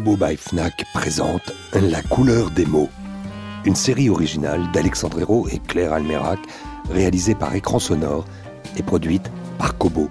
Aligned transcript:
Kobo 0.00 0.16
by 0.16 0.34
Fnac 0.34 0.86
présente 0.94 1.52
La 1.74 2.00
couleur 2.00 2.50
des 2.50 2.64
mots, 2.64 2.88
une 3.66 3.74
série 3.74 4.08
originale 4.08 4.66
d'Alexandre 4.72 5.20
Hérault 5.20 5.46
et 5.48 5.58
Claire 5.58 5.92
Almerac, 5.92 6.38
réalisée 6.90 7.34
par 7.34 7.54
Écran 7.54 7.78
Sonore 7.78 8.24
et 8.78 8.82
produite 8.82 9.30
par 9.58 9.76
Kobo. 9.76 10.08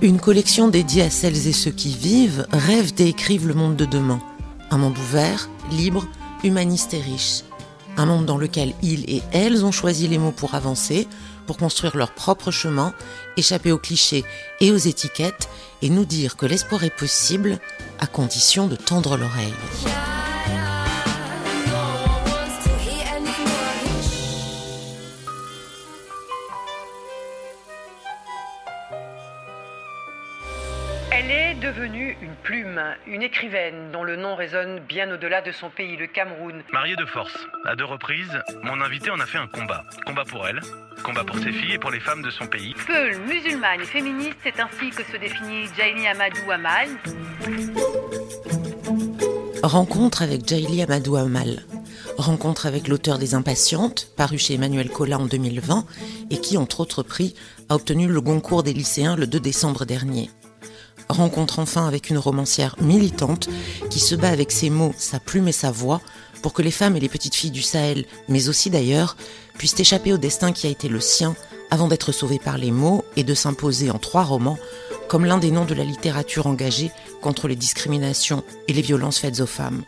Une 0.00 0.18
collection 0.18 0.68
dédiée 0.68 1.02
à 1.02 1.10
celles 1.10 1.46
et 1.46 1.52
ceux 1.52 1.70
qui 1.70 1.94
vivent, 1.94 2.46
rêvent 2.52 2.94
et 3.00 3.08
écrivent 3.08 3.46
le 3.46 3.52
monde 3.52 3.76
de 3.76 3.84
demain. 3.84 4.18
Un 4.70 4.78
monde 4.78 4.96
ouvert, 4.96 5.50
libre, 5.72 6.06
humaniste 6.42 6.94
et 6.94 7.02
riche. 7.02 7.42
Un 7.98 8.06
monde 8.06 8.24
dans 8.24 8.38
lequel 8.38 8.72
ils 8.82 9.04
et 9.10 9.20
elles 9.32 9.62
ont 9.62 9.72
choisi 9.72 10.08
les 10.08 10.16
mots 10.16 10.32
pour 10.32 10.54
avancer, 10.54 11.06
pour 11.48 11.56
construire 11.56 11.96
leur 11.96 12.12
propre 12.12 12.50
chemin, 12.50 12.92
échapper 13.38 13.72
aux 13.72 13.78
clichés 13.78 14.22
et 14.60 14.70
aux 14.70 14.76
étiquettes 14.76 15.48
et 15.80 15.88
nous 15.88 16.04
dire 16.04 16.36
que 16.36 16.44
l'espoir 16.44 16.84
est 16.84 16.94
possible 16.94 17.58
à 17.98 18.06
condition 18.06 18.68
de 18.68 18.76
tendre 18.76 19.16
l'oreille. 19.16 19.54
Elle 31.30 31.34
est 31.34 31.60
devenue 31.60 32.16
une 32.22 32.34
plume, 32.42 32.80
une 33.06 33.22
écrivaine 33.22 33.92
dont 33.92 34.02
le 34.02 34.16
nom 34.16 34.34
résonne 34.34 34.80
bien 34.88 35.12
au-delà 35.12 35.42
de 35.42 35.52
son 35.52 35.68
pays, 35.68 35.94
le 35.94 36.06
Cameroun. 36.06 36.62
Mariée 36.72 36.96
de 36.96 37.04
force, 37.04 37.36
à 37.66 37.76
deux 37.76 37.84
reprises, 37.84 38.40
mon 38.62 38.80
invité 38.80 39.10
en 39.10 39.20
a 39.20 39.26
fait 39.26 39.36
un 39.36 39.46
combat. 39.46 39.84
Combat 40.06 40.24
pour 40.24 40.48
elle, 40.48 40.60
combat 41.04 41.24
pour 41.24 41.36
ses 41.36 41.52
filles 41.52 41.74
et 41.74 41.78
pour 41.78 41.90
les 41.90 42.00
femmes 42.00 42.22
de 42.22 42.30
son 42.30 42.46
pays. 42.46 42.74
Peul, 42.86 43.18
musulmane 43.26 43.82
et 43.82 43.84
féministe, 43.84 44.38
c'est 44.42 44.58
ainsi 44.58 44.88
que 44.88 45.04
se 45.04 45.18
définit 45.18 45.66
Jaili 45.76 46.06
Amadou 46.06 46.50
Amal. 46.50 46.88
Rencontre 49.62 50.22
avec 50.22 50.48
Jaili 50.48 50.82
Amadou 50.82 51.16
Amal. 51.16 51.62
Rencontre 52.16 52.64
avec 52.64 52.88
l'auteur 52.88 53.18
des 53.18 53.34
Impatientes, 53.34 54.08
paru 54.16 54.38
chez 54.38 54.54
Emmanuel 54.54 54.88
Collat 54.88 55.18
en 55.18 55.26
2020, 55.26 55.84
et 56.30 56.40
qui, 56.40 56.56
entre 56.56 56.80
autres 56.80 57.02
prix, 57.02 57.34
a 57.68 57.74
obtenu 57.74 58.06
le 58.06 58.20
Goncourt 58.22 58.62
des 58.62 58.72
lycéens 58.72 59.14
le 59.14 59.26
2 59.26 59.38
décembre 59.40 59.84
dernier. 59.84 60.30
Rencontre 61.08 61.58
enfin 61.58 61.86
avec 61.86 62.10
une 62.10 62.18
romancière 62.18 62.76
militante 62.80 63.48
qui 63.90 63.98
se 63.98 64.14
bat 64.14 64.28
avec 64.28 64.52
ses 64.52 64.70
mots, 64.70 64.94
sa 64.96 65.18
plume 65.18 65.48
et 65.48 65.52
sa 65.52 65.70
voix 65.70 66.00
pour 66.42 66.52
que 66.52 66.62
les 66.62 66.70
femmes 66.70 66.96
et 66.96 67.00
les 67.00 67.08
petites 67.08 67.34
filles 67.34 67.50
du 67.50 67.62
Sahel, 67.62 68.04
mais 68.28 68.48
aussi 68.48 68.70
d'ailleurs, 68.70 69.16
puissent 69.56 69.80
échapper 69.80 70.12
au 70.12 70.18
destin 70.18 70.52
qui 70.52 70.66
a 70.66 70.70
été 70.70 70.88
le 70.88 71.00
sien 71.00 71.34
avant 71.70 71.88
d'être 71.88 72.12
sauvées 72.12 72.38
par 72.38 72.58
les 72.58 72.70
mots 72.70 73.04
et 73.16 73.24
de 73.24 73.34
s'imposer 73.34 73.90
en 73.90 73.98
trois 73.98 74.22
romans 74.22 74.58
comme 75.08 75.24
l'un 75.24 75.38
des 75.38 75.50
noms 75.50 75.64
de 75.64 75.74
la 75.74 75.84
littérature 75.84 76.46
engagée 76.46 76.90
contre 77.22 77.48
les 77.48 77.56
discriminations 77.56 78.44
et 78.68 78.72
les 78.72 78.82
violences 78.82 79.18
faites 79.18 79.40
aux 79.40 79.46
femmes. 79.46 79.82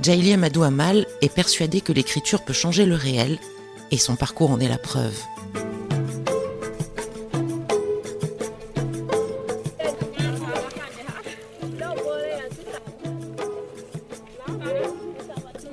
Jaili 0.00 0.32
Amadou 0.32 0.62
Amal 0.62 1.06
est 1.20 1.28
persuadée 1.28 1.80
que 1.80 1.92
l'écriture 1.92 2.42
peut 2.42 2.52
changer 2.52 2.86
le 2.86 2.94
réel 2.94 3.38
et 3.90 3.98
son 3.98 4.16
parcours 4.16 4.52
en 4.52 4.60
est 4.60 4.68
la 4.68 4.78
preuve. 4.78 5.18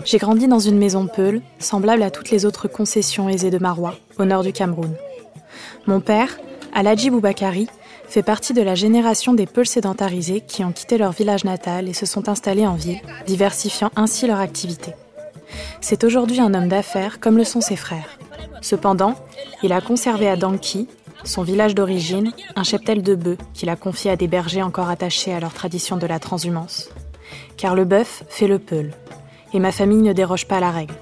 J'ai 0.06 0.20
grandi 0.20 0.48
dans 0.48 0.60
une 0.60 0.78
maison 0.78 1.08
Peul, 1.08 1.42
semblable 1.58 2.04
à 2.04 2.12
toutes 2.12 2.30
les 2.30 2.46
autres 2.46 2.68
concessions 2.68 3.28
aisées 3.28 3.50
de 3.50 3.58
Marois, 3.58 3.96
au 4.20 4.26
nord 4.26 4.44
du 4.44 4.54
Cameroun. 4.54 4.94
Mon 5.88 6.00
père, 6.00 6.38
Aladji 6.76 7.10
Boubakari, 7.10 7.68
fait 8.08 8.22
partie 8.22 8.54
de 8.54 8.62
la 8.62 8.76
génération 8.76 9.34
des 9.34 9.48
Peuls 9.48 9.66
sédentarisés 9.66 10.42
qui 10.42 10.64
ont 10.64 10.72
quitté 10.72 11.00
leur 11.00 11.12
village 11.12 11.44
natal 11.44 11.90
et 11.90 11.94
se 11.94 12.06
sont 12.06 12.30
installés 12.30 12.68
en 12.68 12.76
ville, 12.76 13.02
diversifiant 13.26 13.90
ainsi 13.96 14.28
leur 14.28 14.40
activité. 14.40 14.94
C'est 15.82 16.04
aujourd'hui 16.04 16.40
un 16.40 16.54
homme 16.54 16.70
d'affaires 16.70 17.20
comme 17.20 17.38
le 17.38 17.44
sont 17.44 17.62
ses 17.62 17.76
frères. 17.76 18.20
Cependant, 18.62 19.16
il 19.64 19.74
a 19.74 19.82
conservé 19.82 20.30
à 20.30 20.36
Danki, 20.36 20.88
son 21.24 21.42
village 21.42 21.74
d'origine, 21.74 22.32
un 22.56 22.64
cheptel 22.64 23.02
de 23.02 23.16
bœufs 23.16 23.38
qu'il 23.56 23.70
a 23.70 23.76
confié 23.76 24.12
à 24.12 24.16
des 24.16 24.28
bergers 24.28 24.62
encore 24.62 24.90
attachés 24.90 25.34
à 25.34 25.40
leur 25.40 25.54
tradition 25.54 25.98
de 25.98 26.06
la 26.06 26.20
transhumance. 26.20 26.90
Car 27.58 27.74
le 27.74 27.86
bœuf 27.86 28.24
fait 28.30 28.48
le 28.48 28.60
peul, 28.60 28.92
et 29.56 29.60
ma 29.60 29.72
famille 29.72 30.02
ne 30.02 30.12
déroge 30.12 30.48
pas 30.48 30.58
à 30.58 30.60
la 30.60 30.72
règle. 30.72 30.94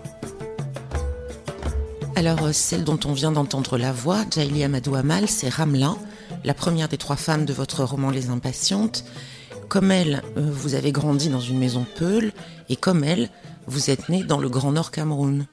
Alors, 2.16 2.44
euh, 2.44 2.52
celle 2.54 2.84
dont 2.84 3.00
on 3.06 3.14
vient 3.14 3.32
d'entendre 3.32 3.80
la 3.80 3.92
voix, 3.92 4.20
Jaili 4.30 4.64
Amadou 4.64 4.94
Amal, 4.94 5.28
c'est 5.28 5.50
Ramla, 5.50 5.96
la 6.44 6.54
première 6.54 6.88
des 6.88 6.98
trois 6.98 7.16
femmes 7.16 7.46
de 7.46 7.54
votre 7.54 7.84
roman 7.84 8.12
Les 8.12 8.30
Impatientes. 8.30 9.06
Comme 9.70 9.92
elle, 9.92 10.22
euh, 10.38 10.52
vous 10.52 10.76
avez 10.76 10.92
grandi 10.92 11.30
dans 11.30 11.40
une 11.40 11.58
maison 11.58 11.84
Peul, 11.98 12.32
et 12.70 12.76
comme 12.76 13.04
elle, 13.04 13.32
vous 13.66 13.90
êtes 13.90 14.10
née 14.10 14.24
dans 14.24 14.40
le 14.40 14.50
Grand 14.50 14.72
Nord 14.72 14.92
Cameroun. 14.92 15.48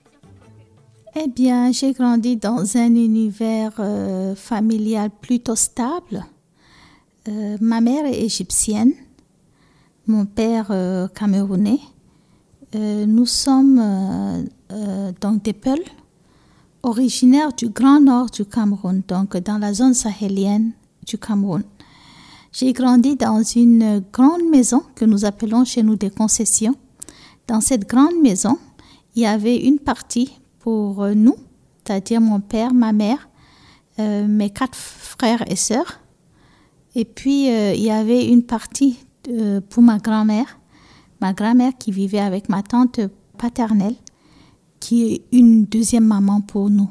Eh 1.16 1.26
bien, 1.28 1.72
j'ai 1.72 1.92
grandi 1.92 2.36
dans 2.36 2.76
un 2.76 2.94
univers 2.94 3.72
euh, 3.78 4.34
familial 4.34 5.10
plutôt 5.10 5.56
stable. 5.56 6.26
Euh, 7.28 7.56
ma 7.62 7.80
mère 7.80 8.04
est 8.04 8.20
égyptienne, 8.20 8.92
mon 10.06 10.26
père 10.26 10.66
euh, 10.70 11.08
camerounais. 11.08 11.80
Euh, 12.76 13.04
nous 13.04 13.26
sommes 13.26 13.80
euh, 13.80 14.44
euh, 14.70 15.12
donc 15.20 15.42
des 15.42 15.52
Peuls, 15.52 15.82
originaires 16.84 17.52
du 17.52 17.68
grand 17.68 18.00
nord 18.00 18.30
du 18.30 18.44
Cameroun, 18.44 19.02
donc 19.08 19.36
dans 19.38 19.58
la 19.58 19.74
zone 19.74 19.92
sahélienne 19.92 20.70
du 21.04 21.18
Cameroun. 21.18 21.64
J'ai 22.52 22.72
grandi 22.72 23.16
dans 23.16 23.42
une 23.42 24.04
grande 24.12 24.48
maison 24.50 24.84
que 24.94 25.04
nous 25.04 25.24
appelons 25.24 25.64
chez 25.64 25.82
nous 25.82 25.96
des 25.96 26.10
concessions. 26.10 26.76
Dans 27.48 27.60
cette 27.60 27.88
grande 27.88 28.20
maison, 28.22 28.56
il 29.16 29.22
y 29.22 29.26
avait 29.26 29.56
une 29.56 29.80
partie 29.80 30.38
pour 30.60 31.04
nous, 31.08 31.36
c'est-à-dire 31.84 32.20
mon 32.20 32.38
père, 32.40 32.72
ma 32.72 32.92
mère, 32.92 33.28
mes 33.98 34.50
quatre 34.50 34.76
frères 34.76 35.44
et 35.50 35.56
sœurs. 35.56 36.00
Et 36.96 37.04
puis, 37.04 37.46
il 37.46 37.82
y 37.82 37.90
avait 37.90 38.26
une 38.26 38.42
partie 38.42 38.98
pour 39.68 39.82
ma 39.82 39.98
grand-mère, 39.98 40.59
ma 41.20 41.32
grand-mère 41.32 41.72
qui 41.78 41.92
vivait 41.92 42.20
avec 42.20 42.48
ma 42.48 42.62
tante 42.62 43.00
paternelle, 43.38 43.96
qui 44.78 45.12
est 45.12 45.22
une 45.32 45.64
deuxième 45.64 46.04
maman 46.04 46.40
pour 46.40 46.70
nous. 46.70 46.90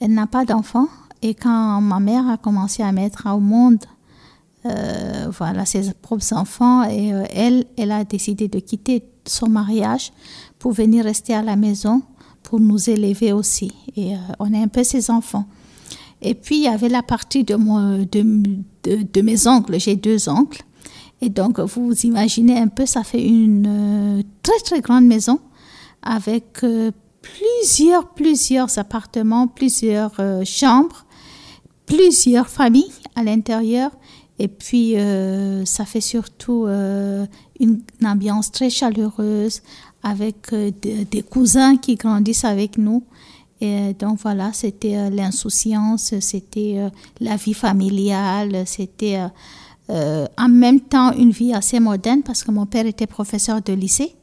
Elle 0.00 0.14
n'a 0.14 0.26
pas 0.26 0.44
d'enfant 0.44 0.88
et 1.22 1.34
quand 1.34 1.80
ma 1.80 2.00
mère 2.00 2.28
a 2.28 2.36
commencé 2.36 2.82
à 2.82 2.92
mettre 2.92 3.26
au 3.26 3.40
monde 3.40 3.84
euh, 4.66 5.28
voilà, 5.30 5.64
ses 5.64 5.92
propres 5.92 6.32
enfants, 6.32 6.82
et 6.82 7.14
euh, 7.14 7.24
elle, 7.30 7.64
elle 7.76 7.92
a 7.92 8.04
décidé 8.04 8.48
de 8.48 8.58
quitter 8.58 9.04
son 9.24 9.48
mariage 9.48 10.12
pour 10.58 10.72
venir 10.72 11.04
rester 11.04 11.32
à 11.32 11.42
la 11.42 11.54
maison 11.54 12.02
pour 12.42 12.58
nous 12.58 12.90
élever 12.90 13.32
aussi. 13.32 13.72
Et 13.96 14.14
euh, 14.14 14.18
on 14.40 14.52
est 14.52 14.62
un 14.62 14.68
peu 14.68 14.82
ses 14.82 15.10
enfants. 15.10 15.46
Et 16.20 16.34
puis, 16.34 16.56
il 16.56 16.62
y 16.64 16.68
avait 16.68 16.88
la 16.88 17.02
partie 17.02 17.44
de, 17.44 17.54
mes 19.22 19.46
oncles. 19.46 19.78
J'ai 19.78 19.94
deux 19.94 20.28
oncles. 20.28 20.64
Et 21.20 21.28
donc, 21.28 21.58
vous 21.58 21.92
imaginez 22.04 22.58
un 22.58 22.68
peu, 22.68 22.86
ça 22.86 23.02
fait 23.02 23.24
une 23.24 23.66
euh, 23.66 24.22
très, 24.42 24.58
très 24.64 24.80
grande 24.80 25.04
maison 25.04 25.40
avec 26.02 26.62
euh, 26.62 26.92
plusieurs, 27.22 28.08
plusieurs 28.10 28.78
appartements, 28.78 29.48
plusieurs 29.48 30.12
euh, 30.20 30.44
chambres, 30.44 31.04
plusieurs 31.86 32.48
familles 32.48 32.92
à 33.16 33.24
l'intérieur. 33.24 33.90
Et 34.40 34.46
puis, 34.46 34.94
ça 35.64 35.84
fait 35.84 36.00
surtout 36.00 36.68
une, 37.58 37.80
ambiance 38.04 38.52
très 38.52 38.70
chaleureuse 38.70 39.62
avec 40.04 40.52
de- 40.52 41.02
des 41.10 41.22
cousins 41.22 41.76
qui 41.76 41.96
grandissent 41.96 42.44
avec 42.44 42.78
nous. 42.78 43.02
Et 43.60 43.94
donc 43.94 44.20
voilà, 44.22 44.52
c'était 44.52 45.10
l'insouciance, 45.10 46.14
c'était 46.20 46.88
la 47.18 47.34
vie 47.34 47.52
familiale, 47.52 48.62
c'était 48.64 49.18
euh, 49.90 49.94
euh, 49.94 50.26
en 50.36 50.48
même 50.48 50.80
temps 50.80 51.12
une 51.12 51.30
vie 51.30 51.54
assez 51.54 51.80
moderne 51.80 52.22
parce 52.22 52.42
que 52.42 52.50
mon 52.50 52.66
père 52.66 52.86
était 52.86 53.06
professeur 53.06 53.62
de 53.62 53.72
lycée. 53.72 54.14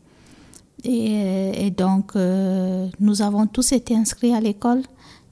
Et, 0.83 1.65
et 1.65 1.71
donc, 1.71 2.11
euh, 2.15 2.87
nous 2.99 3.21
avons 3.21 3.47
tous 3.47 3.71
été 3.71 3.95
inscrits 3.95 4.33
à 4.33 4.39
l'école 4.39 4.83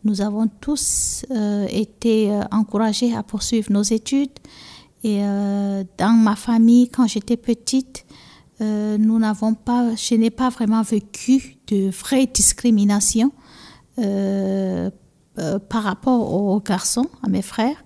nous 0.05 0.19
avons 0.19 0.47
tous 0.59 1.23
été 1.69 2.37
encouragés 2.51 3.15
à 3.15 3.23
poursuivre 3.23 3.71
nos 3.71 3.83
études. 3.83 4.31
Et 5.05 5.21
dans 5.21 6.11
ma 6.11 6.35
famille, 6.35 6.89
quand 6.89 7.07
j'étais 7.07 7.37
petite, 7.37 8.05
nous 8.59 9.17
n'avons 9.17 9.53
pas, 9.53 9.95
je 9.95 10.15
n'ai 10.15 10.29
pas 10.29 10.49
vraiment 10.49 10.81
vécu 10.81 11.55
de 11.67 11.89
vraie 11.89 12.25
discrimination 12.25 13.31
par 13.95 15.83
rapport 15.83 16.33
aux 16.33 16.59
garçons, 16.59 17.07
à 17.25 17.29
mes 17.29 17.41
frères. 17.41 17.82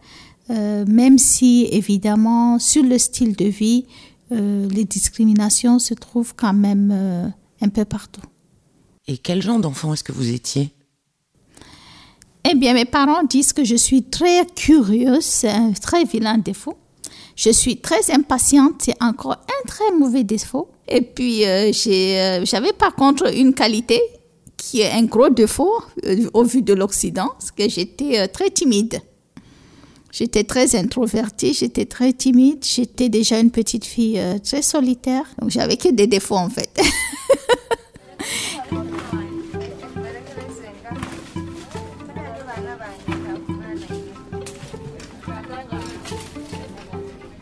Euh, 0.49 0.85
même 0.87 1.17
si 1.17 1.67
évidemment 1.71 2.57
sur 2.59 2.83
le 2.83 2.97
style 2.97 3.35
de 3.35 3.45
vie, 3.45 3.85
euh, 4.31 4.67
les 4.69 4.85
discriminations 4.85 5.79
se 5.79 5.93
trouvent 5.93 6.33
quand 6.35 6.53
même 6.53 6.91
euh, 6.93 7.27
un 7.61 7.69
peu 7.69 7.85
partout. 7.85 8.21
Et 9.07 9.17
quel 9.17 9.41
genre 9.41 9.59
d'enfant 9.59 9.93
est-ce 9.93 10.03
que 10.03 10.11
vous 10.11 10.31
étiez? 10.31 10.71
Eh 12.49 12.55
bien, 12.55 12.73
mes 12.73 12.85
parents 12.85 13.23
disent 13.23 13.51
que 13.51 13.65
je 13.65 13.75
suis 13.75 14.03
très 14.03 14.45
curieuse, 14.55 15.23
c'est 15.23 15.49
un 15.49 15.71
très 15.73 16.05
vilain 16.05 16.37
défaut. 16.37 16.77
Je 17.35 17.49
suis 17.49 17.77
très 17.77 18.09
impatiente, 18.11 18.75
c'est 18.83 19.03
encore 19.03 19.33
un 19.33 19.67
très 19.67 19.91
mauvais 19.97 20.23
défaut. 20.23 20.69
Et 20.87 21.01
puis, 21.01 21.41
j'avais 21.73 22.73
par 22.73 22.95
contre 22.95 23.33
une 23.35 23.53
qualité 23.53 24.01
qui 24.55 24.79
est 24.79 24.91
un 24.91 25.03
gros 25.03 25.29
défaut 25.29 25.83
au 26.33 26.43
vu 26.43 26.61
de 26.61 26.73
l'Occident, 26.73 27.29
c'est 27.39 27.53
que 27.53 27.69
j'étais 27.69 28.27
très 28.29 28.49
timide. 28.49 29.01
J'étais 30.17 30.45
très 30.45 30.75
introvertie, 30.75 31.53
j'étais 31.53 31.85
très 31.85 32.11
timide, 32.11 32.65
j'étais 32.65 33.07
déjà 33.07 33.39
une 33.39 33.51
petite 33.51 33.85
fille 33.85 34.17
euh, 34.17 34.39
très 34.39 34.63
solitaire, 34.63 35.25
donc 35.39 35.51
j'avais 35.51 35.77
que 35.77 35.89
des 35.93 36.07
défauts 36.07 36.37
en 36.37 36.49
fait. 36.49 36.71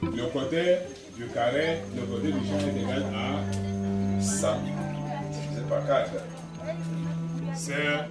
le 0.04 0.26
côté 0.34 0.76
du 1.16 1.28
carré, 1.34 1.80
le 1.96 2.02
côté 2.02 2.28
du 2.28 2.46
champ 2.46 2.60
est 2.60 2.78
égal 2.78 3.06
à 3.16 4.22
100. 4.22 4.48
C'est 5.56 5.70
pas 5.70 5.80
4. 5.80 6.12
C'est 7.54 8.10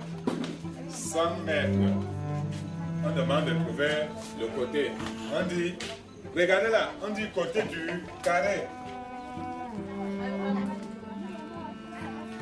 100 0.88 1.19
mètres 1.44 2.13
on 3.06 3.14
demande 3.14 3.44
de 3.44 3.52
trouver 3.64 4.08
le 4.40 4.46
côté. 4.58 4.90
On 5.32 5.46
dit, 5.54 5.74
regardez 6.34 6.70
là, 6.70 6.90
on 7.02 7.12
dit 7.14 7.26
côté 7.34 7.62
du 7.62 8.02
carré. 8.22 8.66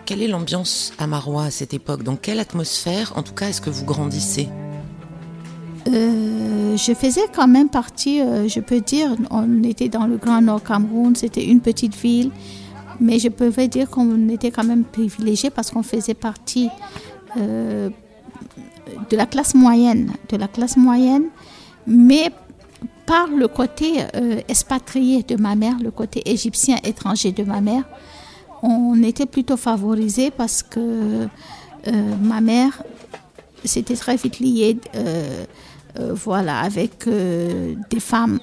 Quelle 0.05 0.23
est 0.23 0.29
l'ambiance 0.29 0.93
à 0.99 1.07
Marois 1.07 1.45
à 1.45 1.51
cette 1.51 1.75
époque? 1.75 2.03
Dans 2.03 2.17
quelle 2.17 2.41
atmosphère, 2.41 3.13
en 3.17 3.23
tout 3.23 3.35
cas, 3.35 3.49
est-ce 3.49 3.61
que 3.61 3.71
vous 3.71 3.85
grandissez? 3.85 4.49
Euh, 5.89 6.77
je 6.77 6.95
faisais 6.95 7.23
quand 7.35 7.49
même 7.49 7.69
partie, 7.69 8.21
euh, 8.21 8.49
je 8.49 8.61
peux 8.61 8.81
dire, 8.81 9.17
on 9.31 9.63
était 9.65 9.89
dans 9.89 10.07
le 10.07 10.17
Grand 10.17 10.41
Nord 10.41 10.63
Cameroun, 10.63 11.17
c'était 11.17 11.45
une 11.45 11.61
petite 11.61 11.95
ville, 11.97 12.31
mais 13.01 13.19
je 13.19 13.29
peux 13.29 13.51
dire 13.67 13.91
qu'on 13.91 14.29
était 14.29 14.51
quand 14.53 14.65
même 14.65 14.85
privilégié 14.85 15.51
parce 15.51 15.71
qu'on 15.71 15.83
faisait 15.83 16.15
partie 16.15 16.69
euh, 17.37 17.91
de 19.11 19.17
la 19.17 19.27
classe 19.27 19.55
moyenne, 19.55 20.13
de 20.29 20.37
la 20.37 20.49
classe 20.49 20.77
moyenne, 20.77 21.25
mais 21.87 22.31
par 23.07 23.27
le 23.29 23.49
côté 23.49 24.05
euh, 24.15 24.41
expatrié 24.49 25.23
de 25.23 25.37
ma 25.37 25.55
mère, 25.55 25.77
le 25.83 25.91
côté 25.91 26.23
égyptien 26.31 26.77
étranger 26.85 27.33
de 27.33 27.45
ma 27.45 27.61
mère, 27.61 27.85
on 28.63 29.03
était 29.03 29.27
plutôt 29.27 29.57
favorisé 29.57 30.31
parce 30.31 30.63
que 30.63 31.27
euh, 31.89 32.17
ma 32.23 32.41
mère 32.41 32.83
s'était 33.65 33.97
très 33.97 34.17
vite 34.17 34.39
liée 34.39 34.79
euh, 34.95 35.45
voilà, 36.15 36.61
avec 36.61 37.07
des 37.91 38.01
femmes 38.01 38.39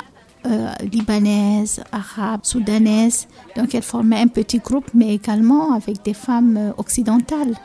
libanaises, 0.91 1.83
arabes, 1.91 2.41
soudanaises. 2.43 3.27
Donc 3.55 3.73
elle 3.73 3.81
formait 3.81 4.21
un 4.21 4.27
petit 4.27 4.59
groupe, 4.59 4.89
mais 4.93 5.15
également 5.15 5.73
avec 5.73 6.03
des 6.03 6.13
femmes 6.13 6.73
occidentales 6.77 7.55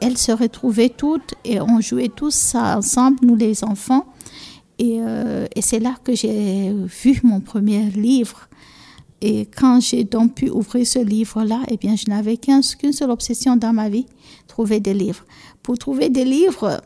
elles 0.00 0.18
se 0.18 0.32
retrouvaient 0.32 0.90
toutes 0.90 1.34
et 1.44 1.60
on 1.60 1.80
jouait 1.80 2.08
tous 2.08 2.54
ensemble, 2.54 3.18
nous 3.22 3.36
les 3.36 3.64
enfants. 3.64 4.06
Et, 4.78 4.98
euh, 5.00 5.46
et 5.54 5.62
c'est 5.62 5.78
là 5.78 5.94
que 6.02 6.14
j'ai 6.14 6.72
vu 6.72 7.20
mon 7.22 7.40
premier 7.40 7.90
livre. 7.90 8.48
Et 9.20 9.46
quand 9.46 9.80
j'ai 9.80 10.04
donc 10.04 10.34
pu 10.34 10.50
ouvrir 10.50 10.86
ce 10.86 10.98
livre-là, 10.98 11.60
eh 11.68 11.76
bien, 11.76 11.96
je 11.96 12.06
n'avais 12.08 12.36
qu'une 12.36 12.62
seule 12.62 13.10
obsession 13.10 13.56
dans 13.56 13.72
ma 13.72 13.88
vie, 13.88 14.06
trouver 14.48 14.80
des 14.80 14.92
livres. 14.92 15.24
Pour 15.62 15.78
trouver 15.78 16.10
des 16.10 16.24
livres, 16.24 16.82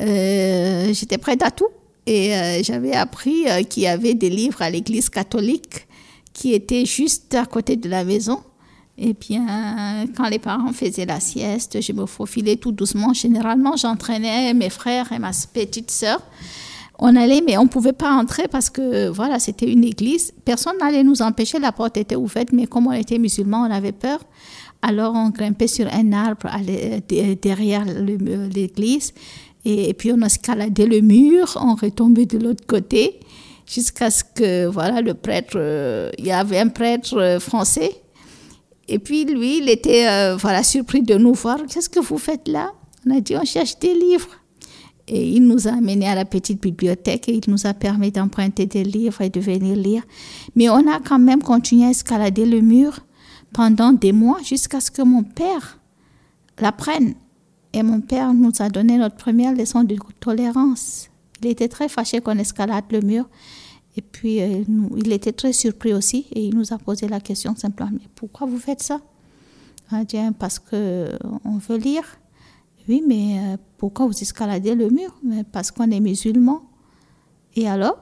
euh, 0.00 0.92
j'étais 0.92 1.18
prête 1.18 1.42
à 1.42 1.50
tout. 1.50 1.68
Et 2.06 2.34
euh, 2.34 2.62
j'avais 2.62 2.94
appris 2.94 3.44
qu'il 3.68 3.82
y 3.82 3.86
avait 3.86 4.14
des 4.14 4.30
livres 4.30 4.62
à 4.62 4.70
l'église 4.70 5.10
catholique 5.10 5.86
qui 6.32 6.54
étaient 6.54 6.86
juste 6.86 7.34
à 7.34 7.44
côté 7.44 7.76
de 7.76 7.88
la 7.88 8.02
maison. 8.02 8.40
Et 9.00 9.14
bien, 9.14 10.06
quand 10.16 10.28
les 10.28 10.40
parents 10.40 10.72
faisaient 10.72 11.06
la 11.06 11.20
sieste, 11.20 11.80
je 11.80 11.92
me 11.92 12.04
faufilais 12.04 12.56
tout 12.56 12.72
doucement. 12.72 13.12
Généralement, 13.12 13.76
j'entraînais 13.76 14.52
mes 14.54 14.70
frères 14.70 15.12
et 15.12 15.20
ma 15.20 15.30
petite 15.52 15.92
sœur. 15.92 16.20
On 16.98 17.14
allait, 17.14 17.40
mais 17.46 17.56
on 17.58 17.64
ne 17.64 17.68
pouvait 17.68 17.92
pas 17.92 18.10
entrer 18.10 18.48
parce 18.48 18.70
que, 18.70 19.08
voilà, 19.08 19.38
c'était 19.38 19.70
une 19.70 19.84
église. 19.84 20.32
Personne 20.44 20.78
n'allait 20.80 21.04
nous 21.04 21.22
empêcher, 21.22 21.60
la 21.60 21.70
porte 21.70 21.96
était 21.96 22.16
ouverte, 22.16 22.48
mais 22.52 22.66
comme 22.66 22.88
on 22.88 22.92
était 22.92 23.18
musulmans, 23.18 23.68
on 23.68 23.70
avait 23.70 23.92
peur. 23.92 24.18
Alors, 24.82 25.14
on 25.14 25.30
grimpait 25.30 25.68
sur 25.68 25.86
un 25.86 26.12
arbre 26.12 26.50
derrière 27.40 27.84
l'église. 27.84 29.14
Et, 29.64 29.94
puis, 29.94 30.10
on 30.12 30.20
escaladait 30.22 30.86
le 30.86 31.02
mur, 31.02 31.56
on 31.62 31.76
retombait 31.76 32.26
de 32.26 32.38
l'autre 32.38 32.66
côté, 32.66 33.20
jusqu'à 33.64 34.10
ce 34.10 34.24
que, 34.24 34.66
voilà, 34.66 35.00
le 35.00 35.14
prêtre, 35.14 35.54
euh, 35.54 36.10
il 36.18 36.26
y 36.26 36.32
avait 36.32 36.58
un 36.58 36.68
prêtre 36.68 37.38
français 37.40 37.92
et 38.88 38.98
puis 38.98 39.24
lui, 39.24 39.58
il 39.58 39.68
était 39.68 40.08
euh, 40.08 40.36
voilà, 40.36 40.62
surpris 40.62 41.02
de 41.02 41.14
nous 41.16 41.34
voir. 41.34 41.58
Qu'est-ce 41.68 41.90
que 41.90 42.00
vous 42.00 42.18
faites 42.18 42.48
là? 42.48 42.72
On 43.06 43.16
a 43.16 43.20
dit, 43.20 43.36
on 43.36 43.44
cherche 43.44 43.78
des 43.78 43.94
livres. 43.94 44.30
Et 45.06 45.28
il 45.30 45.46
nous 45.46 45.68
a 45.68 45.72
amenés 45.72 46.08
à 46.08 46.14
la 46.14 46.24
petite 46.24 46.60
bibliothèque 46.60 47.28
et 47.28 47.34
il 47.34 47.50
nous 47.50 47.66
a 47.66 47.72
permis 47.72 48.10
d'emprunter 48.10 48.66
des 48.66 48.84
livres 48.84 49.22
et 49.22 49.30
de 49.30 49.40
venir 49.40 49.76
lire. 49.76 50.02
Mais 50.54 50.68
on 50.68 50.86
a 50.90 51.00
quand 51.00 51.18
même 51.18 51.42
continué 51.42 51.86
à 51.86 51.90
escalader 51.90 52.44
le 52.44 52.60
mur 52.60 53.00
pendant 53.52 53.92
des 53.92 54.12
mois 54.12 54.38
jusqu'à 54.42 54.80
ce 54.80 54.90
que 54.90 55.02
mon 55.02 55.22
père 55.22 55.78
l'apprenne. 56.58 57.14
Et 57.72 57.82
mon 57.82 58.00
père 58.00 58.34
nous 58.34 58.52
a 58.58 58.68
donné 58.68 58.98
notre 58.98 59.16
première 59.16 59.54
leçon 59.54 59.84
de 59.84 59.96
tolérance. 60.20 61.08
Il 61.40 61.48
était 61.48 61.68
très 61.68 61.88
fâché 61.88 62.20
qu'on 62.20 62.38
escalade 62.38 62.84
le 62.90 63.00
mur. 63.00 63.28
Et 63.96 64.02
puis, 64.02 64.40
euh, 64.40 64.62
il 64.96 65.12
était 65.12 65.32
très 65.32 65.52
surpris 65.52 65.92
aussi 65.92 66.26
et 66.32 66.46
il 66.46 66.54
nous 66.54 66.72
a 66.72 66.78
posé 66.78 67.08
la 67.08 67.20
question 67.20 67.56
simplement, 67.56 67.90
mais 67.92 68.08
pourquoi 68.14 68.46
vous 68.46 68.58
faites 68.58 68.82
ça? 68.82 69.00
On 69.90 69.96
a 69.96 70.04
dit, 70.04 70.18
hein, 70.18 70.32
parce 70.32 70.58
qu'on 70.58 71.58
veut 71.58 71.78
lire. 71.78 72.04
Oui, 72.88 73.02
mais 73.06 73.38
euh, 73.38 73.56
pourquoi 73.76 74.06
vous 74.06 74.12
escaladez 74.12 74.74
le 74.74 74.88
mur? 74.90 75.14
Mais 75.22 75.44
Parce 75.44 75.70
qu'on 75.70 75.90
est 75.90 76.00
musulman. 76.00 76.62
Et 77.54 77.68
alors? 77.68 77.98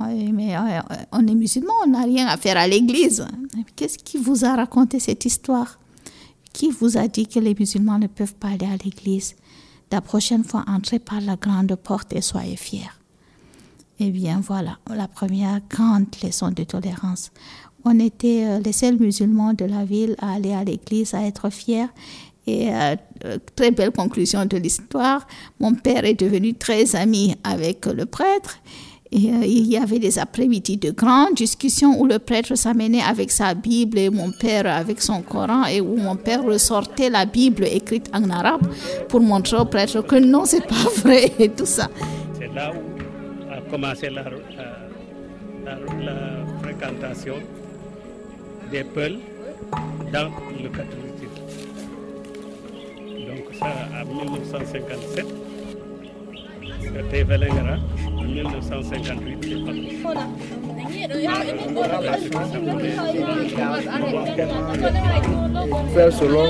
Mais 0.00 0.56
euh, 0.56 0.80
on 1.12 1.26
est 1.26 1.34
musulman, 1.34 1.74
on 1.84 1.88
n'a 1.88 2.04
rien 2.04 2.26
à 2.26 2.36
faire 2.38 2.56
à 2.56 2.66
l'église. 2.66 3.26
Qu'est-ce 3.76 3.98
qui 3.98 4.16
vous 4.16 4.44
a 4.44 4.56
raconté 4.56 4.98
cette 4.98 5.24
histoire? 5.26 5.78
Qui 6.52 6.70
vous 6.70 6.96
a 6.96 7.06
dit 7.06 7.26
que 7.26 7.38
les 7.38 7.54
musulmans 7.54 7.98
ne 7.98 8.06
peuvent 8.06 8.34
pas 8.34 8.48
aller 8.48 8.66
à 8.66 8.76
l'église? 8.82 9.34
La 9.92 10.00
prochaine 10.00 10.44
fois, 10.44 10.64
entrez 10.68 10.98
par 10.98 11.20
la 11.20 11.36
grande 11.36 11.74
porte 11.74 12.12
et 12.14 12.22
soyez 12.22 12.56
fiers. 12.56 12.88
Eh 14.02 14.10
bien 14.10 14.40
voilà, 14.42 14.78
la 14.88 15.08
première 15.08 15.60
grande 15.68 16.06
leçon 16.24 16.50
de 16.50 16.64
tolérance. 16.64 17.30
On 17.84 18.00
était 18.00 18.46
euh, 18.46 18.58
les 18.64 18.72
seuls 18.72 18.96
musulmans 18.98 19.52
de 19.52 19.66
la 19.66 19.84
ville 19.84 20.16
à 20.20 20.32
aller 20.32 20.54
à 20.54 20.64
l'église, 20.64 21.12
à 21.12 21.26
être 21.26 21.50
fiers. 21.50 21.88
Et 22.46 22.72
euh, 22.72 22.96
euh, 23.26 23.36
très 23.54 23.70
belle 23.70 23.90
conclusion 23.90 24.46
de 24.46 24.56
l'histoire, 24.56 25.26
mon 25.60 25.74
père 25.74 26.06
est 26.06 26.18
devenu 26.18 26.54
très 26.54 26.96
ami 26.96 27.36
avec 27.44 27.84
le 27.84 28.06
prêtre. 28.06 28.56
Et 29.12 29.18
il 29.18 29.66
y 29.66 29.76
avait 29.76 29.98
des 29.98 30.18
après-midi 30.18 30.78
de 30.78 30.92
grandes 30.92 31.34
discussions 31.34 32.00
où 32.00 32.06
le 32.06 32.18
prêtre 32.20 32.54
s'amenait 32.54 33.02
avec 33.02 33.30
sa 33.30 33.52
Bible 33.54 33.98
et 33.98 34.08
mon 34.08 34.30
père 34.30 34.66
avec 34.66 35.02
son 35.02 35.20
Coran 35.20 35.66
et 35.66 35.80
où 35.80 35.96
mon 35.96 36.16
père 36.16 36.44
ressortait 36.44 37.10
la 37.10 37.26
Bible 37.26 37.64
écrite 37.64 38.08
en 38.14 38.30
arabe 38.30 38.66
pour 39.08 39.20
montrer 39.20 39.56
au 39.58 39.64
prêtre 39.64 40.00
que 40.02 40.16
non, 40.16 40.44
c'est 40.46 40.66
pas 40.66 40.88
vrai 41.02 41.32
et 41.38 41.50
tout 41.50 41.66
ça. 41.66 41.90
C'est 42.38 42.54
là 42.54 42.72
où 42.72 42.89
commencé 43.70 44.10
la, 44.10 44.24
la, 45.64 45.76
fréquentation 46.62 47.36
des 48.70 48.84
Peuls 48.84 49.18
dans 50.12 50.30
le 50.62 50.68
catholicisme. 50.68 51.44
Donc 53.26 53.54
ça 53.58 53.66
en 54.00 54.04
1957, 54.06 55.26
c'était 56.82 57.22
Velengara, 57.22 57.76
en 58.18 58.24
1958 58.24 59.38
c'est 59.42 59.64
pas 59.64 59.72
Faire 65.94 66.12
selon 66.12 66.44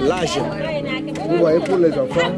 l'âge. 0.00 0.38
Vous 1.28 1.36
voyez, 1.38 1.60
pour 1.60 1.76
les 1.78 1.92
enfants, 1.92 2.32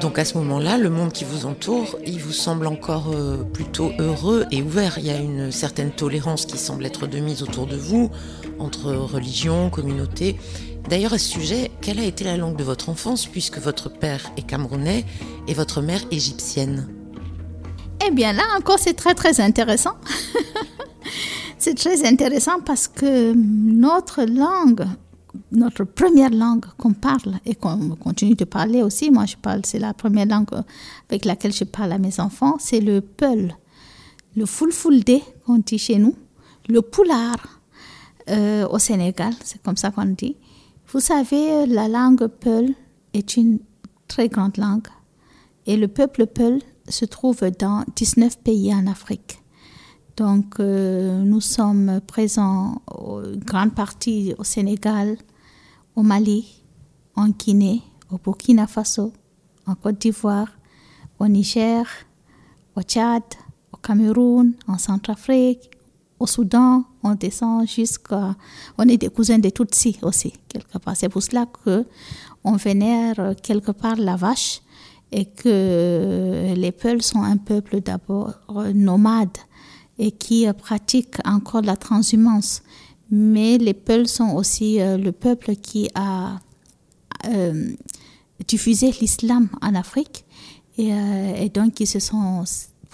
Donc 0.00 0.18
à 0.18 0.24
ce 0.26 0.36
moment-là, 0.36 0.76
le 0.76 0.90
monde 0.90 1.12
qui 1.12 1.24
vous 1.24 1.46
entoure, 1.46 1.98
il 2.04 2.20
vous 2.20 2.32
semble 2.32 2.66
encore 2.66 3.10
euh, 3.14 3.38
plutôt 3.42 3.90
heureux 3.98 4.44
et 4.50 4.60
ouvert. 4.60 4.98
Il 4.98 5.06
y 5.06 5.10
a 5.10 5.16
une 5.16 5.50
certaine 5.50 5.92
tolérance 5.92 6.44
qui 6.44 6.58
semble 6.58 6.84
être 6.84 7.06
de 7.06 7.18
mise 7.20 7.42
autour 7.42 7.66
de 7.66 7.76
vous, 7.76 8.10
entre 8.58 8.92
religion, 8.92 9.70
communauté. 9.70 10.36
D'ailleurs, 10.88 11.14
à 11.14 11.18
ce 11.18 11.28
sujet, 11.28 11.70
quelle 11.80 11.98
a 11.98 12.04
été 12.04 12.24
la 12.24 12.36
langue 12.36 12.56
de 12.56 12.64
votre 12.64 12.90
enfance, 12.90 13.26
puisque 13.26 13.58
votre 13.58 13.88
père 13.88 14.30
est 14.36 14.46
camerounais 14.46 15.04
et 15.48 15.54
votre 15.54 15.80
mère 15.80 16.02
égyptienne? 16.10 16.88
Eh 18.06 18.10
bien 18.10 18.32
là 18.34 18.42
encore, 18.58 18.78
c'est 18.78 18.94
très 18.94 19.14
très 19.14 19.40
intéressant. 19.40 19.94
c'est 21.58 21.74
très 21.74 22.06
intéressant 22.06 22.60
parce 22.60 22.86
que 22.86 23.32
notre 23.32 24.24
langue, 24.24 24.84
notre 25.52 25.84
première 25.84 26.30
langue 26.30 26.66
qu'on 26.76 26.92
parle 26.92 27.38
et 27.46 27.54
qu'on 27.54 27.96
continue 27.96 28.34
de 28.34 28.44
parler 28.44 28.82
aussi, 28.82 29.10
moi 29.10 29.24
je 29.24 29.36
parle, 29.36 29.62
c'est 29.64 29.78
la 29.78 29.94
première 29.94 30.26
langue 30.26 30.48
avec 31.08 31.24
laquelle 31.24 31.52
je 31.52 31.64
parle 31.64 31.92
à 31.92 31.98
mes 31.98 32.20
enfants, 32.20 32.56
c'est 32.58 32.80
le 32.80 33.00
Peul, 33.00 33.54
le 34.36 34.44
Fulfulde 34.44 35.20
qu'on 35.46 35.58
dit 35.58 35.78
chez 35.78 35.96
nous, 35.96 36.14
le 36.68 36.82
Poulard 36.82 37.60
euh, 38.28 38.68
au 38.68 38.78
Sénégal, 38.78 39.32
c'est 39.42 39.62
comme 39.62 39.76
ça 39.78 39.90
qu'on 39.90 40.04
dit. 40.04 40.36
Vous 40.88 41.00
savez, 41.00 41.66
la 41.66 41.88
langue 41.88 42.26
Peul 42.26 42.74
est 43.12 43.36
une 43.36 43.58
très 44.06 44.28
grande 44.28 44.56
langue 44.58 44.86
et 45.66 45.76
le 45.76 45.88
peuple 45.88 46.26
Peul 46.26 46.60
se 46.88 47.04
trouve 47.04 47.40
dans 47.58 47.84
19 47.96 48.38
pays 48.38 48.72
en 48.72 48.86
Afrique. 48.86 49.42
Donc, 50.16 50.60
euh, 50.60 51.22
nous 51.24 51.40
sommes 51.40 52.00
présents 52.06 52.82
en 52.86 53.22
grande 53.36 53.74
partie 53.74 54.34
au 54.38 54.44
Sénégal, 54.44 55.16
au 55.96 56.02
Mali, 56.02 56.62
en 57.16 57.28
Guinée, 57.28 57.82
au 58.12 58.18
Burkina 58.18 58.66
Faso, 58.66 59.12
en 59.66 59.74
Côte 59.74 59.98
d'Ivoire, 60.00 60.48
au 61.18 61.26
Niger, 61.26 61.84
au 62.76 62.82
Tchad, 62.82 63.22
au 63.72 63.76
Cameroun, 63.76 64.52
en 64.68 64.78
Centrafrique, 64.78 65.70
au 66.20 66.26
Soudan. 66.26 66.84
On 67.04 67.14
descend 67.14 67.68
jusqu'à. 67.68 68.34
On 68.78 68.88
est 68.88 68.96
des 68.96 69.10
cousins 69.10 69.38
des 69.38 69.52
Tutsis 69.52 69.98
aussi, 70.02 70.32
quelque 70.48 70.78
part. 70.78 70.96
C'est 70.96 71.08
pour 71.08 71.22
cela 71.22 71.46
que 71.46 71.84
on 72.42 72.56
vénère 72.56 73.34
quelque 73.42 73.70
part 73.70 73.96
la 73.96 74.16
vache 74.16 74.62
et 75.12 75.26
que 75.26 76.54
les 76.56 76.72
Peuls 76.72 77.02
sont 77.02 77.22
un 77.22 77.36
peuple 77.36 77.80
d'abord 77.80 78.34
nomade 78.74 79.36
et 79.98 80.10
qui 80.10 80.46
pratique 80.58 81.16
encore 81.24 81.62
la 81.62 81.76
transhumance. 81.76 82.62
Mais 83.10 83.58
les 83.58 83.74
Peuls 83.74 84.08
sont 84.08 84.30
aussi 84.30 84.80
euh, 84.80 84.96
le 84.96 85.12
peuple 85.12 85.56
qui 85.56 85.88
a 85.94 86.40
euh, 87.26 87.70
diffusé 88.48 88.90
l'islam 89.00 89.48
en 89.62 89.74
Afrique 89.74 90.24
et, 90.78 90.92
euh, 90.92 91.34
et, 91.36 91.48
donc 91.48 91.74
qui 91.74 91.86
se 91.86 92.00
sont 92.00 92.44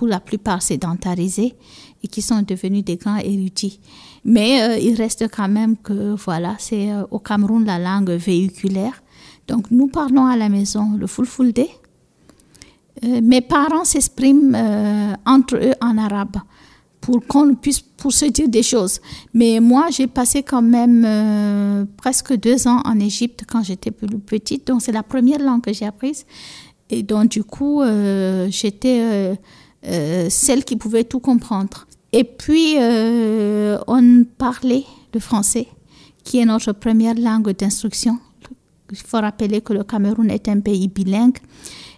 pour 0.00 0.08
la 0.08 0.18
plupart 0.18 0.62
sédentarisés 0.62 1.54
et 2.02 2.08
qui 2.08 2.22
sont 2.22 2.40
devenus 2.40 2.82
des 2.82 2.96
grands 2.96 3.18
érudits. 3.18 3.78
Mais 4.24 4.82
il 4.82 4.94
reste 4.94 5.28
quand 5.30 5.46
même 5.46 5.76
que 5.76 6.14
voilà, 6.14 6.56
c'est 6.58 6.88
au 7.10 7.18
Cameroun 7.18 7.66
la 7.66 7.78
langue 7.78 8.12
véhiculaire. 8.12 9.02
Donc 9.46 9.70
nous 9.70 9.88
parlons 9.88 10.24
à 10.24 10.38
la 10.38 10.48
maison 10.48 10.96
le 10.98 11.06
Fulfulde. 11.06 11.66
mes 13.02 13.42
parents 13.42 13.84
s'expriment 13.84 14.56
entre 15.26 15.56
eux 15.56 15.74
en 15.82 15.98
arabe 15.98 16.38
pour 17.02 17.26
qu'on 17.26 17.54
puisse 17.54 17.80
pour 17.80 18.12
se 18.12 18.24
dire 18.24 18.48
des 18.48 18.62
choses. 18.62 19.00
Mais 19.34 19.60
moi, 19.60 19.88
j'ai 19.90 20.06
passé 20.06 20.42
quand 20.42 20.62
même 20.62 21.04
euh, 21.06 21.84
presque 21.98 22.34
deux 22.34 22.66
ans 22.66 22.80
en 22.86 22.98
Égypte 22.98 23.44
quand 23.46 23.62
j'étais 23.62 23.90
plus 23.90 24.18
petite, 24.18 24.66
donc 24.66 24.80
c'est 24.80 24.92
la 24.92 25.02
première 25.02 25.38
langue 25.38 25.60
que 25.60 25.72
j'ai 25.74 25.84
apprise. 25.84 26.24
Et 26.90 27.02
donc 27.02 27.30
du 27.30 27.44
coup, 27.44 27.82
euh, 27.82 28.48
j'étais 28.50 29.00
euh, 29.00 29.32
euh, 29.32 29.34
celle 29.82 30.64
qui 30.64 30.76
pouvait 30.76 31.04
tout 31.04 31.20
comprendre. 31.20 31.86
Et 32.12 32.24
puis, 32.24 32.74
euh, 32.76 33.78
on 33.86 34.24
parlait 34.36 34.84
le 35.14 35.20
français, 35.20 35.68
qui 36.24 36.38
est 36.38 36.44
notre 36.44 36.72
première 36.72 37.14
langue 37.14 37.50
d'instruction. 37.50 38.18
Il 38.90 38.98
faut 38.98 39.18
rappeler 39.18 39.60
que 39.60 39.72
le 39.72 39.84
Cameroun 39.84 40.30
est 40.30 40.48
un 40.48 40.58
pays 40.58 40.88
bilingue 40.88 41.38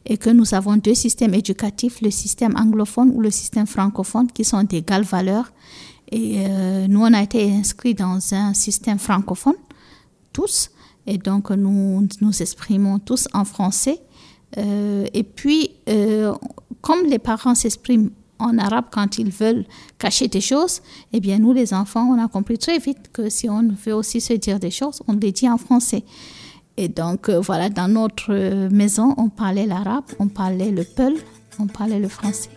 et 0.04 0.18
que 0.18 0.28
nous 0.28 0.54
avons 0.54 0.76
deux 0.76 0.94
systèmes 0.94 1.32
éducatifs, 1.32 2.02
le 2.02 2.10
système 2.10 2.54
anglophone 2.56 3.12
ou 3.14 3.22
le 3.22 3.30
système 3.30 3.66
francophone, 3.66 4.26
qui 4.30 4.44
sont 4.44 4.62
d'égale 4.64 5.04
valeur. 5.04 5.50
Et 6.10 6.44
euh, 6.46 6.86
nous, 6.88 7.00
on 7.00 7.14
a 7.14 7.22
été 7.22 7.50
inscrits 7.50 7.94
dans 7.94 8.18
un 8.34 8.52
système 8.52 8.98
francophone, 8.98 9.56
tous, 10.34 10.70
et 11.06 11.16
donc 11.16 11.50
nous 11.50 12.06
nous 12.20 12.42
exprimons 12.42 12.98
tous 12.98 13.28
en 13.32 13.46
français. 13.46 14.02
Euh, 14.58 15.06
et 15.14 15.22
puis, 15.22 15.70
euh, 15.88 16.34
comme 16.82 17.06
les 17.06 17.18
parents 17.18 17.54
s'expriment 17.54 18.10
en 18.38 18.58
arabe 18.58 18.86
quand 18.90 19.18
ils 19.18 19.30
veulent 19.30 19.64
cacher 19.98 20.28
des 20.28 20.40
choses, 20.40 20.82
eh 21.12 21.20
bien, 21.20 21.38
nous, 21.38 21.52
les 21.52 21.72
enfants, 21.72 22.08
on 22.10 22.22
a 22.22 22.28
compris 22.28 22.58
très 22.58 22.78
vite 22.78 23.10
que 23.12 23.30
si 23.30 23.48
on 23.48 23.62
veut 23.86 23.94
aussi 23.94 24.20
se 24.20 24.34
dire 24.34 24.58
des 24.58 24.70
choses, 24.70 25.00
on 25.06 25.14
les 25.14 25.32
dit 25.32 25.48
en 25.48 25.58
français. 25.58 26.02
Et 26.76 26.88
donc, 26.88 27.28
euh, 27.28 27.38
voilà, 27.38 27.68
dans 27.70 27.88
notre 27.88 28.68
maison, 28.68 29.14
on 29.16 29.28
parlait 29.28 29.66
l'arabe, 29.66 30.04
on 30.18 30.28
parlait 30.28 30.70
le 30.70 30.84
peul, 30.84 31.14
on 31.58 31.66
parlait 31.66 32.00
le 32.00 32.08
français. 32.08 32.50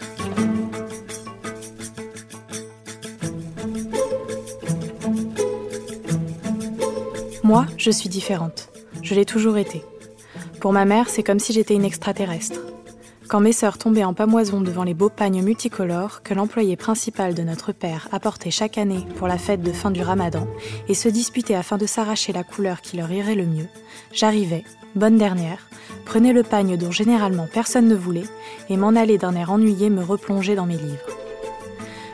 Moi, 7.43 7.67
je 7.77 7.91
suis 7.91 8.09
différente. 8.09 8.69
Je 9.03 9.13
l'ai 9.13 9.25
toujours 9.25 9.57
été. 9.57 9.83
Pour 10.61 10.73
ma 10.73 10.85
mère, 10.85 11.09
c'est 11.09 11.21
comme 11.21 11.37
si 11.37 11.53
j'étais 11.53 11.75
une 11.75 11.85
extraterrestre. 11.85 12.59
Quand 13.27 13.39
mes 13.39 13.53
sœurs 13.53 13.79
tombaient 13.79 14.03
en 14.03 14.13
pamoison 14.13 14.61
devant 14.61 14.83
les 14.83 14.93
beaux 14.93 15.09
pagnes 15.09 15.41
multicolores 15.41 16.21
que 16.21 16.35
l'employé 16.35 16.75
principal 16.75 17.33
de 17.33 17.41
notre 17.41 17.71
père 17.71 18.07
apportait 18.11 18.51
chaque 18.51 18.77
année 18.77 19.03
pour 19.17 19.27
la 19.27 19.39
fête 19.39 19.61
de 19.61 19.71
fin 19.71 19.89
du 19.89 20.03
ramadan 20.03 20.47
et 20.87 20.93
se 20.93 21.09
disputaient 21.09 21.55
afin 21.55 21.77
de 21.77 21.87
s'arracher 21.87 22.33
la 22.33 22.43
couleur 22.43 22.81
qui 22.81 22.97
leur 22.97 23.11
irait 23.11 23.33
le 23.33 23.47
mieux, 23.47 23.67
j'arrivais, 24.13 24.63
bonne 24.95 25.17
dernière, 25.17 25.67
prenais 26.05 26.33
le 26.33 26.43
pagne 26.43 26.77
dont 26.77 26.91
généralement 26.91 27.47
personne 27.51 27.87
ne 27.87 27.95
voulait 27.95 28.29
et 28.69 28.77
m'en 28.77 28.89
allais 28.89 29.17
d'un 29.17 29.35
air 29.35 29.51
ennuyé 29.51 29.89
me 29.89 30.03
replonger 30.03 30.55
dans 30.55 30.67
mes 30.67 30.77
livres. 30.77 31.09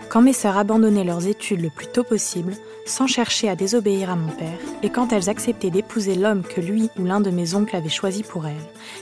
Quand 0.08 0.22
mes 0.22 0.34
sœurs 0.34 0.58
abandonnaient 0.58 1.04
leurs 1.04 1.28
études 1.28 1.62
le 1.62 1.70
plus 1.70 1.88
tôt 1.88 2.04
possible, 2.04 2.54
sans 2.86 3.08
chercher 3.08 3.50
à 3.50 3.56
désobéir 3.56 4.10
à 4.10 4.16
mon 4.16 4.32
père, 4.32 4.58
et 4.84 4.90
quand 4.90 5.14
elles 5.14 5.30
acceptaient 5.30 5.70
d'épouser 5.70 6.16
l'homme 6.16 6.44
que 6.44 6.62
lui 6.62 6.90
ou 7.00 7.06
l'un 7.06 7.22
de 7.22 7.30
mes 7.30 7.56
oncles 7.56 7.76
avait 7.76 7.90
choisi 7.90 8.24
pour 8.24 8.46
elles, 8.46 8.56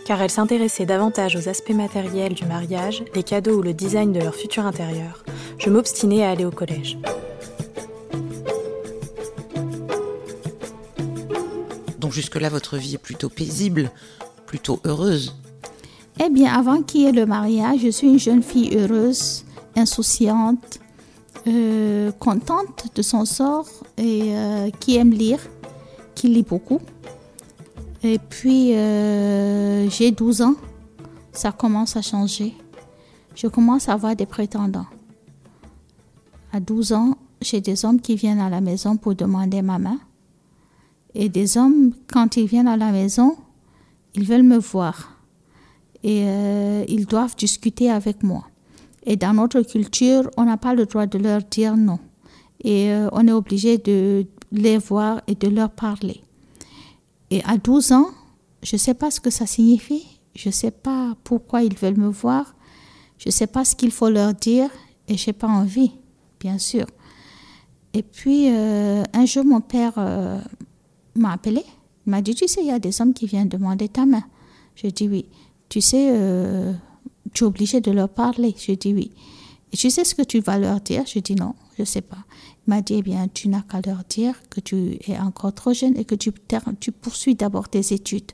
car 0.05 0.21
elles 0.21 0.29
s'intéressaient 0.29 0.86
davantage 0.86 1.36
aux 1.36 1.50
aspects 1.50 1.71
matériels 1.71 2.33
du 2.33 2.45
mariage, 2.45 3.03
les 3.15 3.24
cadeaux 3.24 3.59
ou 3.59 3.62
le 3.62 3.74
design 3.74 4.12
de 4.12 4.19
leur 4.19 4.36
futur 4.36 4.65
intérieur, 4.65 5.24
je 5.57 5.69
m'obstinais 5.69 6.24
à 6.24 6.31
aller 6.31 6.45
au 6.45 6.51
collège. 6.51 6.98
Donc 12.00 12.13
jusque-là, 12.13 12.50
votre 12.50 12.77
vie 12.77 12.95
est 12.95 12.98
plutôt 12.98 13.29
paisible, 13.29 13.91
plutôt 14.45 14.79
heureuse. 14.86 15.36
Eh 16.19 16.29
bien, 16.29 16.53
avant 16.53 16.81
qu'il 16.81 17.01
y 17.01 17.05
ait 17.05 17.12
le 17.12 17.25
mariage, 17.25 17.81
je 17.83 17.89
suis 17.89 18.07
une 18.07 18.19
jeune 18.19 18.43
fille 18.43 18.75
heureuse, 18.75 19.45
insouciante, 19.75 20.79
euh, 21.48 22.12
contente 22.19 22.88
de 22.96 23.01
son 23.01 23.24
sort 23.24 23.67
et 23.98 24.36
euh, 24.36 24.69
qui 24.79 24.98
aime 24.98 25.12
lire, 25.12 25.39
qui 26.13 26.27
lit 26.27 26.43
beaucoup. 26.43 26.79
Et 28.03 28.19
puis, 28.19 28.75
euh, 28.75 29.89
j'ai 29.89 30.12
12 30.12 30.41
ans, 30.41 30.55
ça 31.31 31.51
commence 31.51 31.96
à 31.96 32.01
changer. 32.01 32.53
Je 33.36 33.48
commence 33.48 33.88
à 33.88 33.93
avoir 33.93 34.15
des 34.15 34.25
prétendants. 34.25 34.88
À 36.51 36.60
12 36.60 36.93
ans, 36.93 37.17
j'ai 37.41 37.62
des 37.62 37.86
hommes 37.86 38.01
qui 38.01 38.15
viennent 38.15 38.41
à 38.41 38.50
la 38.50 38.60
maison 38.60 38.98
pour 38.98 39.15
demander 39.15 39.62
ma 39.62 39.79
main. 39.79 40.00
Et 41.13 41.29
des 41.29 41.58
hommes, 41.58 41.93
quand 42.12 42.36
ils 42.36 42.48
viennent 42.48 42.67
à 42.67 42.77
la 42.77 42.91
maison, 42.91 43.38
ils 44.13 44.25
veulent 44.25 44.43
me 44.43 44.58
voir. 44.58 45.15
Et 46.03 46.24
ils 46.88 47.05
doivent 47.05 47.36
discuter 47.36 47.91
avec 47.91 48.24
moi. 48.24 48.48
Et 49.09 49.15
dans 49.15 49.33
notre 49.33 49.63
culture, 49.63 50.29
on 50.37 50.45
n'a 50.45 50.55
pas 50.55 50.75
le 50.75 50.85
droit 50.85 51.07
de 51.07 51.17
leur 51.17 51.41
dire 51.41 51.75
non. 51.75 51.97
Et 52.63 52.91
euh, 52.91 53.09
on 53.11 53.27
est 53.27 53.31
obligé 53.31 53.79
de 53.79 54.27
les 54.51 54.77
voir 54.77 55.21
et 55.25 55.33
de 55.33 55.47
leur 55.47 55.71
parler. 55.71 56.21
Et 57.31 57.43
à 57.43 57.57
12 57.57 57.91
ans, 57.91 58.09
je 58.61 58.75
ne 58.75 58.77
sais 58.77 58.93
pas 58.93 59.09
ce 59.09 59.19
que 59.19 59.31
ça 59.31 59.47
signifie. 59.47 60.05
Je 60.35 60.49
ne 60.49 60.53
sais 60.53 60.69
pas 60.69 61.15
pourquoi 61.23 61.63
ils 61.63 61.75
veulent 61.75 61.97
me 61.97 62.07
voir. 62.07 62.53
Je 63.17 63.29
ne 63.29 63.31
sais 63.31 63.47
pas 63.47 63.65
ce 63.65 63.75
qu'il 63.75 63.89
faut 63.89 64.09
leur 64.09 64.35
dire. 64.35 64.69
Et 65.07 65.17
je 65.17 65.27
n'ai 65.27 65.33
pas 65.33 65.47
envie, 65.47 65.91
bien 66.39 66.59
sûr. 66.59 66.85
Et 67.93 68.03
puis, 68.03 68.49
euh, 68.51 69.01
un 69.13 69.25
jour, 69.25 69.43
mon 69.43 69.61
père 69.61 69.93
euh, 69.97 70.39
m'a 71.15 71.33
appelé. 71.33 71.63
Il 72.05 72.11
m'a 72.11 72.21
dit, 72.21 72.35
tu 72.35 72.47
sais, 72.47 72.61
il 72.61 72.67
y 72.67 72.71
a 72.71 72.77
des 72.77 73.01
hommes 73.01 73.15
qui 73.15 73.25
viennent 73.25 73.49
demander 73.49 73.89
ta 73.89 74.05
main. 74.05 74.23
Je 74.75 74.85
dis 74.85 75.07
oui. 75.07 75.25
Tu 75.67 75.81
sais, 75.81 76.11
tu 77.33 77.43
es 77.43 77.48
obligé 77.48 77.81
de 77.81 77.91
leur 77.91 78.09
parler. 78.09 78.55
Je 78.57 78.74
dis 78.74 78.93
oui. 78.93 79.12
Et 79.71 79.77
tu 79.77 79.89
sais 79.89 80.03
ce 80.03 80.15
que 80.15 80.24
tu 80.24 80.39
vas 80.39 80.57
leur 80.57 80.81
dire 80.81 81.03
Je 81.05 81.19
dis 81.19 81.36
non, 81.36 81.55
je 81.77 81.83
ne 81.83 81.86
sais 81.86 82.01
pas. 82.01 82.24
Il 82.67 82.69
m'a 82.71 82.81
dit, 82.81 82.95
eh 82.95 83.01
bien, 83.01 83.27
tu 83.27 83.50
n'as 83.50 83.62
qu'à 83.62 83.81
leur 83.86 84.03
dire 84.09 84.36
que 84.50 84.59
tu 84.59 84.98
es 85.07 85.17
encore 85.17 85.53
trop 85.53 85.74
jeune 85.74 85.98
et 85.98 86.05
que 86.05 86.15
tu, 86.15 86.31
poursuis 86.91 87.36
d'abord 87.36 87.67
tes 87.69 87.93
études. 87.93 88.31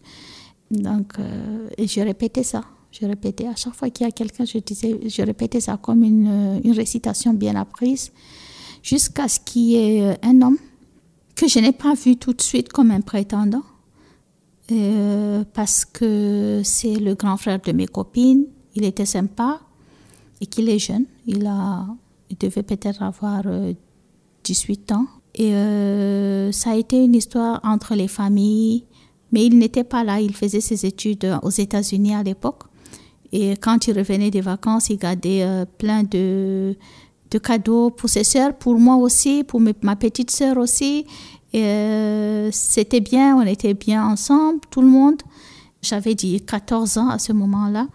Donc, 0.71 1.13
euh, 1.19 1.69
et 1.77 1.87
je 1.87 2.01
répétais 2.01 2.43
ça. 2.43 2.63
Je 2.91 3.05
répétais 3.05 3.47
à 3.47 3.55
chaque 3.55 3.75
fois 3.75 3.89
qu'il 3.89 4.05
y 4.05 4.09
a 4.09 4.11
quelqu'un, 4.11 4.45
je 4.45 4.57
disais, 4.57 4.99
je 5.07 5.21
répétais 5.21 5.59
ça 5.59 5.77
comme 5.77 6.03
une, 6.03 6.61
une 6.63 6.71
récitation 6.71 7.33
bien 7.33 7.55
apprise, 7.55 8.11
jusqu'à 8.81 9.27
ce 9.27 9.39
qu'il 9.39 9.63
y 9.63 9.75
ait 9.75 10.01
euh, 10.01 10.13
un 10.21 10.41
homme 10.41 10.57
que 11.35 11.47
je 11.47 11.59
n'ai 11.59 11.73
pas 11.73 11.93
vu 11.93 12.15
tout 12.15 12.33
de 12.33 12.41
suite 12.41 12.71
comme 12.71 12.91
un 12.91 13.01
prétendant, 13.01 13.63
euh, 14.71 15.43
parce 15.53 15.85
que 15.85 16.61
c'est 16.63 16.95
le 16.95 17.13
grand 17.13 17.37
frère 17.37 17.59
de 17.59 17.71
mes 17.71 17.87
copines. 17.87 18.45
Il 18.75 18.83
était 18.83 19.05
sympa 19.05 19.59
et 20.41 20.45
qu'il 20.45 20.69
est 20.69 20.79
jeune. 20.79 21.05
Il, 21.25 21.45
a, 21.47 21.85
il 22.29 22.37
devait 22.37 22.63
peut-être 22.63 23.01
avoir 23.01 23.43
18 24.43 24.91
ans. 24.91 25.07
Et 25.33 25.51
ça 26.51 26.71
a 26.71 26.75
été 26.75 27.03
une 27.03 27.15
histoire 27.15 27.59
entre 27.63 27.95
les 27.95 28.07
familles 28.07 28.85
mais 29.35 29.45
il 29.45 29.57
n'était 29.57 29.83
pas 29.83 30.05
là, 30.05 30.21
il 30.21 30.33
faisait 30.33 30.61
ses 30.61 30.85
études 30.85 31.37
aux 31.43 31.49
États-Unis 31.49 32.15
à 32.15 32.23
l'époque. 32.23 32.63
Et 33.33 33.57
quand 33.57 33.85
il 33.87 33.97
revenait 33.97 34.31
des 34.31 34.39
vacances, 34.39 34.89
il 34.89 34.97
gardait 34.97 35.43
euh, 35.43 35.65
plein 35.77 36.03
de, 36.03 36.77
de, 37.31 37.37
cadeaux 37.37 37.89
pour 37.89 38.09
ses 38.09 38.23
sœurs, 38.23 38.53
pour 38.55 38.79
moi 38.79 38.95
aussi, 38.95 39.43
pour 39.43 39.59
ma 39.59 39.95
petite 39.97 40.31
sœur 40.31 40.57
aussi. 40.57 41.05
Euh, 41.53 42.49
C'était 42.53 43.01
bien, 43.01 43.35
on 43.35 43.41
était 43.41 43.73
bien 43.73 44.05
ensemble, 44.07 44.61
tout 44.69 44.81
le 44.81 44.87
monde. 44.87 45.21
J'avais 45.81 46.15
dit 46.15 46.39
14 46.39 46.97
ans 46.97 47.09
à 47.09 47.19
ce 47.19 47.33
moment-là. 47.33 47.87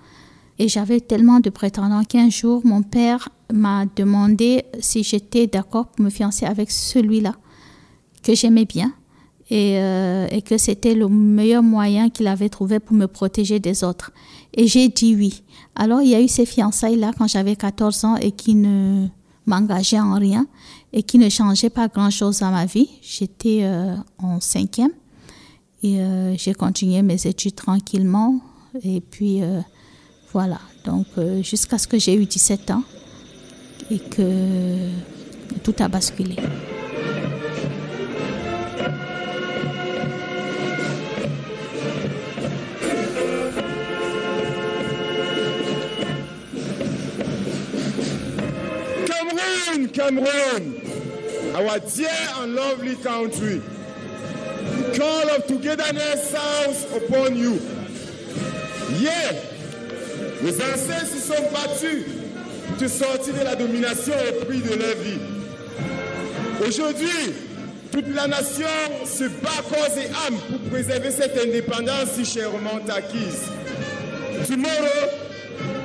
Et 0.60 0.68
j'avais 0.68 1.00
tellement 1.00 1.40
de 1.40 1.48
prétendants 1.48 2.04
qu'un 2.04 2.28
jour, 2.28 2.60
mon 2.66 2.82
père 2.82 3.30
m'a 3.50 3.86
demandé 3.96 4.64
si 4.78 5.02
j'étais 5.02 5.46
d'accord 5.46 5.86
pour 5.86 6.04
me 6.04 6.10
fiancer 6.10 6.44
avec 6.44 6.70
celui-là, 6.70 7.34
que 8.22 8.34
j'aimais 8.34 8.66
bien 8.66 8.92
et, 9.48 9.78
euh, 9.78 10.28
et 10.30 10.42
que 10.42 10.58
c'était 10.58 10.94
le 10.94 11.08
meilleur 11.08 11.62
moyen 11.62 12.10
qu'il 12.10 12.26
avait 12.26 12.50
trouvé 12.50 12.78
pour 12.78 12.94
me 12.94 13.06
protéger 13.06 13.58
des 13.58 13.82
autres. 13.84 14.12
Et 14.52 14.66
j'ai 14.66 14.90
dit 14.90 15.16
oui. 15.16 15.42
Alors 15.76 16.02
il 16.02 16.10
y 16.10 16.14
a 16.14 16.20
eu 16.20 16.28
ces 16.28 16.44
fiançailles-là 16.44 17.12
quand 17.16 17.26
j'avais 17.26 17.56
14 17.56 18.04
ans 18.04 18.16
et 18.16 18.30
qui 18.30 18.54
ne 18.54 19.06
m'engageaient 19.46 19.98
en 19.98 20.12
rien 20.18 20.46
et 20.92 21.02
qui 21.02 21.16
ne 21.16 21.30
changeaient 21.30 21.70
pas 21.70 21.88
grand-chose 21.88 22.40
dans 22.40 22.50
ma 22.50 22.66
vie. 22.66 22.90
J'étais 23.00 23.60
euh, 23.62 23.96
en 24.18 24.40
cinquième 24.40 24.92
et 25.82 26.02
euh, 26.02 26.36
j'ai 26.36 26.52
continué 26.52 27.00
mes 27.00 27.26
études 27.26 27.54
tranquillement. 27.54 28.40
Et 28.84 29.00
puis 29.00 29.40
voilà, 30.32 30.60
donc 30.84 31.06
jusqu'à 31.42 31.78
ce 31.78 31.88
que 31.88 31.98
j'ai 31.98 32.14
eu 32.14 32.24
17 32.24 32.70
ans 32.70 32.82
et 33.90 33.98
que 33.98 34.88
tout 35.62 35.74
a 35.80 35.88
basculé. 35.88 36.36
Cameroon, 49.92 50.80
our 51.54 51.78
dear 51.80 52.08
and 52.38 52.54
lovely 52.54 52.96
country. 52.96 53.60
The 53.60 54.94
call 54.96 55.28
of 55.30 55.46
togetherness 55.46 56.30
sounds 56.30 56.86
upon 56.94 57.36
you. 57.36 57.60
Hier, 58.96 59.49
les 60.42 60.54
ancêtres 60.54 61.06
se 61.14 61.20
sont 61.20 61.42
battus 61.52 62.04
pour 62.66 62.76
te 62.78 62.88
sortir 62.88 63.34
de 63.34 63.44
la 63.44 63.56
domination 63.56 64.14
au 64.30 64.44
prix 64.44 64.60
de 64.60 64.74
leur 64.74 64.96
vie. 64.96 65.18
Aujourd'hui, 66.66 67.34
toute 67.92 68.14
la 68.14 68.26
nation 68.28 68.66
se 69.04 69.24
bat 69.24 69.50
corps 69.68 69.98
et 69.98 70.08
âme 70.26 70.38
pour 70.48 70.70
préserver 70.70 71.10
cette 71.10 71.36
indépendance 71.38 72.12
si 72.14 72.24
chèrement 72.24 72.80
acquise. 72.88 73.50
Tomorrow, 74.46 75.10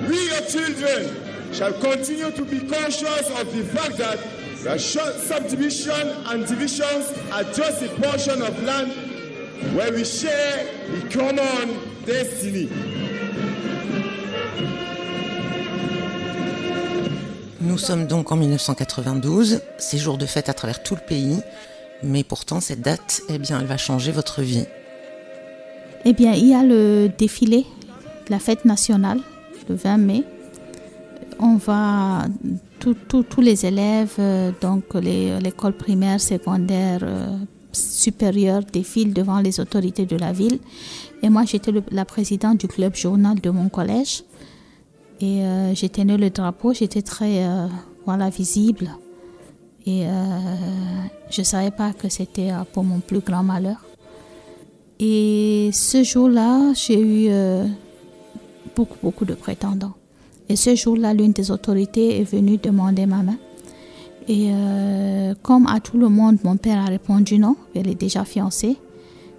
we 0.08 0.28
your 0.28 0.42
children 0.48 1.16
shall 1.52 1.74
continue 1.74 2.32
to 2.32 2.46
be 2.46 2.60
conscious 2.60 3.30
of 3.40 3.54
the 3.56 3.64
fact 3.64 3.98
that 3.98 4.18
the 4.64 4.78
subdivision 4.78 6.10
and 6.28 6.46
divisions 6.46 7.12
are 7.32 7.44
just 7.44 7.82
a 7.82 7.90
portion 8.02 8.42
of 8.42 8.64
land 8.64 8.92
where 9.76 9.92
we 9.92 10.04
share 10.04 10.68
a 10.68 11.10
common 11.10 11.80
destiny. 12.06 13.05
Nous 17.66 17.80
sommes 17.80 18.06
donc 18.06 18.32
en 18.32 18.36
1992, 18.36 19.62
c'est 19.80 19.98
jour 19.98 20.20
de 20.20 20.28
fête 20.28 20.50
à 20.50 20.54
travers 20.54 20.84
tout 20.84 20.94
le 20.94 21.02
pays, 21.02 21.40
mais 22.04 22.24
pourtant 22.24 22.60
cette 22.60 22.82
date, 22.82 23.22
eh 23.28 23.40
bien, 23.40 23.60
elle 23.60 23.66
va 23.66 23.78
changer 23.78 24.12
votre 24.12 24.44
vie. 24.44 24.66
Eh 26.06 26.14
bien, 26.14 26.34
il 26.34 26.48
y 26.48 26.54
a 26.54 26.62
le 26.62 27.10
défilé, 27.18 27.66
la 28.30 28.38
fête 28.38 28.66
nationale, 28.66 29.20
le 29.68 29.74
20 29.74 29.98
mai, 29.98 30.24
on 31.40 31.56
va, 31.56 32.28
tous 32.80 33.42
les 33.42 33.66
élèves, 33.66 34.14
euh, 34.20 34.52
donc 34.62 34.94
l'école 34.94 35.74
primaire, 35.74 36.22
secondaire, 36.22 37.00
euh, 37.02 37.36
supérieure, 37.72 38.62
défilent 38.72 39.14
devant 39.14 39.40
les 39.40 39.60
autorités 39.60 40.06
de 40.06 40.18
la 40.18 40.32
ville. 40.34 40.60
Et 41.24 41.30
moi, 41.30 41.44
j'étais 41.46 41.72
la 41.90 42.06
présidente 42.06 42.60
du 42.60 42.68
club 42.68 42.96
journal 42.96 43.42
de 43.42 43.50
mon 43.50 43.70
collège. 43.70 44.24
Et 45.22 45.44
euh, 45.44 45.74
tenu 45.74 46.18
le 46.18 46.30
drapeau, 46.30 46.74
j'étais 46.74 47.02
très 47.02 47.46
voilà, 48.06 48.30
visible. 48.30 48.90
Et 49.88 50.06
je 51.30 51.42
ne 51.42 51.46
savais 51.46 51.72
pas 51.72 51.94
que 51.94 52.10
c'était 52.10 52.52
pour 52.74 52.84
mon 52.84 53.00
plus 53.00 53.20
grand 53.20 53.44
malheur. 53.44 53.86
Et 55.00 55.70
ce 55.74 56.04
jour-là, 56.04 56.74
j'ai 56.74 57.00
eu 57.00 57.30
beaucoup, 58.76 58.98
beaucoup 59.02 59.26
de 59.26 59.36
prétendants. 59.36 59.94
Et 60.50 60.56
ce 60.56 60.76
jour-là, 60.76 61.14
l'une 61.14 61.32
des 61.32 61.50
autorités 61.50 62.20
est 62.20 62.24
venue 62.24 62.58
demander 62.58 63.06
ma 63.06 63.24
main. 63.24 63.38
Et 64.28 64.50
euh, 64.52 65.34
comme 65.42 65.68
à 65.68 65.80
tout 65.80 65.98
le 65.98 66.10
monde, 66.10 66.38
mon 66.44 66.58
père 66.58 66.80
a 66.80 66.86
répondu 66.86 67.38
non, 67.38 67.56
elle 67.76 67.88
est 67.88 68.00
déjà 68.00 68.26
fiancée. 68.26 68.78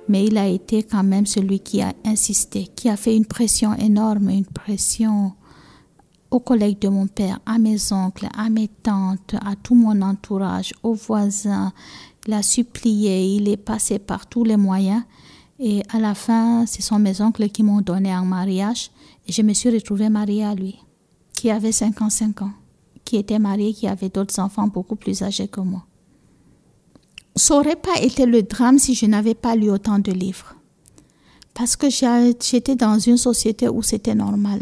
Mais 0.08 0.24
il 0.24 0.38
a 0.38 0.46
été 0.46 0.84
quand 0.84 1.02
même 1.02 1.26
celui 1.26 1.58
qui 1.60 1.82
a 1.82 1.92
insisté, 2.04 2.68
qui 2.74 2.88
a 2.88 2.96
fait 2.96 3.16
une 3.16 3.26
pression 3.26 3.74
énorme, 3.74 4.30
une 4.30 4.44
pression 4.44 5.32
aux 6.30 6.40
collègues 6.40 6.80
de 6.80 6.88
mon 6.88 7.06
père, 7.06 7.38
à 7.46 7.58
mes 7.58 7.92
oncles, 7.92 8.28
à 8.36 8.48
mes 8.50 8.68
tantes, 8.68 9.34
à 9.44 9.54
tout 9.56 9.74
mon 9.74 10.02
entourage, 10.02 10.74
aux 10.82 10.94
voisins. 10.94 11.72
Il 12.26 12.34
a 12.34 12.42
supplié, 12.42 13.36
il 13.36 13.48
est 13.48 13.56
passé 13.56 13.98
par 13.98 14.26
tous 14.26 14.44
les 14.44 14.56
moyens. 14.56 15.02
Et 15.58 15.82
à 15.92 15.98
la 15.98 16.14
fin, 16.14 16.66
ce 16.66 16.82
sont 16.82 16.98
mes 16.98 17.20
oncles 17.20 17.48
qui 17.48 17.62
m'ont 17.62 17.80
donné 17.80 18.14
en 18.14 18.24
mariage. 18.24 18.90
Et 19.26 19.32
je 19.32 19.42
me 19.42 19.54
suis 19.54 19.70
retrouvée 19.70 20.08
mariée 20.08 20.44
à 20.44 20.54
lui 20.54 20.76
qui 21.36 21.50
avait 21.50 21.70
55 21.72 22.42
ans, 22.42 22.52
qui 23.04 23.16
était 23.16 23.38
marié, 23.38 23.72
qui 23.72 23.86
avait 23.86 24.08
d'autres 24.08 24.40
enfants 24.40 24.66
beaucoup 24.66 24.96
plus 24.96 25.22
âgés 25.22 25.46
que 25.46 25.60
moi. 25.60 25.84
Ça 27.36 27.54
n'aurait 27.54 27.76
pas 27.76 28.00
été 28.00 28.24
le 28.24 28.42
drame 28.42 28.78
si 28.78 28.94
je 28.94 29.06
n'avais 29.06 29.34
pas 29.34 29.54
lu 29.54 29.70
autant 29.70 29.98
de 29.98 30.10
livres. 30.10 30.56
Parce 31.52 31.76
que 31.76 31.88
j'étais 31.90 32.74
dans 32.74 32.98
une 32.98 33.18
société 33.18 33.68
où 33.68 33.82
c'était 33.82 34.14
normal. 34.14 34.60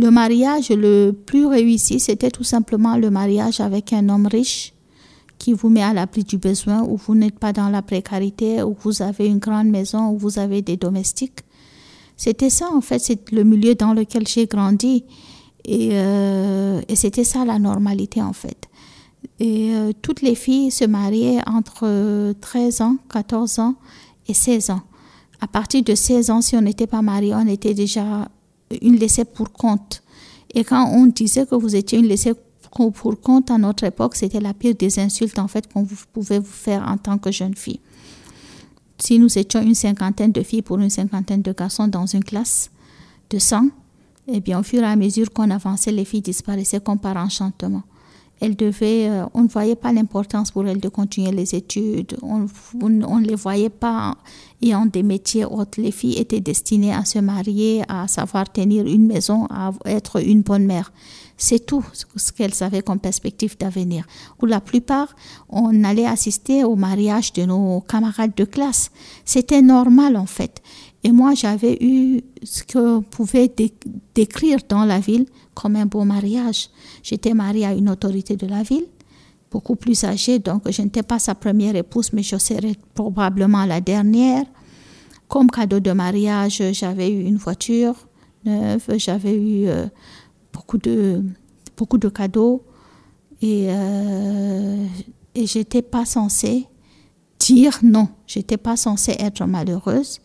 Le 0.00 0.10
mariage 0.10 0.70
le 0.70 1.10
plus 1.10 1.44
réussi, 1.44 2.00
c'était 2.00 2.30
tout 2.30 2.42
simplement 2.42 2.96
le 2.96 3.10
mariage 3.10 3.60
avec 3.60 3.92
un 3.92 4.08
homme 4.08 4.26
riche 4.26 4.72
qui 5.36 5.52
vous 5.52 5.68
met 5.68 5.82
à 5.82 5.92
l'abri 5.92 6.24
du 6.24 6.38
besoin, 6.38 6.82
où 6.84 6.96
vous 6.96 7.14
n'êtes 7.14 7.38
pas 7.38 7.52
dans 7.52 7.68
la 7.68 7.82
précarité, 7.82 8.62
où 8.62 8.74
vous 8.80 9.02
avez 9.02 9.26
une 9.26 9.36
grande 9.36 9.68
maison, 9.68 10.08
où 10.08 10.16
vous 10.16 10.38
avez 10.38 10.62
des 10.62 10.78
domestiques. 10.78 11.40
C'était 12.16 12.48
ça, 12.48 12.70
en 12.72 12.80
fait, 12.80 12.98
c'est 12.98 13.30
le 13.30 13.44
milieu 13.44 13.74
dans 13.74 13.92
lequel 13.92 14.26
j'ai 14.26 14.46
grandi. 14.46 15.04
Euh, 15.68 16.80
et, 16.88 16.96
c'était 16.96 17.24
ça 17.24 17.44
la 17.44 17.58
normalité 17.58 18.22
en 18.22 18.32
fait. 18.32 18.70
Et 19.38 19.74
euh, 19.74 19.92
toutes 20.00 20.22
les 20.22 20.34
filles 20.34 20.70
se 20.70 20.86
mariaient 20.86 21.42
entre 21.46 22.32
13 22.40 22.80
ans, 22.80 22.96
14 23.12 23.58
ans 23.58 23.74
et 24.28 24.32
16 24.32 24.70
ans. 24.70 24.80
À 25.42 25.46
partir 25.46 25.82
de 25.82 25.94
16 25.94 26.30
ans, 26.30 26.40
si 26.40 26.56
on 26.56 26.62
n'était 26.62 26.86
pas 26.86 27.02
marié, 27.02 27.34
on 27.34 27.46
était 27.46 27.74
déjà 27.74 28.28
une 28.82 28.96
laissée 28.96 29.24
pour 29.24 29.52
compte. 29.52 30.02
Et 30.54 30.64
quand 30.64 30.90
on 30.92 31.06
disait 31.06 31.46
que 31.46 31.54
vous 31.54 31.76
étiez 31.76 31.98
une 31.98 32.06
laissée 32.06 32.32
pour 32.70 33.20
compte 33.20 33.50
à 33.50 33.58
notre 33.58 33.84
époque, 33.84 34.14
c'était 34.14 34.40
la 34.40 34.54
pire 34.54 34.74
des 34.74 34.98
insultes 34.98 35.38
en 35.38 35.48
fait 35.48 35.72
qu'on 35.72 35.86
pouvait 36.12 36.38
vous 36.38 36.44
faire 36.44 36.86
en 36.86 36.96
tant 36.96 37.18
que 37.18 37.30
jeune 37.30 37.54
fille. 37.56 37.80
Si 38.98 39.18
nous 39.18 39.38
étions 39.38 39.60
une 39.62 39.74
cinquantaine 39.74 40.30
de 40.30 40.42
filles 40.42 40.62
pour 40.62 40.78
une 40.78 40.90
cinquantaine 40.90 41.42
de 41.42 41.52
garçons 41.52 41.88
dans 41.88 42.06
une 42.06 42.22
classe 42.22 42.70
de 43.30 43.38
100, 43.38 43.66
et 44.28 44.34
eh 44.34 44.40
bien, 44.40 44.60
au 44.60 44.62
fur 44.62 44.82
et 44.82 44.86
à 44.86 44.94
mesure 44.94 45.32
qu'on 45.32 45.50
avançait, 45.50 45.90
les 45.90 46.04
filles 46.04 46.20
disparaissaient 46.20 46.80
comme 46.80 47.00
par 47.00 47.16
enchantement. 47.16 47.82
Elle 48.40 48.56
devait, 48.56 49.08
euh, 49.08 49.26
on 49.34 49.42
ne 49.42 49.48
voyait 49.48 49.76
pas 49.76 49.92
l'importance 49.92 50.50
pour 50.50 50.66
elle 50.66 50.80
de 50.80 50.88
continuer 50.88 51.30
les 51.30 51.54
études. 51.54 52.16
On 52.22 52.48
ne 52.88 53.26
les 53.26 53.34
voyait 53.34 53.68
pas 53.68 54.16
ayant 54.62 54.86
des 54.86 55.02
métiers 55.02 55.44
autres. 55.44 55.80
Les 55.80 55.90
filles 55.90 56.18
étaient 56.18 56.40
destinées 56.40 56.94
à 56.94 57.04
se 57.04 57.18
marier, 57.18 57.82
à 57.88 58.08
savoir 58.08 58.50
tenir 58.50 58.86
une 58.86 59.06
maison, 59.06 59.46
à 59.50 59.72
être 59.84 60.22
une 60.24 60.40
bonne 60.40 60.64
mère. 60.64 60.90
C'est 61.36 61.64
tout 61.64 61.84
ce 62.16 62.32
qu'elles 62.32 62.62
avaient 62.62 62.82
comme 62.82 62.98
perspective 62.98 63.56
d'avenir. 63.58 64.04
Pour 64.38 64.48
la 64.48 64.60
plupart, 64.60 65.14
on 65.48 65.84
allait 65.84 66.06
assister 66.06 66.64
au 66.64 66.76
mariage 66.76 67.32
de 67.32 67.44
nos 67.44 67.80
camarades 67.80 68.34
de 68.36 68.44
classe. 68.44 68.90
C'était 69.24 69.62
normal 69.62 70.16
en 70.16 70.26
fait. 70.26 70.62
Et 71.02 71.12
moi, 71.12 71.34
j'avais 71.34 71.78
eu 71.80 72.20
ce 72.42 72.62
qu'on 72.62 73.02
pouvait 73.02 73.50
décrire 74.14 74.58
dans 74.68 74.84
la 74.84 75.00
ville 75.00 75.26
comme 75.54 75.76
un 75.76 75.86
beau 75.86 76.04
mariage. 76.04 76.68
J'étais 77.02 77.32
mariée 77.32 77.66
à 77.66 77.72
une 77.72 77.88
autorité 77.88 78.36
de 78.36 78.46
la 78.46 78.62
ville, 78.62 78.84
beaucoup 79.50 79.76
plus 79.76 80.04
âgée, 80.04 80.38
donc 80.38 80.70
je 80.70 80.82
n'étais 80.82 81.02
pas 81.02 81.18
sa 81.18 81.34
première 81.34 81.74
épouse, 81.74 82.12
mais 82.12 82.22
je 82.22 82.36
serais 82.36 82.74
probablement 82.94 83.64
la 83.64 83.80
dernière. 83.80 84.44
Comme 85.26 85.50
cadeau 85.50 85.80
de 85.80 85.92
mariage, 85.92 86.62
j'avais 86.72 87.10
eu 87.10 87.22
une 87.22 87.36
voiture 87.36 87.94
neuve, 88.44 88.84
j'avais 88.96 89.34
eu 89.34 89.68
euh, 89.68 89.86
beaucoup, 90.52 90.78
de, 90.78 91.22
beaucoup 91.76 91.98
de 91.98 92.08
cadeaux 92.08 92.64
et, 93.40 93.66
euh, 93.70 94.86
et 95.34 95.46
j'étais 95.46 95.82
pas 95.82 96.04
censée 96.04 96.66
dire 97.38 97.78
non, 97.82 98.08
j'étais 98.26 98.56
pas 98.56 98.76
censée 98.76 99.16
être 99.18 99.46
malheureuse. 99.46 100.20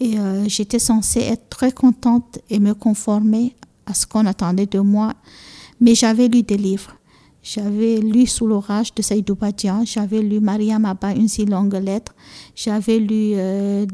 Et 0.00 0.18
euh, 0.18 0.48
j'étais 0.48 0.78
censée 0.78 1.20
être 1.20 1.48
très 1.48 1.72
contente 1.72 2.38
et 2.50 2.60
me 2.60 2.74
conformer 2.74 3.56
à 3.86 3.94
ce 3.94 4.06
qu'on 4.06 4.26
attendait 4.26 4.66
de 4.66 4.78
moi. 4.78 5.14
Mais 5.80 5.94
j'avais 5.94 6.28
lu 6.28 6.42
des 6.42 6.56
livres. 6.56 6.94
J'avais 7.42 7.98
lu 7.98 8.26
Sous 8.26 8.46
l'orage 8.46 8.94
de 8.94 9.02
Saïdou 9.02 9.34
Badian, 9.34 9.84
j'avais 9.84 10.20
lu 10.20 10.40
Maria 10.40 10.78
Maba, 10.78 11.12
une 11.12 11.28
si 11.28 11.46
longue 11.46 11.74
lettre, 11.74 12.14
j'avais 12.54 12.98
lu 12.98 13.32
euh, 13.34 13.86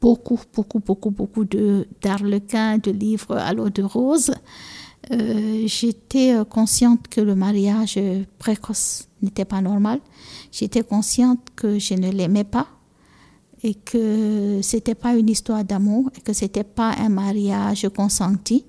beaucoup, 0.00 0.38
beaucoup, 0.54 0.80
beaucoup, 0.80 1.10
beaucoup 1.10 1.44
d'arlequins, 2.02 2.78
de, 2.78 2.90
livres 2.90 3.36
à 3.36 3.54
l'eau 3.54 3.70
de 3.70 3.82
rose. 3.82 4.32
Euh, 5.12 5.62
j'étais 5.66 6.34
consciente 6.50 7.08
que 7.08 7.20
le 7.20 7.34
mariage 7.34 7.98
précoce 8.38 9.08
n'était 9.22 9.46
pas 9.46 9.62
normal. 9.62 10.00
J'étais 10.52 10.82
consciente 10.82 11.40
que 11.56 11.78
je 11.78 11.94
ne 11.94 12.10
l'aimais 12.10 12.44
pas 12.44 12.66
et 13.62 13.74
que 13.74 14.60
c'était 14.62 14.94
pas 14.94 15.14
une 15.14 15.28
histoire 15.28 15.64
d'amour 15.64 16.10
que 16.24 16.32
c'était 16.32 16.64
pas 16.64 16.94
un 16.98 17.08
mariage 17.08 17.88
consenti. 17.94 18.64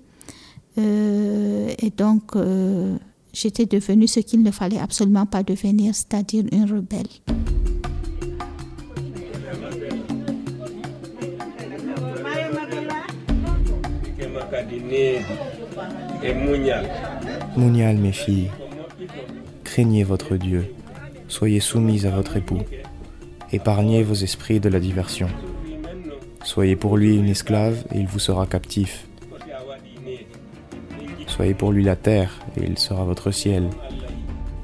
Euh, 0.78 1.74
et 1.80 1.90
donc, 1.90 2.36
euh, 2.36 2.98
j'étais 3.34 3.66
devenue 3.66 4.08
ce 4.08 4.22
qu'il 4.22 4.42
ne 4.42 4.52
fallait 4.52 4.80
absolument 4.80 5.26
pas 5.26 5.44
devenir, 5.44 5.94
c'est-à-dire 5.94 6.46
une 6.52 6.72
rebelle. 6.72 7.08
Mounial, 17.56 17.98
mes 17.98 18.12
filles, 18.12 18.50
craignez 19.64 20.04
votre 20.04 20.36
Dieu, 20.38 20.74
soyez 21.28 21.60
soumises 21.60 22.06
à 22.06 22.12
votre 22.12 22.38
époux 22.38 22.60
épargnez 23.52 24.04
vos 24.04 24.14
esprits 24.14 24.60
de 24.60 24.70
la 24.70 24.80
diversion. 24.80 25.28
Soyez 26.44 26.76
pour 26.76 26.98
lui 26.98 27.18
une 27.18 27.30
esclave 27.30 27.84
et 27.94 28.00
il 28.00 28.08
vous 28.08 28.20
sera 28.20 28.46
captif. 28.46 29.08
Soyez 31.28 31.54
pour 31.54 31.72
lui 31.72 31.84
la 31.84 31.96
terre 31.96 32.40
et 32.58 32.66
il 32.66 32.78
sera 32.78 33.04
votre 33.04 33.32
ciel. 33.32 33.70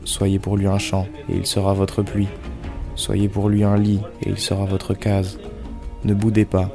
Soyez 0.04 0.40
pour 0.40 0.58
lui 0.58 0.68
un 0.68 0.78
champ 0.78 1.08
et 1.30 1.36
il 1.36 1.46
sera 1.46 1.74
votre 1.74 2.04
pluie. 2.04 2.28
Soyez 2.96 3.28
pour 3.28 3.50
lui 3.50 3.64
un 3.64 3.78
lit 3.78 4.02
et 4.22 4.30
il 4.30 4.38
sera 4.38 4.66
votre 4.66 4.94
case. 4.94 5.40
Ne 6.04 6.14
boudez 6.14 6.46
pas. 6.46 6.70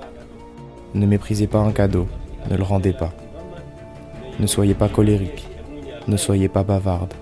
Ne 0.95 1.07
méprisez 1.07 1.47
pas 1.47 1.61
un 1.61 1.73
cadeau. 1.73 2.09
Ne 2.51 2.57
le 2.57 2.63
rendez 2.63 2.93
pas. 2.93 3.13
Ne 4.39 4.47
soyez 4.47 4.75
pas 4.75 4.89
colérique. 4.89 5.47
Ne 6.09 6.17
soyez 6.17 6.49
pas 6.49 6.65
bavarde. 6.65 7.15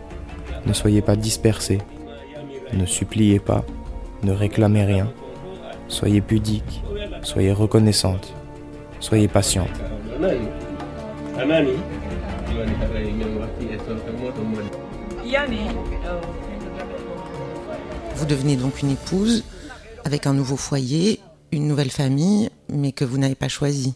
Ne 0.66 0.72
soyez 0.72 1.02
pas 1.02 1.16
dispersé. 1.16 1.78
Ne 2.72 2.86
suppliez 2.86 3.38
pas 3.38 3.64
ne 4.22 4.32
réclamez 4.32 4.84
rien. 4.84 5.12
Soyez 5.88 6.20
pudique, 6.20 6.82
soyez 7.22 7.52
reconnaissante, 7.52 8.34
soyez 9.00 9.28
patiente. 9.28 9.70
Vous 18.16 18.26
devenez 18.26 18.56
donc 18.56 18.82
une 18.82 18.90
épouse 18.90 19.44
avec 20.04 20.26
un 20.26 20.34
nouveau 20.34 20.56
foyer, 20.56 21.20
une 21.52 21.68
nouvelle 21.68 21.90
famille, 21.90 22.50
mais 22.68 22.92
que 22.92 23.04
vous 23.04 23.18
n'avez 23.18 23.34
pas 23.34 23.48
choisi. 23.48 23.94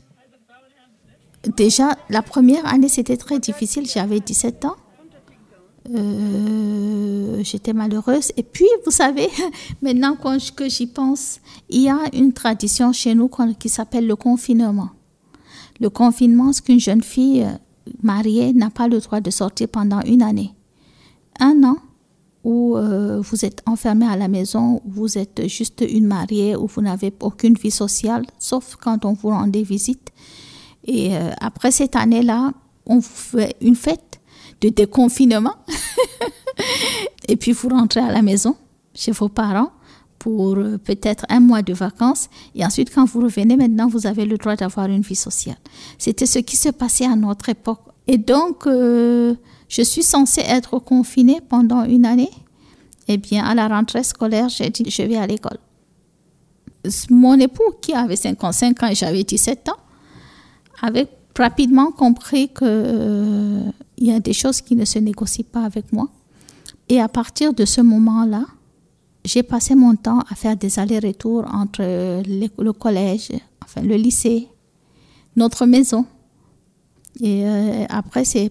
Déjà, 1.57 1.97
la 2.09 2.23
première 2.23 2.67
année, 2.67 2.89
c'était 2.89 3.17
très 3.17 3.41
difficile. 3.41 3.87
J'avais 3.89 4.21
17 4.21 4.65
ans. 4.65 4.77
Euh, 5.91 7.43
j'étais 7.43 7.73
malheureuse. 7.73 8.33
Et 8.37 8.43
puis, 8.43 8.69
vous 8.85 8.91
savez, 8.91 9.29
maintenant 9.83 10.17
que 10.17 10.69
j'y 10.69 10.87
pense, 10.87 11.41
il 11.69 11.83
y 11.83 11.89
a 11.89 11.99
une 12.13 12.33
tradition 12.33 12.93
chez 12.93 13.15
nous 13.15 13.31
qui 13.59 13.69
s'appelle 13.69 14.07
le 14.07 14.17
confinement. 14.17 14.91
Le 15.81 15.91
confinement, 15.91 16.53
c'est 16.53 16.65
qu'une 16.65 16.81
jeune 16.81 17.03
fille 17.03 17.43
euh, 17.43 17.57
mariée 18.03 18.53
n'a 18.53 18.71
pas 18.71 18.87
le 18.87 19.01
droit 19.01 19.21
de 19.21 19.31
sortir 19.31 19.69
pendant 19.69 20.01
une 20.03 20.23
année. 20.23 20.55
Un 21.41 21.65
an 21.65 21.77
où 22.45 22.77
euh, 22.77 23.21
vous 23.21 23.45
êtes 23.45 23.63
enfermé 23.67 24.07
à 24.07 24.17
la 24.17 24.29
maison, 24.29 24.83
vous 24.85 25.17
êtes 25.17 25.49
juste 25.49 25.85
une 25.89 26.07
mariée, 26.07 26.57
où 26.57 26.67
vous 26.67 26.83
n'avez 26.83 27.13
aucune 27.21 27.55
vie 27.55 27.71
sociale, 27.71 28.27
sauf 28.39 28.77
quand 28.77 29.05
on 29.05 29.13
vous 29.13 29.29
rend 29.29 29.47
des 29.47 29.63
visites. 29.63 30.11
Et 30.85 31.15
après 31.41 31.71
cette 31.71 31.95
année-là, 31.95 32.53
on 32.87 33.01
fait 33.01 33.55
une 33.61 33.77
fête 33.77 34.12
de 34.63 34.69
déconfinement. 34.71 35.55
et 37.29 37.37
puis 37.37 37.53
vous 37.53 37.69
rentrez 37.69 38.01
à 38.01 38.13
la 38.13 38.23
maison 38.23 38.57
chez 38.95 39.13
vos 39.13 39.29
parents 39.29 39.73
pour 40.19 40.57
euh, 40.57 40.79
peut-être 40.79 41.27
un 41.29 41.41
mois 41.41 41.63
de 41.63 41.75
vacances. 41.75 42.29
Et 42.55 42.65
ensuite, 42.65 42.95
quand 42.95 43.05
vous 43.05 43.21
revenez, 43.21 43.57
maintenant, 43.57 43.89
vous 43.89 44.07
avez 44.07 44.25
le 44.25 44.39
droit 44.39 44.55
d'avoir 44.55 44.87
une 44.87 45.03
vie 45.03 45.17
sociale. 45.17 45.57
C'était 45.99 46.27
ce 46.27 46.39
qui 46.39 46.57
se 46.57 46.69
passait 46.69 47.07
à 47.07 47.17
notre 47.17 47.49
époque. 47.49 47.81
Et 48.07 48.19
donc, 48.19 48.67
euh, 48.67 49.35
je 49.69 49.83
suis 49.83 50.05
censée 50.05 50.43
être 50.43 50.79
confinée 50.79 51.41
pendant 51.41 51.85
une 51.85 52.07
année. 52.07 52.31
Eh 53.09 53.17
bien, 53.17 53.45
à 53.45 53.55
la 53.55 53.67
rentrée 53.67 54.05
scolaire, 54.05 54.49
j'ai 54.49 54.71
dit, 54.71 54.85
je 54.89 55.03
vais 55.03 55.17
à 55.17 55.27
l'école. 55.27 55.59
Mon 57.11 57.39
époux, 57.39 57.75
qui 57.81 57.93
avait 57.93 58.17
55 58.17 58.83
ans 58.83 58.89
et 58.89 58.95
j'avais 58.95 59.25
17 59.25 59.69
ans, 59.71 59.77
avait 60.81 61.09
rapidement 61.39 61.91
compris 61.93 62.49
que 62.49 62.65
euh, 62.65 63.71
y 63.99 64.13
a 64.13 64.21
des 64.21 64.33
choses 64.33 64.61
qui 64.61 64.77
ne 64.77 64.85
se 64.85 64.99
négocient 64.99 65.47
pas 65.51 65.65
avec 65.65 65.93
moi. 65.93 66.09
Et 66.89 67.01
à 67.01 67.09
partir 67.09 67.55
de 67.55 67.65
ce 67.65 67.81
moment-là, 67.81 68.45
j'ai 69.25 69.43
passé 69.43 69.75
mon 69.75 69.95
temps 69.95 70.21
à 70.29 70.35
faire 70.35 70.57
des 70.57 70.79
allers-retours 70.79 71.45
entre 71.53 71.83
le, 71.83 72.73
collège, 72.73 73.31
enfin 73.63 73.83
le 73.83 73.95
lycée, 73.95 74.49
notre 75.37 75.65
maison. 75.65 76.05
Et 77.21 77.47
euh, 77.47 77.85
après, 77.89 78.25
c'est 78.25 78.51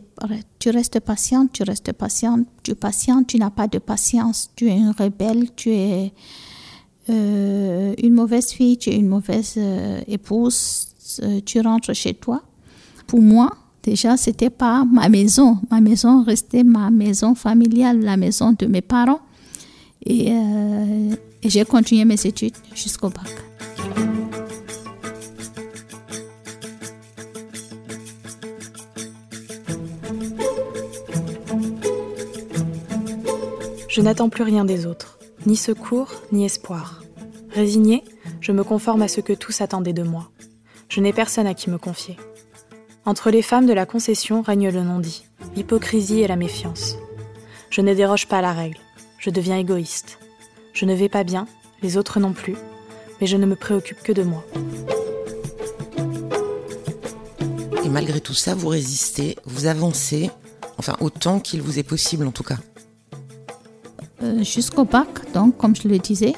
tu 0.59 0.69
restes 0.69 0.99
patiente, 0.99 1.51
tu 1.51 1.63
restes 1.63 1.91
patiente, 1.93 2.47
tu 2.63 2.75
patientes, 2.75 3.27
tu 3.27 3.37
n'as 3.37 3.49
pas 3.49 3.67
de 3.67 3.79
patience, 3.79 4.51
tu 4.55 4.69
es 4.69 4.77
une 4.77 4.91
rebelle, 4.97 5.53
tu 5.55 5.71
es 5.71 6.13
euh, 7.09 7.93
une 8.01 8.13
mauvaise 8.13 8.51
fille, 8.51 8.77
tu 8.77 8.91
es 8.91 8.95
une 8.95 9.07
mauvaise 9.07 9.59
épouse, 10.07 10.87
tu 11.45 11.59
rentres 11.59 11.93
chez 11.93 12.13
toi 12.13 12.43
pour 13.11 13.21
moi, 13.21 13.57
déjà, 13.83 14.15
c'était 14.15 14.49
pas 14.49 14.85
ma 14.85 15.09
maison. 15.09 15.57
Ma 15.69 15.81
maison 15.81 16.23
restait 16.23 16.63
ma 16.63 16.89
maison 16.89 17.35
familiale, 17.35 17.99
la 17.99 18.15
maison 18.15 18.55
de 18.57 18.67
mes 18.67 18.79
parents. 18.79 19.19
Et, 20.05 20.31
euh, 20.31 21.13
j'ai 21.43 21.65
continué 21.65 22.05
mes 22.05 22.25
études 22.25 22.55
jusqu'au 22.73 23.09
bac. 23.09 23.27
Je 33.89 33.99
n'attends 33.99 34.29
plus 34.29 34.43
rien 34.43 34.63
des 34.63 34.85
autres, 34.85 35.19
ni 35.45 35.57
secours, 35.57 36.13
ni 36.31 36.45
espoir. 36.45 37.03
Résigné, 37.49 38.05
je 38.39 38.53
me 38.53 38.63
conforme 38.63 39.01
à 39.01 39.09
ce 39.09 39.19
que 39.19 39.33
tous 39.33 39.59
attendaient 39.59 39.91
de 39.91 40.03
moi. 40.03 40.31
Je 40.87 41.01
n'ai 41.01 41.11
personne 41.11 41.45
à 41.45 41.53
qui 41.53 41.69
me 41.69 41.77
confier. 41.77 42.15
Entre 43.05 43.31
les 43.31 43.41
femmes 43.41 43.65
de 43.65 43.73
la 43.73 43.85
concession 43.85 44.41
règne 44.41 44.69
le 44.69 44.83
non-dit, 44.83 45.23
l'hypocrisie 45.55 46.21
et 46.21 46.27
la 46.27 46.35
méfiance. 46.35 46.95
Je 47.69 47.81
ne 47.81 47.93
déroge 47.93 48.27
pas 48.27 48.37
à 48.39 48.41
la 48.41 48.53
règle, 48.53 48.77
je 49.17 49.29
deviens 49.29 49.57
égoïste. 49.57 50.19
Je 50.73 50.85
ne 50.85 50.93
vais 50.93 51.09
pas 51.09 51.23
bien, 51.23 51.47
les 51.81 51.97
autres 51.97 52.19
non 52.19 52.31
plus, 52.33 52.55
mais 53.19 53.27
je 53.27 53.37
ne 53.37 53.45
me 53.45 53.55
préoccupe 53.55 54.01
que 54.03 54.11
de 54.11 54.23
moi. 54.23 54.45
Et 57.83 57.89
malgré 57.89 58.21
tout 58.21 58.33
ça, 58.35 58.53
vous 58.53 58.67
résistez, 58.67 59.35
vous 59.45 59.65
avancez, 59.65 60.29
enfin 60.77 60.95
autant 60.99 61.39
qu'il 61.39 61.61
vous 61.61 61.79
est 61.79 61.83
possible 61.83 62.27
en 62.27 62.31
tout 62.31 62.43
cas. 62.43 62.57
euh, 64.21 64.43
jusqu'au 64.43 64.85
bac, 64.85 65.31
donc 65.33 65.57
comme 65.57 65.75
je 65.75 65.87
le 65.87 65.97
disais, 65.97 66.33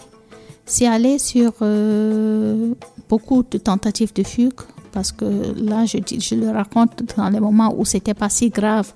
c'est 0.65 0.87
aller 0.87 1.19
sur 1.19 1.51
euh, 1.61 2.73
beaucoup 3.09 3.43
de 3.43 3.57
tentatives 3.57 4.13
de 4.13 4.23
fugue, 4.23 4.53
parce 4.93 5.11
que 5.11 5.25
là, 5.25 5.85
je, 5.85 5.97
le 6.35 6.51
raconte 6.51 7.03
dans 7.17 7.29
les 7.29 7.39
moments 7.39 7.73
où 7.77 7.83
c'était 7.83 8.13
pas 8.13 8.29
si 8.29 8.49
grave, 8.49 8.93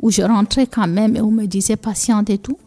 où 0.00 0.10
je 0.10 0.22
rentrais 0.22 0.68
quand 0.68 0.86
même 0.86 1.16
et 1.16 1.20
on 1.20 1.32
me 1.32 1.46
disait 1.46 1.76
patiente 1.76 2.30
et 2.30 2.38
tout. 2.38 2.58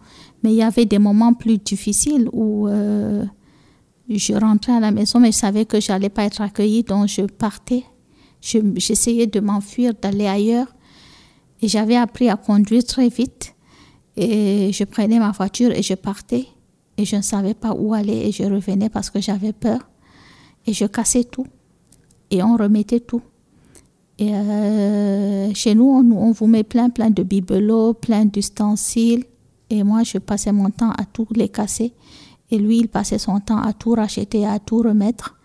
Mais 0.44 0.52
il 0.52 0.58
y 0.58 0.62
avait 0.62 0.86
des 0.86 1.00
moments 1.00 1.34
plus 1.34 1.58
difficiles 1.58 2.30
où 2.34 2.68
euh, 2.68 3.26
je 4.10 4.34
rentrais 4.34 4.74
à 4.74 4.80
la 4.80 4.92
maison, 4.92 5.20
mais 5.20 5.32
je 5.32 5.38
savais 5.38 5.66
que 5.66 5.80
j'allais 5.80 6.10
pas 6.10 6.26
être 6.26 6.42
accueillie, 6.42 6.84
donc 6.84 7.08
je 7.08 7.22
partais. 7.24 7.84
J'essayais 8.42 9.26
de 9.26 9.40
m'enfuir, 9.40 9.94
d'aller 10.00 10.28
ailleurs. 10.28 10.68
Et 11.62 11.68
j'avais 11.68 11.96
appris 11.96 12.30
à 12.30 12.36
conduire 12.36 12.84
très 12.84 13.08
vite. 13.08 13.56
Et 14.18 14.72
je 14.72 14.84
prenais 14.84 15.18
ma 15.18 15.32
voiture 15.32 15.72
et 15.72 15.82
je 15.82 15.96
partais. 15.96 16.46
Et 16.98 17.06
je 17.06 17.16
ne 17.16 17.22
savais 17.22 17.54
pas 17.54 17.74
où 17.74 17.94
aller 17.94 18.28
et 18.28 18.32
je 18.32 18.44
revenais 18.44 18.90
parce 18.90 19.10
que 19.10 19.20
j'avais 19.20 19.54
peur. 19.54 19.80
Et 20.68 20.74
je 20.74 20.86
cassais 20.86 21.24
tout. 21.24 21.48
Et 22.36 22.43
on 22.43 22.58
remettait 22.58 23.00
tout. 23.00 23.21
Et 24.19 24.34
euh, 24.34 25.54
chez 25.54 25.74
nous, 25.74 25.86
on, 25.86 26.12
on, 26.12 26.32
vous 26.32 26.48
met 26.48 26.63
plein, 26.63 26.89
plein 26.89 27.10
de 27.10 27.24
bibelots, 27.24 27.93
plein 27.93 28.26
d'ustensiles. 28.26 29.24
Et 29.69 29.84
moi, 29.84 30.04
je 30.04 30.17
passais 30.17 30.52
mon 30.52 30.69
temps 30.69 30.91
à 30.91 31.06
tout 31.06 31.28
les 31.34 31.48
casser. 31.48 31.93
Et 32.52 32.58
lui, 32.58 32.80
il 32.80 32.89
passait 32.89 33.17
son 33.17 33.39
temps 33.39 33.62
à 33.62 33.71
tout 33.71 33.91
racheter, 33.91 34.45
à 34.45 34.60
tout 34.60 34.80
remettre. 34.80 35.36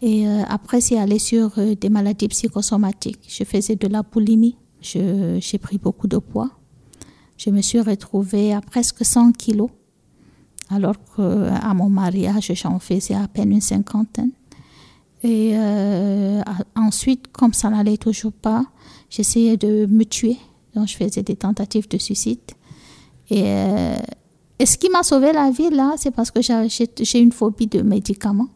Et 0.00 0.26
euh, 0.26 0.42
après, 0.48 0.80
c'est 0.80 0.98
aller 0.98 1.18
sur 1.18 1.58
euh, 1.58 1.74
des 1.74 1.90
maladies 1.90 2.28
psychosomatiques. 2.28 3.20
Je 3.28 3.44
faisais 3.44 3.76
de 3.76 3.86
la 3.86 4.02
boulimie. 4.02 4.56
J'ai 4.80 5.58
pris 5.60 5.76
beaucoup 5.76 6.08
de 6.08 6.16
poids. 6.16 6.50
Je 7.36 7.50
me 7.50 7.60
suis 7.60 7.80
retrouvée 7.80 8.54
à 8.54 8.62
presque 8.62 9.04
100 9.04 9.32
kilos, 9.32 9.70
alors 10.70 10.96
qu'à 11.14 11.74
mon 11.74 11.90
mariage, 11.90 12.52
j'en 12.54 12.78
faisais 12.78 13.14
à 13.14 13.28
peine 13.28 13.52
une 13.52 13.60
cinquantaine. 13.60 14.30
Et 15.22 15.52
euh, 15.54 16.40
ensuite, 16.76 17.30
comme 17.32 17.52
ça 17.52 17.68
n'allait 17.68 17.98
toujours 17.98 18.32
pas, 18.32 18.64
j'essayais 19.10 19.56
de 19.56 19.86
me 19.86 20.04
tuer. 20.04 20.38
Donc, 20.74 20.88
je 20.88 20.96
faisais 20.96 21.22
des 21.22 21.36
tentatives 21.36 21.88
de 21.88 21.98
suicide. 21.98 22.40
Et, 23.28 23.42
euh, 23.44 23.96
et 24.58 24.66
ce 24.66 24.78
qui 24.78 24.88
m'a 24.88 25.02
sauvé 25.02 25.32
la 25.32 25.50
vie, 25.50 25.70
là, 25.70 25.94
c'est 25.98 26.10
parce 26.10 26.30
que 26.30 26.40
j'ai 26.42 27.18
une 27.18 27.32
phobie 27.32 27.66
de 27.66 27.82
médicaments. 27.82 28.48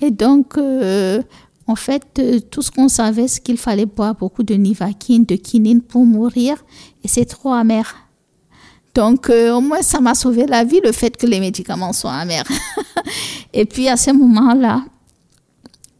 Et 0.00 0.10
donc, 0.10 0.56
euh, 0.56 1.22
en 1.66 1.76
fait, 1.76 2.20
tout 2.50 2.62
ce 2.62 2.70
qu'on 2.70 2.88
savait, 2.88 3.28
c'est 3.28 3.42
qu'il 3.42 3.58
fallait 3.58 3.86
boire 3.86 4.14
beaucoup 4.14 4.42
de 4.42 4.54
nivaquine, 4.54 5.24
de 5.24 5.36
quinine 5.36 5.82
pour 5.82 6.06
mourir. 6.06 6.56
Et 7.04 7.08
c'est 7.08 7.26
trop 7.26 7.52
amer. 7.52 7.94
Donc, 8.94 9.28
au 9.28 9.60
moins, 9.60 9.82
ça 9.82 10.00
m'a 10.00 10.14
sauvé 10.14 10.46
la 10.46 10.64
vie, 10.64 10.80
le 10.82 10.90
fait 10.90 11.16
que 11.16 11.26
les 11.26 11.38
médicaments 11.38 11.92
soient 11.92 12.14
amers. 12.14 12.46
et 13.52 13.66
puis, 13.66 13.88
à 13.88 13.96
ce 13.96 14.10
moment-là, 14.10 14.82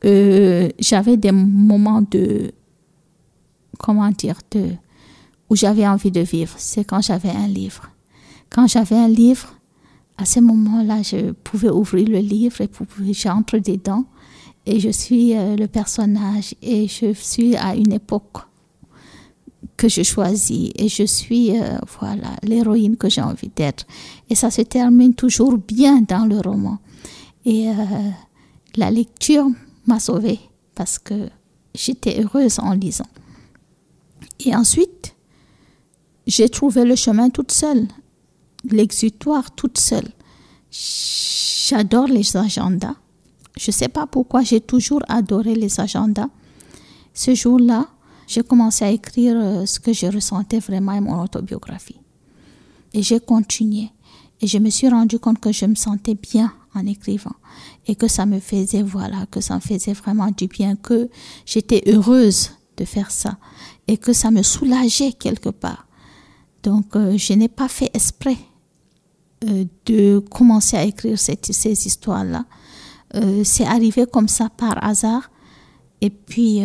j'avais 0.02 1.16
des 1.16 1.32
moments 1.32 2.02
de, 2.02 2.52
comment 3.78 4.10
dire, 4.10 4.38
de, 4.50 4.70
où 5.48 5.56
j'avais 5.56 5.86
envie 5.86 6.10
de 6.10 6.20
vivre. 6.20 6.54
C'est 6.58 6.84
quand 6.84 7.00
j'avais 7.00 7.30
un 7.30 7.48
livre. 7.48 7.90
Quand 8.48 8.66
j'avais 8.66 8.96
un 8.96 9.08
livre, 9.08 9.54
à 10.16 10.24
ce 10.24 10.40
moment-là, 10.40 11.02
je 11.02 11.32
pouvais 11.32 11.70
ouvrir 11.70 12.08
le 12.08 12.18
livre 12.18 12.60
et 12.60 12.68
j'entre 13.12 13.58
dedans 13.58 14.04
et 14.66 14.78
je 14.78 14.90
suis 14.90 15.36
euh, 15.36 15.56
le 15.56 15.66
personnage 15.66 16.54
et 16.62 16.86
je 16.86 17.12
suis 17.14 17.56
à 17.56 17.74
une 17.74 17.92
époque 17.92 18.38
que 19.76 19.88
je 19.88 20.02
choisis 20.02 20.70
et 20.76 20.88
je 20.88 21.04
suis 21.04 21.58
euh, 21.58 21.78
voilà 21.98 22.36
l'héroïne 22.42 22.96
que 22.96 23.08
j'ai 23.08 23.22
envie 23.22 23.50
d'être 23.54 23.86
et 24.28 24.34
ça 24.34 24.50
se 24.50 24.60
termine 24.62 25.14
toujours 25.14 25.56
bien 25.56 26.02
dans 26.02 26.26
le 26.26 26.38
roman 26.38 26.78
et 27.46 27.70
euh, 27.70 27.74
la 28.76 28.90
lecture 28.90 29.48
m'a 29.86 30.00
sauvée 30.00 30.40
parce 30.74 30.98
que 30.98 31.28
j'étais 31.74 32.22
heureuse 32.22 32.58
en 32.58 32.72
lisant 32.72 33.08
et 34.40 34.54
ensuite 34.54 35.14
j'ai 36.26 36.48
trouvé 36.48 36.84
le 36.84 36.96
chemin 36.96 37.30
toute 37.30 37.52
seule 37.52 37.86
l'exutoire 38.64 39.50
toute 39.54 39.78
seule. 39.78 40.08
J'adore 40.70 42.06
les 42.06 42.36
agendas. 42.36 42.94
Je 43.56 43.70
ne 43.70 43.72
sais 43.72 43.88
pas 43.88 44.06
pourquoi 44.06 44.42
j'ai 44.42 44.60
toujours 44.60 45.02
adoré 45.08 45.54
les 45.54 45.80
agendas. 45.80 46.28
Ce 47.12 47.34
jour-là, 47.34 47.88
j'ai 48.26 48.42
commencé 48.42 48.84
à 48.84 48.90
écrire 48.90 49.36
euh, 49.36 49.66
ce 49.66 49.80
que 49.80 49.92
je 49.92 50.06
ressentais 50.06 50.60
vraiment 50.60 50.92
et 50.92 51.00
mon 51.00 51.20
autobiographie. 51.20 51.98
Et 52.94 53.02
j'ai 53.02 53.20
continué. 53.20 53.90
Et 54.40 54.46
je 54.46 54.58
me 54.58 54.70
suis 54.70 54.88
rendu 54.88 55.18
compte 55.18 55.40
que 55.40 55.52
je 55.52 55.66
me 55.66 55.74
sentais 55.74 56.14
bien 56.14 56.52
en 56.74 56.86
écrivant. 56.86 57.34
Et 57.86 57.94
que 57.94 58.08
ça 58.08 58.26
me 58.26 58.40
faisait, 58.40 58.82
voilà, 58.82 59.26
que 59.30 59.40
ça 59.40 59.56
me 59.56 59.60
faisait 59.60 59.92
vraiment 59.92 60.30
du 60.30 60.46
bien, 60.46 60.76
que 60.76 61.10
j'étais 61.44 61.82
heureuse 61.86 62.52
de 62.76 62.84
faire 62.84 63.10
ça. 63.10 63.38
Et 63.86 63.98
que 63.98 64.12
ça 64.12 64.30
me 64.30 64.42
soulageait 64.42 65.12
quelque 65.12 65.50
part. 65.50 65.86
Donc, 66.62 66.96
euh, 66.96 67.16
je 67.16 67.32
n'ai 67.34 67.48
pas 67.48 67.68
fait 67.68 67.90
esprit 67.94 68.38
euh, 69.44 69.64
de 69.86 70.18
commencer 70.18 70.76
à 70.76 70.84
écrire 70.84 71.18
cette, 71.18 71.52
ces 71.52 71.86
histoires-là. 71.86 72.44
Euh, 73.16 73.42
c'est 73.44 73.66
arrivé 73.66 74.06
comme 74.10 74.28
ça 74.28 74.48
par 74.50 74.82
hasard. 74.82 75.30
Et 76.00 76.08
puis, 76.08 76.62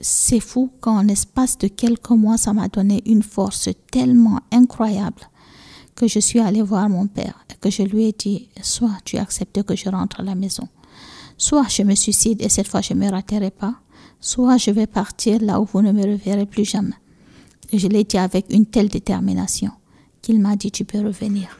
c'est 0.00 0.38
fou 0.38 0.70
qu'en 0.80 1.02
l'espace 1.02 1.58
de 1.58 1.66
quelques 1.66 2.10
mois, 2.10 2.36
ça 2.36 2.52
m'a 2.52 2.68
donné 2.68 3.02
une 3.06 3.24
force 3.24 3.70
tellement 3.90 4.38
incroyable 4.52 5.28
que 5.96 6.06
je 6.06 6.20
suis 6.20 6.38
allée 6.38 6.62
voir 6.62 6.88
mon 6.88 7.06
père 7.06 7.44
et 7.50 7.54
que 7.54 7.70
je 7.70 7.82
lui 7.82 8.04
ai 8.04 8.12
dit, 8.12 8.48
soit 8.62 8.98
tu 9.04 9.16
acceptes 9.16 9.62
que 9.62 9.74
je 9.74 9.88
rentre 9.88 10.20
à 10.20 10.22
la 10.22 10.34
maison, 10.34 10.68
soit 11.38 11.68
je 11.68 11.82
me 11.82 11.94
suicide 11.94 12.42
et 12.42 12.48
cette 12.48 12.68
fois 12.68 12.82
je 12.82 12.94
ne 12.94 13.00
me 13.00 13.10
raterai 13.10 13.50
pas, 13.50 13.74
soit 14.20 14.58
je 14.58 14.70
vais 14.70 14.86
partir 14.86 15.40
là 15.40 15.60
où 15.60 15.64
vous 15.64 15.82
ne 15.82 15.92
me 15.92 16.02
reverrez 16.02 16.46
plus 16.46 16.64
jamais. 16.64 16.94
Et 17.72 17.78
je 17.78 17.88
l'ai 17.88 18.04
dit 18.04 18.18
avec 18.18 18.46
une 18.50 18.66
telle 18.66 18.88
détermination 18.88 19.72
qu'il 20.22 20.40
m'a 20.40 20.54
dit, 20.54 20.70
tu 20.70 20.84
peux 20.84 21.00
revenir. 21.00 21.58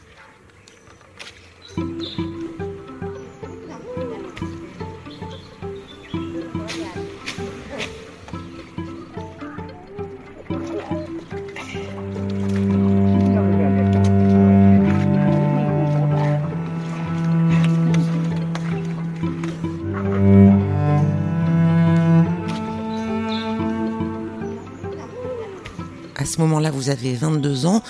À 26.18 26.24
ce 26.24 26.40
moment-là, 26.40 26.70
vous 26.70 26.88
avez 26.88 27.12
22 27.12 27.66
ans. 27.66 27.82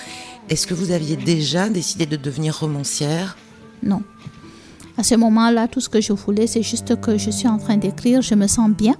Est-ce 0.49 0.67
que 0.67 0.73
vous 0.73 0.91
aviez 0.91 1.15
déjà 1.15 1.69
décidé 1.69 2.05
de 2.05 2.17
devenir 2.17 2.59
romancière? 2.59 3.37
Non. 3.81 4.03
À 4.97 5.03
ce 5.03 5.15
moment-là, 5.15 5.67
tout 5.69 5.79
ce 5.79 5.87
que 5.87 6.01
je 6.01 6.11
voulais, 6.11 6.45
c'est 6.45 6.61
juste 6.61 6.99
que 6.99 7.17
je 7.17 7.31
suis 7.31 7.47
en 7.47 7.57
train 7.57 7.77
d'écrire, 7.77 8.21
je 8.21 8.35
me 8.35 8.47
sens 8.47 8.69
bien 8.69 8.95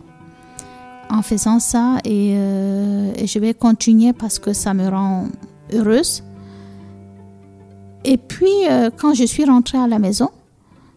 en 1.09 1.21
faisant 1.21 1.59
ça 1.59 1.97
et, 2.03 2.33
euh, 2.35 3.13
je 3.25 3.39
vais 3.39 3.53
continuer 3.53 4.13
parce 4.13 4.39
que 4.39 4.53
ça 4.53 4.73
me 4.73 4.87
rend 4.87 5.27
heureuse. 5.73 6.23
Et 8.03 8.17
puis, 8.17 8.67
euh, 8.69 8.89
quand 8.95 9.13
je 9.13 9.25
suis 9.25 9.45
rentrée 9.45 9.77
à 9.77 9.87
la 9.87 9.99
maison, 9.99 10.29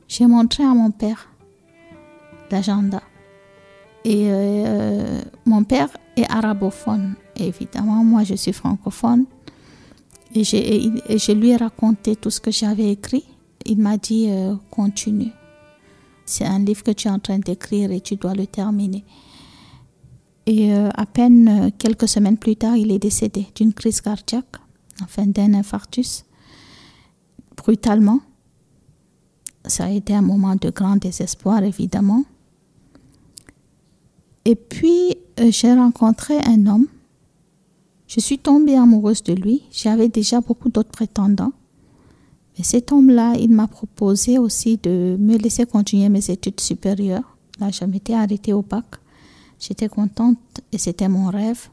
j'ai 0.08 0.26
montré 0.26 0.62
à 0.62 0.74
mon 0.74 0.90
père 0.90 1.28
l'agenda. 2.50 3.02
Et 4.04 4.28
euh, 4.30 5.20
mon 5.44 5.64
père 5.64 5.88
est 6.16 6.30
arabophone, 6.30 7.14
évidemment. 7.36 8.04
Moi, 8.04 8.24
je 8.24 8.34
suis 8.34 8.52
francophone. 8.52 9.26
Et, 10.34 10.44
je 10.44 11.32
lui 11.32 11.50
ai 11.50 11.56
raconté 11.56 12.14
tout 12.16 12.30
ce 12.30 12.40
que 12.40 12.50
j'avais 12.50 12.92
écrit. 12.92 13.24
Il 13.66 13.78
m'a 13.78 13.96
dit 13.96 14.26
euh, 14.30 14.54
continue. 14.70 15.32
C'est 16.24 16.44
un 16.44 16.60
livre 16.60 16.84
que 16.84 16.92
tu 16.92 17.08
es 17.08 17.10
en 17.10 17.18
train 17.18 17.38
d'écrire 17.38 17.90
et 17.90 18.00
tu 18.00 18.16
dois 18.16 18.34
le 18.34 18.46
terminer. 18.46 19.04
Et 20.46 20.72
euh, 20.72 20.88
à 20.94 21.06
peine 21.06 21.48
euh, 21.48 21.70
quelques 21.76 22.08
semaines 22.08 22.36
plus 22.36 22.56
tard, 22.56 22.76
il 22.76 22.92
est 22.92 22.98
décédé 22.98 23.48
d'une 23.56 23.74
crise 23.74 24.00
cardiaque, 24.00 24.56
enfin 25.02 25.26
d'un 25.26 25.54
infarctus, 25.54 26.24
brutalement. 27.56 28.20
Ça 29.66 29.86
a 29.86 29.90
été 29.90 30.14
un 30.14 30.22
moment 30.22 30.54
de 30.54 30.70
grand 30.70 30.96
désespoir, 30.96 31.62
évidemment. 31.64 32.24
Et 34.44 34.54
puis, 34.54 35.16
j'ai 35.36 35.74
rencontré 35.74 36.38
un 36.38 36.66
homme. 36.66 36.86
Je 38.10 38.18
suis 38.18 38.40
tombée 38.40 38.74
amoureuse 38.74 39.22
de 39.22 39.34
lui. 39.34 39.62
J'avais 39.70 40.08
déjà 40.08 40.40
beaucoup 40.40 40.68
d'autres 40.68 40.90
prétendants. 40.90 41.52
Mais 42.58 42.64
cet 42.64 42.90
homme-là, 42.90 43.34
il 43.38 43.50
m'a 43.50 43.68
proposé 43.68 44.36
aussi 44.36 44.78
de 44.78 45.16
me 45.16 45.36
laisser 45.36 45.64
continuer 45.64 46.08
mes 46.08 46.28
études 46.28 46.58
supérieures. 46.58 47.36
Là, 47.60 47.70
je 47.70 47.84
m'étais 47.84 48.14
arrêtée 48.14 48.52
au 48.52 48.62
bac. 48.62 48.96
J'étais 49.60 49.88
contente 49.88 50.38
et 50.72 50.78
c'était 50.78 51.08
mon 51.08 51.28
rêve. 51.28 51.68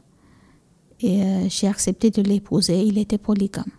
Et 1.00 1.24
euh, 1.24 1.48
j'ai 1.48 1.66
accepté 1.66 2.10
de 2.10 2.22
l'épouser. 2.22 2.84
Il 2.84 2.98
était 2.98 3.18
polygame. 3.18 3.72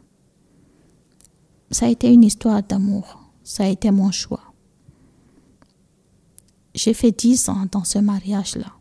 ça 1.72 1.86
a 1.86 1.90
été 1.90 2.12
une 2.12 2.26
histoire 2.26 2.62
d'amour. 2.62 3.32
Ça 3.42 3.64
a 3.64 3.68
été 3.68 3.90
mon 3.90 4.12
choix. 4.12 4.44
J'ai 6.76 6.94
fait 6.94 7.18
dix 7.18 7.48
ans 7.48 7.68
dans 7.72 7.86
ce 7.86 8.00
mariage-là. 8.00 8.74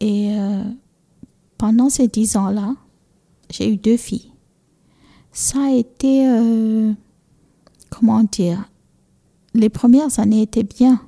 Et 0.00 0.34
euh, 0.38 0.64
pendant 1.58 1.90
ces 1.90 2.08
dix 2.08 2.36
ans-là, 2.36 2.74
j'ai 3.50 3.72
eu 3.72 3.76
deux 3.76 3.96
filles. 3.96 4.32
Ça 5.32 5.64
a 5.64 5.70
été, 5.70 6.28
euh, 6.28 6.92
comment 7.90 8.22
dire, 8.24 8.70
les 9.54 9.68
premières 9.68 10.18
années 10.18 10.42
étaient 10.42 10.64
bien, 10.64 11.00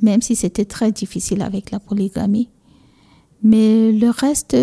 même 0.00 0.22
si 0.22 0.36
c'était 0.36 0.64
très 0.64 0.92
difficile 0.92 1.42
avec 1.42 1.70
la 1.70 1.80
polygamie. 1.80 2.48
Mais 3.42 3.92
le 3.92 4.10
reste, 4.10 4.56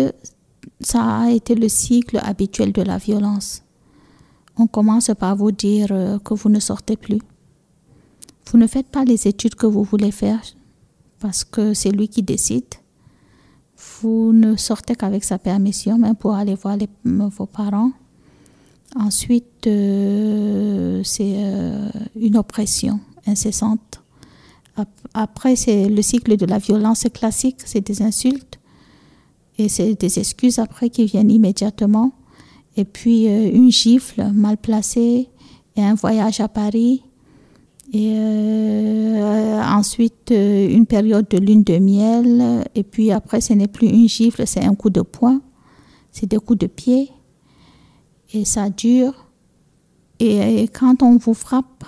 ça 0.80 1.20
a 1.20 1.30
été 1.30 1.54
le 1.54 1.68
cycle 1.68 2.18
habituel 2.22 2.72
de 2.72 2.82
la 2.82 2.98
violence. 2.98 3.62
On 4.58 4.66
commence 4.66 5.10
par 5.18 5.36
vous 5.36 5.52
dire 5.52 5.88
euh, 5.90 6.18
que 6.18 6.34
vous 6.34 6.48
ne 6.48 6.60
sortez 6.60 6.96
plus. 6.96 7.20
Vous 8.50 8.58
ne 8.58 8.66
faites 8.66 8.88
pas 8.88 9.04
les 9.04 9.26
études 9.26 9.54
que 9.54 9.66
vous 9.66 9.82
voulez 9.82 10.12
faire 10.12 10.40
parce 11.18 11.44
que 11.44 11.74
c'est 11.74 11.90
lui 11.90 12.08
qui 12.08 12.22
décide. 12.22 12.64
Vous 13.78 14.32
ne 14.32 14.56
sortez 14.56 14.94
qu'avec 14.94 15.24
sa 15.24 15.38
permission, 15.38 15.98
même 15.98 16.16
pour 16.16 16.34
aller 16.34 16.54
voir 16.54 16.76
vos 17.06 17.46
parents. 17.46 17.92
Ensuite, 18.94 19.66
euh, 19.66 21.02
c'est 21.04 21.34
euh, 21.36 21.88
une 22.14 22.36
oppression 22.36 23.00
incessante. 23.26 24.00
Après, 25.14 25.56
c'est 25.56 25.88
le 25.88 26.02
cycle 26.02 26.36
de 26.36 26.46
la 26.46 26.58
violence 26.58 27.06
classique, 27.12 27.60
c'est 27.64 27.80
des 27.80 28.02
insultes 28.02 28.58
et 29.58 29.68
c'est 29.68 29.94
des 29.94 30.18
excuses 30.18 30.58
après 30.58 30.90
qui 30.90 31.06
viennent 31.06 31.30
immédiatement. 31.30 32.12
Et 32.76 32.84
puis 32.84 33.26
euh, 33.28 33.50
une 33.50 33.70
gifle 33.70 34.30
mal 34.32 34.58
placée 34.58 35.28
et 35.76 35.82
un 35.82 35.94
voyage 35.94 36.40
à 36.40 36.48
Paris. 36.48 37.02
Et 37.92 38.14
euh, 38.16 39.62
ensuite 39.62 40.32
euh, 40.32 40.68
une 40.68 40.86
période 40.86 41.28
de 41.28 41.38
lune 41.38 41.62
de 41.62 41.78
miel. 41.78 42.64
Et 42.74 42.82
puis 42.82 43.12
après, 43.12 43.40
ce 43.40 43.52
n'est 43.52 43.68
plus 43.68 43.86
une 43.86 44.08
gifle, 44.08 44.46
c'est 44.46 44.64
un 44.64 44.74
coup 44.74 44.90
de 44.90 45.02
poing. 45.02 45.40
C'est 46.10 46.26
des 46.26 46.38
coups 46.38 46.58
de 46.58 46.66
pied. 46.66 47.10
Et 48.32 48.44
ça 48.44 48.70
dure. 48.70 49.26
Et, 50.18 50.68
quand 50.72 51.02
on 51.02 51.16
vous 51.16 51.34
frappe, 51.34 51.84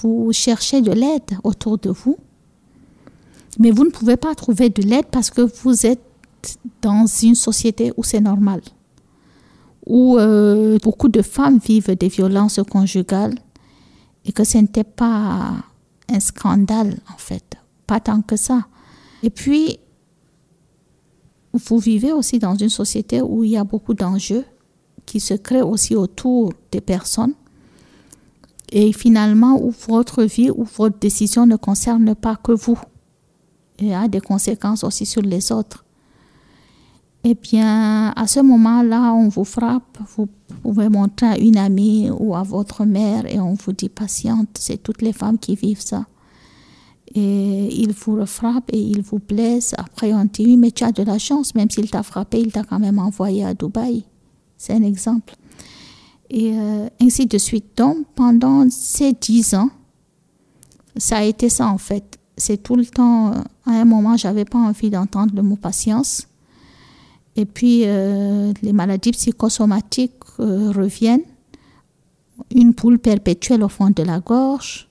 vous 0.00 0.32
cherchez 0.32 0.80
de 0.80 0.92
l'aide 0.92 1.38
autour 1.42 1.78
de 1.78 1.90
vous. 1.90 2.16
Mais 3.58 3.72
vous 3.72 3.84
ne 3.84 3.90
pouvez 3.90 4.16
pas 4.16 4.34
trouver 4.34 4.70
de 4.70 4.82
l'aide 4.82 5.06
parce 5.10 5.30
que 5.30 5.42
vous 5.42 5.84
êtes 5.84 6.00
dans 6.80 7.06
une 7.06 7.34
société 7.34 7.92
où 7.96 8.04
c'est 8.04 8.20
normal, 8.20 8.62
où 9.84 10.16
euh, 10.16 10.78
beaucoup 10.82 11.08
de 11.08 11.20
femmes 11.20 11.58
vivent 11.58 11.94
des 11.94 12.08
violences 12.08 12.60
conjugales 12.70 13.34
et 14.24 14.32
que 14.32 14.44
ce 14.44 14.58
n'était 14.58 14.84
pas 14.84 15.54
un 16.08 16.20
scandale 16.20 16.98
en 17.12 17.18
fait, 17.18 17.56
pas 17.86 18.00
tant 18.00 18.22
que 18.22 18.36
ça. 18.36 18.66
Et 19.22 19.30
puis, 19.30 19.78
vous 21.52 21.78
vivez 21.78 22.12
aussi 22.12 22.38
dans 22.38 22.54
une 22.54 22.68
société 22.68 23.22
où 23.22 23.44
il 23.44 23.50
y 23.50 23.56
a 23.56 23.64
beaucoup 23.64 23.94
d'enjeux 23.94 24.44
qui 25.06 25.20
se 25.20 25.34
créent 25.34 25.62
aussi 25.62 25.96
autour 25.96 26.52
des 26.70 26.80
personnes 26.80 27.34
et 28.70 28.92
finalement 28.92 29.60
où 29.60 29.74
votre 29.88 30.22
vie 30.22 30.50
ou 30.50 30.64
votre 30.64 30.98
décision 30.98 31.46
ne 31.46 31.56
concerne 31.56 32.14
pas 32.14 32.36
que 32.36 32.52
vous 32.52 32.78
et 33.78 33.94
a 33.94 34.08
des 34.08 34.20
conséquences 34.20 34.84
aussi 34.84 35.06
sur 35.06 35.22
les 35.22 35.50
autres. 35.52 35.84
Eh 37.22 37.34
bien, 37.34 38.12
à 38.16 38.26
ce 38.26 38.40
moment-là, 38.40 39.12
on 39.12 39.28
vous 39.28 39.44
frappe, 39.44 39.98
vous 40.16 40.28
pouvez 40.62 40.88
montrer 40.88 41.26
à 41.26 41.38
une 41.38 41.58
amie 41.58 42.08
ou 42.10 42.34
à 42.34 42.42
votre 42.42 42.86
mère 42.86 43.26
et 43.26 43.38
on 43.38 43.54
vous 43.54 43.72
dit 43.72 43.90
patiente, 43.90 44.48
c'est 44.58 44.82
toutes 44.82 45.02
les 45.02 45.12
femmes 45.12 45.38
qui 45.38 45.54
vivent 45.54 45.82
ça. 45.82 46.06
Et 47.14 47.68
il 47.82 47.92
vous 47.92 48.24
frappe 48.24 48.70
et 48.72 48.78
il 48.78 49.02
vous 49.02 49.18
blesse. 49.18 49.74
Après, 49.76 50.14
on 50.14 50.24
dit 50.24 50.46
oui, 50.46 50.56
mais 50.56 50.70
tu 50.70 50.84
as 50.84 50.92
de 50.92 51.02
la 51.02 51.18
chance, 51.18 51.54
même 51.54 51.68
s'il 51.68 51.90
t'a 51.90 52.02
frappé, 52.02 52.40
il 52.40 52.52
t'a 52.52 52.62
quand 52.62 52.78
même 52.78 52.98
envoyé 52.98 53.44
à 53.44 53.52
Dubaï. 53.52 54.04
C'est 54.56 54.72
un 54.72 54.82
exemple. 54.82 55.34
Et 56.30 56.52
euh, 56.54 56.88
ainsi 57.02 57.26
de 57.26 57.36
suite. 57.36 57.76
Donc, 57.76 58.06
pendant 58.14 58.70
ces 58.70 59.12
dix 59.12 59.54
ans, 59.54 59.70
ça 60.96 61.18
a 61.18 61.24
été 61.24 61.48
ça 61.48 61.66
en 61.66 61.78
fait. 61.78 62.18
C'est 62.36 62.62
tout 62.62 62.76
le 62.76 62.86
temps, 62.86 63.32
à 63.66 63.72
un 63.72 63.84
moment, 63.84 64.16
j'avais 64.16 64.44
pas 64.46 64.58
envie 64.58 64.88
d'entendre 64.88 65.34
le 65.34 65.42
mot 65.42 65.56
patience. 65.56 66.26
Et 67.36 67.46
puis, 67.46 67.82
euh, 67.84 68.52
les 68.62 68.72
maladies 68.72 69.12
psychosomatiques 69.12 70.12
euh, 70.40 70.72
reviennent. 70.72 71.24
Une 72.54 72.74
poule 72.74 72.98
perpétuelle 72.98 73.62
au 73.62 73.68
fond 73.68 73.90
de 73.90 74.02
la 74.02 74.18
gorge, 74.18 74.88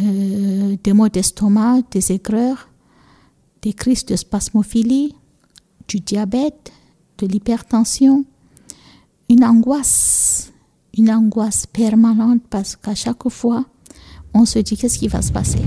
euh, 0.00 0.76
des 0.82 0.92
maux 0.92 1.08
d'estomac, 1.08 1.82
des 1.90 2.12
aigreurs, 2.12 2.68
des 3.62 3.72
crises 3.72 4.06
de 4.06 4.16
spasmophilie, 4.16 5.14
du 5.88 6.00
diabète, 6.00 6.72
de 7.18 7.26
l'hypertension, 7.26 8.24
une 9.28 9.44
angoisse, 9.44 10.52
une 10.96 11.10
angoisse 11.10 11.66
permanente 11.66 12.42
parce 12.48 12.76
qu'à 12.76 12.94
chaque 12.94 13.28
fois, 13.28 13.64
on 14.32 14.44
se 14.44 14.58
dit 14.60 14.76
qu'est-ce 14.76 14.98
qui 14.98 15.08
va 15.08 15.22
se 15.22 15.32
passer? 15.32 15.60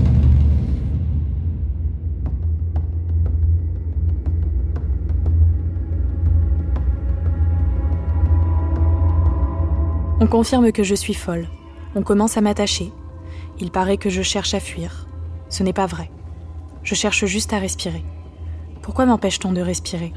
Confirme 10.28 10.72
que 10.72 10.82
je 10.82 10.94
suis 10.94 11.14
folle. 11.14 11.48
On 11.94 12.02
commence 12.02 12.36
à 12.36 12.42
m'attacher. 12.42 12.92
Il 13.60 13.70
paraît 13.70 13.96
que 13.96 14.10
je 14.10 14.20
cherche 14.20 14.52
à 14.52 14.60
fuir. 14.60 15.06
Ce 15.48 15.62
n'est 15.62 15.72
pas 15.72 15.86
vrai. 15.86 16.10
Je 16.82 16.94
cherche 16.94 17.24
juste 17.24 17.54
à 17.54 17.58
respirer. 17.58 18.04
Pourquoi 18.82 19.06
m'empêche-t-on 19.06 19.52
de 19.52 19.62
respirer 19.62 20.12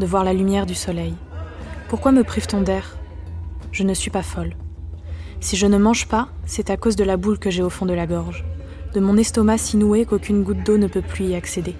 De 0.00 0.06
voir 0.06 0.24
la 0.24 0.32
lumière 0.32 0.66
du 0.66 0.74
soleil? 0.74 1.14
Pourquoi 1.88 2.10
me 2.10 2.24
prive-t-on 2.24 2.60
d'air? 2.60 2.96
Je 3.70 3.84
ne 3.84 3.94
suis 3.94 4.10
pas 4.10 4.22
folle. 4.22 4.56
Si 5.40 5.56
je 5.56 5.66
ne 5.66 5.78
mange 5.78 6.08
pas, 6.08 6.28
c'est 6.44 6.70
à 6.70 6.76
cause 6.76 6.96
de 6.96 7.04
la 7.04 7.16
boule 7.16 7.38
que 7.38 7.50
j'ai 7.50 7.62
au 7.62 7.70
fond 7.70 7.86
de 7.86 7.94
la 7.94 8.06
gorge, 8.06 8.44
de 8.94 9.00
mon 9.00 9.16
estomac 9.16 9.58
si 9.58 9.76
noué 9.76 10.06
qu'aucune 10.06 10.42
goutte 10.42 10.64
d'eau 10.64 10.76
ne 10.76 10.88
peut 10.88 11.02
plus 11.02 11.26
y 11.26 11.34
accéder. 11.36 11.76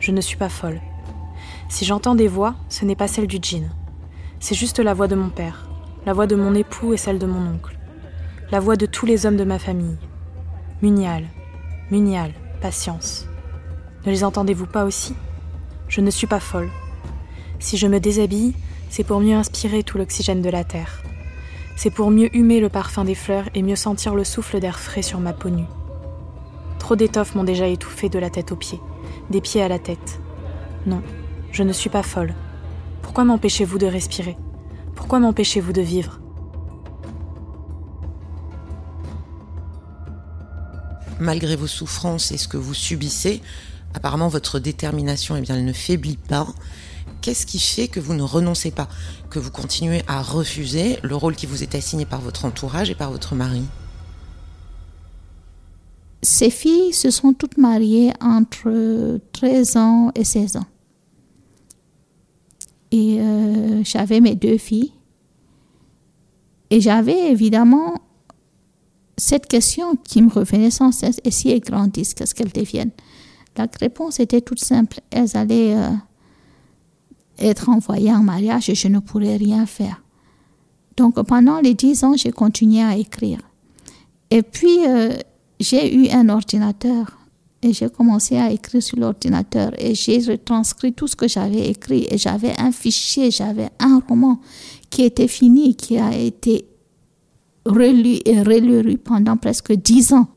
Je 0.00 0.10
ne 0.10 0.20
suis 0.20 0.36
pas 0.36 0.48
folle. 0.48 0.80
Si 1.68 1.84
j'entends 1.84 2.16
des 2.16 2.28
voix, 2.28 2.54
ce 2.68 2.84
n'est 2.84 2.96
pas 2.96 3.08
celle 3.08 3.26
du 3.26 3.38
djinn. 3.40 3.70
C'est 4.40 4.56
juste 4.56 4.80
la 4.80 4.92
voix 4.92 5.08
de 5.08 5.14
mon 5.14 5.30
père 5.30 5.65
la 6.06 6.12
voix 6.12 6.28
de 6.28 6.36
mon 6.36 6.54
époux 6.54 6.94
et 6.94 6.96
celle 6.96 7.18
de 7.18 7.26
mon 7.26 7.54
oncle, 7.54 7.76
la 8.52 8.60
voix 8.60 8.76
de 8.76 8.86
tous 8.86 9.06
les 9.06 9.26
hommes 9.26 9.36
de 9.36 9.42
ma 9.42 9.58
famille. 9.58 9.96
Munial, 10.80 11.24
Munial, 11.90 12.30
patience. 12.60 13.26
Ne 14.06 14.12
les 14.12 14.22
entendez-vous 14.22 14.66
pas 14.66 14.84
aussi? 14.84 15.16
Je 15.88 16.00
ne 16.00 16.10
suis 16.10 16.28
pas 16.28 16.38
folle. 16.38 16.70
Si 17.58 17.76
je 17.76 17.88
me 17.88 17.98
déshabille, 17.98 18.54
c'est 18.88 19.02
pour 19.02 19.18
mieux 19.18 19.34
inspirer 19.34 19.82
tout 19.82 19.98
l'oxygène 19.98 20.42
de 20.42 20.48
la 20.48 20.62
terre. 20.62 21.02
C'est 21.74 21.90
pour 21.90 22.12
mieux 22.12 22.34
humer 22.36 22.60
le 22.60 22.68
parfum 22.68 23.04
des 23.04 23.16
fleurs 23.16 23.48
et 23.56 23.62
mieux 23.62 23.74
sentir 23.74 24.14
le 24.14 24.22
souffle 24.22 24.60
d'air 24.60 24.78
frais 24.78 25.02
sur 25.02 25.18
ma 25.18 25.32
peau 25.32 25.50
nue. 25.50 25.66
Trop 26.78 26.94
d'étoffes 26.94 27.34
m'ont 27.34 27.42
déjà 27.42 27.66
étouffé 27.66 28.08
de 28.08 28.20
la 28.20 28.30
tête 28.30 28.52
aux 28.52 28.56
pieds, 28.56 28.80
des 29.30 29.40
pieds 29.40 29.62
à 29.62 29.68
la 29.68 29.80
tête. 29.80 30.20
Non, 30.86 31.02
je 31.50 31.64
ne 31.64 31.72
suis 31.72 31.90
pas 31.90 32.04
folle. 32.04 32.34
Pourquoi 33.02 33.24
m'empêchez-vous 33.24 33.78
de 33.78 33.86
respirer? 33.86 34.36
Pourquoi 34.96 35.20
m'empêchez-vous 35.20 35.72
de 35.72 35.82
vivre? 35.82 36.18
Malgré 41.20 41.54
vos 41.54 41.68
souffrances 41.68 42.32
et 42.32 42.38
ce 42.38 42.48
que 42.48 42.56
vous 42.56 42.74
subissez, 42.74 43.40
apparemment 43.94 44.28
votre 44.28 44.58
détermination 44.58 45.36
eh 45.36 45.40
bien, 45.40 45.56
elle 45.56 45.64
ne 45.64 45.72
faiblit 45.72 46.16
pas. 46.16 46.46
Qu'est-ce 47.20 47.46
qui 47.46 47.58
fait 47.58 47.88
que 47.88 48.00
vous 48.00 48.14
ne 48.14 48.22
renoncez 48.22 48.70
pas, 48.70 48.88
que 49.30 49.38
vous 49.38 49.50
continuez 49.50 50.02
à 50.06 50.22
refuser 50.22 50.98
le 51.02 51.16
rôle 51.16 51.36
qui 51.36 51.46
vous 51.46 51.62
est 51.62 51.74
assigné 51.74 52.04
par 52.04 52.20
votre 52.20 52.44
entourage 52.44 52.90
et 52.90 52.94
par 52.94 53.10
votre 53.10 53.34
mari? 53.34 53.62
Ces 56.22 56.50
filles 56.50 56.92
se 56.92 57.10
sont 57.10 57.32
toutes 57.32 57.56
mariées 57.56 58.12
entre 58.20 59.20
13 59.32 59.76
ans 59.76 60.10
et 60.14 60.24
16 60.24 60.56
ans. 60.56 60.66
Et 62.90 63.18
euh, 63.20 63.82
j'avais 63.84 64.20
mes 64.20 64.34
deux 64.34 64.58
filles. 64.58 64.92
Et 66.70 66.80
j'avais 66.80 67.30
évidemment 67.30 68.00
cette 69.16 69.46
question 69.46 69.96
qui 69.96 70.22
me 70.22 70.30
revenait 70.30 70.70
sans 70.70 70.92
cesse. 70.92 71.20
Et 71.24 71.30
si 71.30 71.50
elles 71.50 71.60
grandissent, 71.60 72.14
qu'est-ce 72.14 72.34
qu'elles 72.34 72.52
deviennent? 72.52 72.90
La 73.56 73.66
réponse 73.80 74.20
était 74.20 74.40
toute 74.40 74.60
simple. 74.60 75.00
Elles 75.10 75.36
allaient 75.36 75.74
euh, 75.74 75.90
être 77.38 77.68
envoyées 77.68 78.12
en 78.12 78.22
mariage 78.22 78.68
et 78.68 78.74
je 78.74 78.88
ne 78.88 78.98
pourrais 78.98 79.36
rien 79.36 79.64
faire. 79.66 80.02
Donc 80.96 81.20
pendant 81.22 81.60
les 81.60 81.74
dix 81.74 82.04
ans, 82.04 82.14
j'ai 82.16 82.32
continué 82.32 82.82
à 82.82 82.96
écrire. 82.96 83.38
Et 84.30 84.42
puis, 84.42 84.86
euh, 84.86 85.16
j'ai 85.60 85.94
eu 85.94 86.08
un 86.10 86.28
ordinateur. 86.28 87.15
Et 87.66 87.72
j'ai 87.72 87.90
commencé 87.90 88.36
à 88.36 88.52
écrire 88.52 88.80
sur 88.80 88.96
l'ordinateur 88.96 89.72
et 89.76 89.96
j'ai 89.96 90.18
retranscrit 90.18 90.92
tout 90.92 91.08
ce 91.08 91.16
que 91.16 91.26
j'avais 91.26 91.68
écrit 91.68 92.06
et 92.08 92.16
j'avais 92.16 92.54
un 92.60 92.70
fichier, 92.70 93.32
j'avais 93.32 93.70
un 93.80 94.00
roman 94.08 94.38
qui 94.88 95.02
était 95.02 95.26
fini, 95.26 95.74
qui 95.74 95.98
a 95.98 96.16
été 96.16 96.68
relu 97.64 98.18
et 98.24 98.40
relu 98.40 98.98
pendant 98.98 99.36
presque 99.36 99.72
dix 99.72 100.12
ans. 100.12 100.28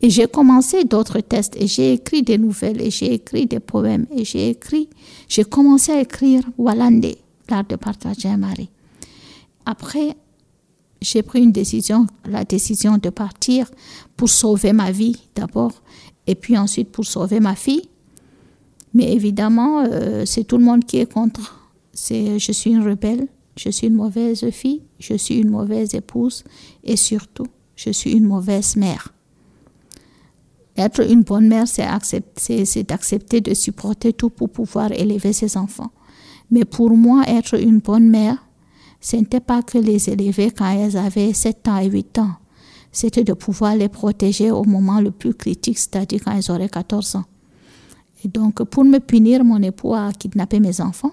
Et 0.00 0.08
j'ai 0.08 0.28
commencé 0.28 0.84
d'autres 0.84 1.18
tests 1.18 1.56
et 1.56 1.66
j'ai 1.66 1.94
écrit 1.94 2.22
des 2.22 2.38
nouvelles 2.38 2.80
et 2.80 2.92
j'ai 2.92 3.14
écrit 3.14 3.46
des 3.46 3.58
poèmes 3.58 4.06
et 4.14 4.24
j'ai 4.24 4.50
écrit, 4.50 4.88
j'ai 5.28 5.42
commencé 5.42 5.90
à 5.90 6.00
écrire 6.00 6.42
Walande, 6.58 7.16
l'art 7.48 7.64
de 7.64 7.74
partager 7.74 8.28
un 8.28 8.36
mari. 8.36 8.70
Après, 9.64 10.16
j'ai 11.00 11.22
pris 11.22 11.42
une 11.42 11.52
décision, 11.52 12.06
la 12.24 12.44
décision 12.44 12.98
de 12.98 13.10
partir 13.10 13.68
pour 14.16 14.28
sauver 14.28 14.72
ma 14.72 14.92
vie 14.92 15.16
d'abord 15.34 15.72
et 16.26 16.34
puis 16.34 16.56
ensuite 16.56 16.90
pour 16.90 17.04
sauver 17.04 17.40
ma 17.40 17.54
fille. 17.54 17.88
Mais 18.94 19.12
évidemment, 19.12 19.84
euh, 19.84 20.24
c'est 20.24 20.44
tout 20.44 20.58
le 20.58 20.64
monde 20.64 20.84
qui 20.84 20.98
est 20.98 21.12
contre. 21.12 21.70
C'est, 21.92 22.38
je 22.38 22.52
suis 22.52 22.70
une 22.70 22.86
rebelle, 22.86 23.26
je 23.56 23.70
suis 23.70 23.86
une 23.86 23.94
mauvaise 23.94 24.48
fille, 24.50 24.82
je 24.98 25.14
suis 25.14 25.38
une 25.38 25.50
mauvaise 25.50 25.94
épouse 25.94 26.44
et 26.84 26.96
surtout, 26.96 27.46
je 27.74 27.90
suis 27.90 28.12
une 28.12 28.24
mauvaise 28.24 28.76
mère. 28.76 29.12
Être 30.76 31.10
une 31.10 31.22
bonne 31.22 31.48
mère, 31.48 31.66
c'est, 31.66 31.86
c'est 32.36 32.82
d'accepter 32.82 33.40
de 33.40 33.54
supporter 33.54 34.12
tout 34.12 34.28
pour 34.28 34.50
pouvoir 34.50 34.92
élever 34.92 35.32
ses 35.32 35.56
enfants. 35.56 35.90
Mais 36.50 36.66
pour 36.66 36.90
moi, 36.90 37.24
être 37.26 37.58
une 37.58 37.78
bonne 37.78 38.08
mère, 38.08 38.46
ce 39.00 39.16
n'était 39.16 39.40
pas 39.40 39.62
que 39.62 39.78
les 39.78 40.10
élever 40.10 40.50
quand 40.50 40.70
elles 40.70 40.96
avaient 40.96 41.32
7 41.32 41.68
ans 41.68 41.78
et 41.78 41.88
8 41.88 42.18
ans 42.18 42.36
c'était 42.96 43.24
de 43.24 43.34
pouvoir 43.34 43.76
les 43.76 43.90
protéger 43.90 44.50
au 44.50 44.64
moment 44.64 45.02
le 45.02 45.10
plus 45.10 45.34
critique, 45.34 45.78
c'est-à-dire 45.78 46.18
quand 46.24 46.32
ils 46.32 46.50
auraient 46.50 46.70
14 46.70 47.16
ans. 47.16 47.24
Et 48.24 48.28
donc, 48.28 48.64
pour 48.64 48.84
me 48.84 49.00
punir, 49.00 49.44
mon 49.44 49.62
époux 49.62 49.94
a 49.94 50.14
kidnappé 50.14 50.60
mes 50.60 50.80
enfants. 50.80 51.12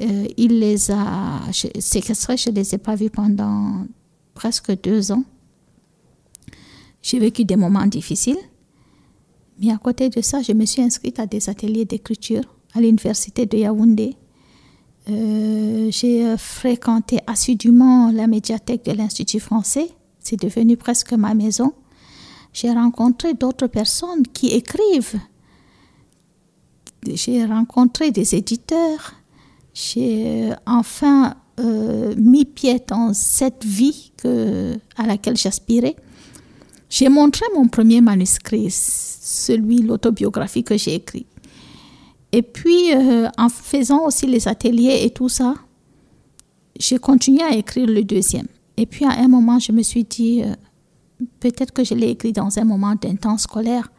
Euh, 0.00 0.26
il 0.38 0.58
les 0.58 0.90
a 0.90 1.40
séquestrés, 1.78 2.38
je 2.38 2.48
ne 2.48 2.54
les 2.54 2.74
ai 2.74 2.78
pas 2.78 2.94
vus 2.94 3.10
pendant 3.10 3.84
presque 4.32 4.72
deux 4.82 5.12
ans. 5.12 5.22
J'ai 7.02 7.18
vécu 7.18 7.44
des 7.44 7.56
moments 7.56 7.84
difficiles. 7.86 8.38
Mais 9.60 9.70
à 9.70 9.76
côté 9.76 10.08
de 10.08 10.22
ça, 10.22 10.40
je 10.40 10.52
me 10.54 10.64
suis 10.64 10.80
inscrite 10.80 11.20
à 11.20 11.26
des 11.26 11.50
ateliers 11.50 11.84
d'écriture 11.84 12.42
à 12.74 12.80
l'université 12.80 13.44
de 13.44 13.58
Yaoundé. 13.58 14.16
Euh, 15.10 15.90
j'ai 15.90 16.38
fréquenté 16.38 17.18
assidûment 17.26 18.10
la 18.10 18.26
médiathèque 18.26 18.86
de 18.86 18.92
l'Institut 18.92 19.40
français 19.40 19.90
c'est 20.28 20.36
devenu 20.36 20.76
presque 20.76 21.12
ma 21.14 21.32
maison. 21.32 21.72
J'ai 22.52 22.70
rencontré 22.70 23.32
d'autres 23.32 23.66
personnes 23.66 24.26
qui 24.26 24.48
écrivent. 24.48 25.20
J'ai 27.06 27.44
rencontré 27.46 28.10
des 28.10 28.34
éditeurs. 28.34 29.14
J'ai 29.72 30.50
euh, 30.50 30.54
enfin 30.66 31.36
euh, 31.60 32.14
mis 32.16 32.44
pied 32.44 32.82
dans 32.86 33.14
cette 33.14 33.64
vie 33.64 34.12
à 34.96 35.06
laquelle 35.06 35.36
j'aspirais. 35.36 35.96
J'ai 36.90 37.08
montré 37.08 37.44
mon 37.54 37.68
premier 37.68 38.00
manuscrit, 38.00 38.68
celui, 38.70 39.78
l'autobiographie 39.78 40.64
que 40.64 40.76
j'ai 40.76 40.94
écrit. 40.94 41.26
Et 42.32 42.42
puis, 42.42 42.94
euh, 42.94 43.28
en 43.38 43.48
faisant 43.48 44.06
aussi 44.06 44.26
les 44.26 44.48
ateliers 44.48 45.00
et 45.04 45.10
tout 45.10 45.28
ça, 45.28 45.54
j'ai 46.78 46.98
continué 46.98 47.42
à 47.42 47.54
écrire 47.54 47.86
le 47.86 48.04
deuxième. 48.04 48.48
Et 48.78 48.86
puis 48.86 49.04
à 49.04 49.10
un 49.10 49.26
moment, 49.26 49.58
je 49.58 49.72
me 49.72 49.82
suis 49.82 50.04
dit, 50.04 50.40
euh, 50.44 50.54
peut-être 51.40 51.72
que 51.72 51.82
je 51.82 51.94
l'ai 51.94 52.10
écrit 52.10 52.32
dans 52.32 52.60
un 52.60 52.64
moment 52.64 52.94
d'intense 52.94 53.48
colère. 53.48 53.90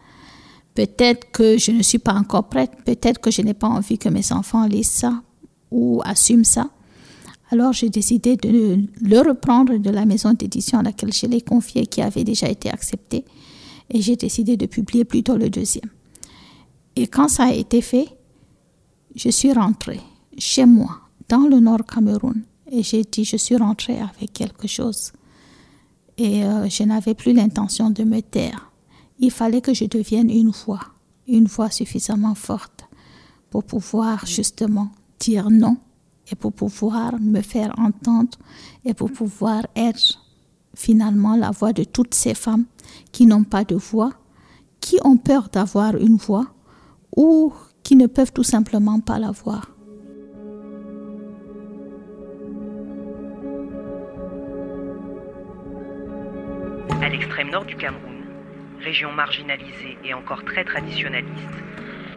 Peut-être 0.73 1.30
que 1.32 1.57
je 1.57 1.71
ne 1.71 1.84
suis 1.84 1.99
pas 1.99 2.13
encore 2.13 2.47
prête. 2.47 2.71
Peut-être 2.86 3.19
que 3.19 3.30
je 3.30 3.41
n'ai 3.41 3.53
pas 3.53 3.67
envie 3.67 3.97
que 3.97 4.07
mes 4.07 4.32
enfants 4.32 4.65
lisent 4.65 4.88
ça 4.88 5.21
ou 5.69 6.01
assument 6.05 6.45
ça. 6.45 6.69
Alors 7.51 7.73
j'ai 7.73 7.89
décidé 7.89 8.38
de 8.38 8.86
le 9.01 9.19
reprendre 9.19 9.77
de 9.77 9.89
la 9.89 10.05
maison 10.05 10.32
d'édition 10.32 10.80
à 10.80 10.84
laquelle 10.84 11.11
je 11.11 11.25
l'ai 11.25 11.41
confié, 11.41 11.86
qui 11.86 12.01
avait 12.01 12.23
déjà 12.23 12.47
été 12.47 12.69
acceptée. 12.69 13.25
Et 13.89 14.01
j'ai 14.01 14.15
décidé 14.15 14.55
de 14.55 14.65
publier 14.65 15.03
plutôt 15.03 15.36
le 15.36 15.49
deuxième. 15.49 15.89
Et 16.95 17.07
quand 17.07 17.27
ça 17.27 17.47
a 17.47 17.51
été 17.51 17.82
fait, 17.82 18.07
je 19.13 19.30
suis 19.30 19.51
rentrée 19.51 19.99
chez 20.38 20.65
moi, 20.65 21.01
dans 21.27 21.47
le 21.49 21.59
Nord 21.59 21.86
Cameroun, 21.86 22.43
et 22.72 22.84
j'ai 22.84 23.03
dit, 23.03 23.24
je 23.24 23.38
suis 23.38 23.57
rentrée 23.57 23.99
avec 23.99 24.34
quelque 24.34 24.67
chose. 24.67 25.11
Et 26.17 26.43
euh, 26.43 26.67
je 26.70 26.84
n'avais 26.84 27.13
plus 27.13 27.34
l'intention 27.34 27.89
de 27.89 28.03
me 28.03 28.22
taire. 28.22 28.72
Il 29.20 29.32
fallait 29.32 29.61
que 29.61 29.74
je 29.74 29.86
devienne 29.86 30.30
une 30.30 30.51
voix, 30.51 30.82
une 31.28 31.47
voix 31.47 31.70
suffisamment 31.70 32.36
forte 32.36 32.86
pour 33.49 33.63
pouvoir 33.63 34.26
justement 34.26 34.89
dire 35.20 35.49
non 35.49 35.78
et 36.32 36.36
pour 36.36 36.53
pouvoir 36.53 37.20
me 37.20 37.41
faire 37.41 37.74
entendre 37.78 38.38
et 38.86 38.93
pour 38.93 39.11
pouvoir 39.11 39.65
être 39.76 40.20
finalement 40.76 41.36
la 41.36 41.51
voix 41.51 41.74
de 41.74 41.84
toutes 41.84 42.13
ces 42.13 42.34
femmes 42.34 42.65
qui 43.11 43.26
n'ont 43.26 43.43
pas 43.43 43.63
de 43.63 43.76
voix, 43.76 44.11
qui 44.80 44.97
ont 45.03 45.17
peur 45.17 45.49
d'avoir 45.51 45.95
une 45.97 46.17
voix 46.17 46.47
ou 47.15 47.51
qui 47.84 47.95
ne 47.95 48.07
peuvent 48.07 48.32
tout 48.32 48.43
simplement 48.43 48.99
pas 48.99 49.20
l'avoir. 49.20 49.72
Cameroun, 57.80 58.25
région 58.82 59.11
marginalisée 59.13 59.97
et 60.03 60.13
encore 60.13 60.43
très 60.43 60.65
traditionnaliste, 60.65 61.32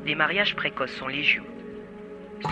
les 0.04 0.16
mariages 0.16 0.56
précoces 0.56 0.90
sont 0.98 1.06
légion. 1.06 1.44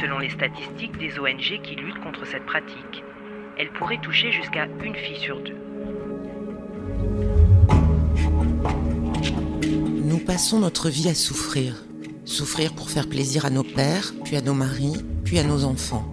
Selon 0.01 0.21
les 0.21 0.31
statistiques 0.31 0.97
des 0.97 1.19
ONG 1.19 1.61
qui 1.63 1.75
luttent 1.75 2.01
contre 2.01 2.25
cette 2.25 2.47
pratique, 2.47 3.03
elle 3.59 3.71
pourrait 3.71 4.01
toucher 4.01 4.31
jusqu'à 4.31 4.69
une 4.85 4.95
fille 4.95 5.19
sur 5.19 5.43
deux. 5.43 5.57
Nous 10.05 10.19
passons 10.19 10.61
notre 10.61 10.89
vie 10.89 11.09
à 11.09 11.15
souffrir. 11.15 11.75
Souffrir 12.25 12.73
pour 12.75 12.91
faire 12.91 13.09
plaisir 13.09 13.45
à 13.45 13.51
nos 13.51 13.65
pères, 13.65 14.13
puis 14.25 14.37
à 14.37 14.41
nos 14.41 14.55
maris, 14.55 15.05
puis 15.25 15.41
à 15.41 15.45
nos 15.45 15.65
enfants. 15.65 16.07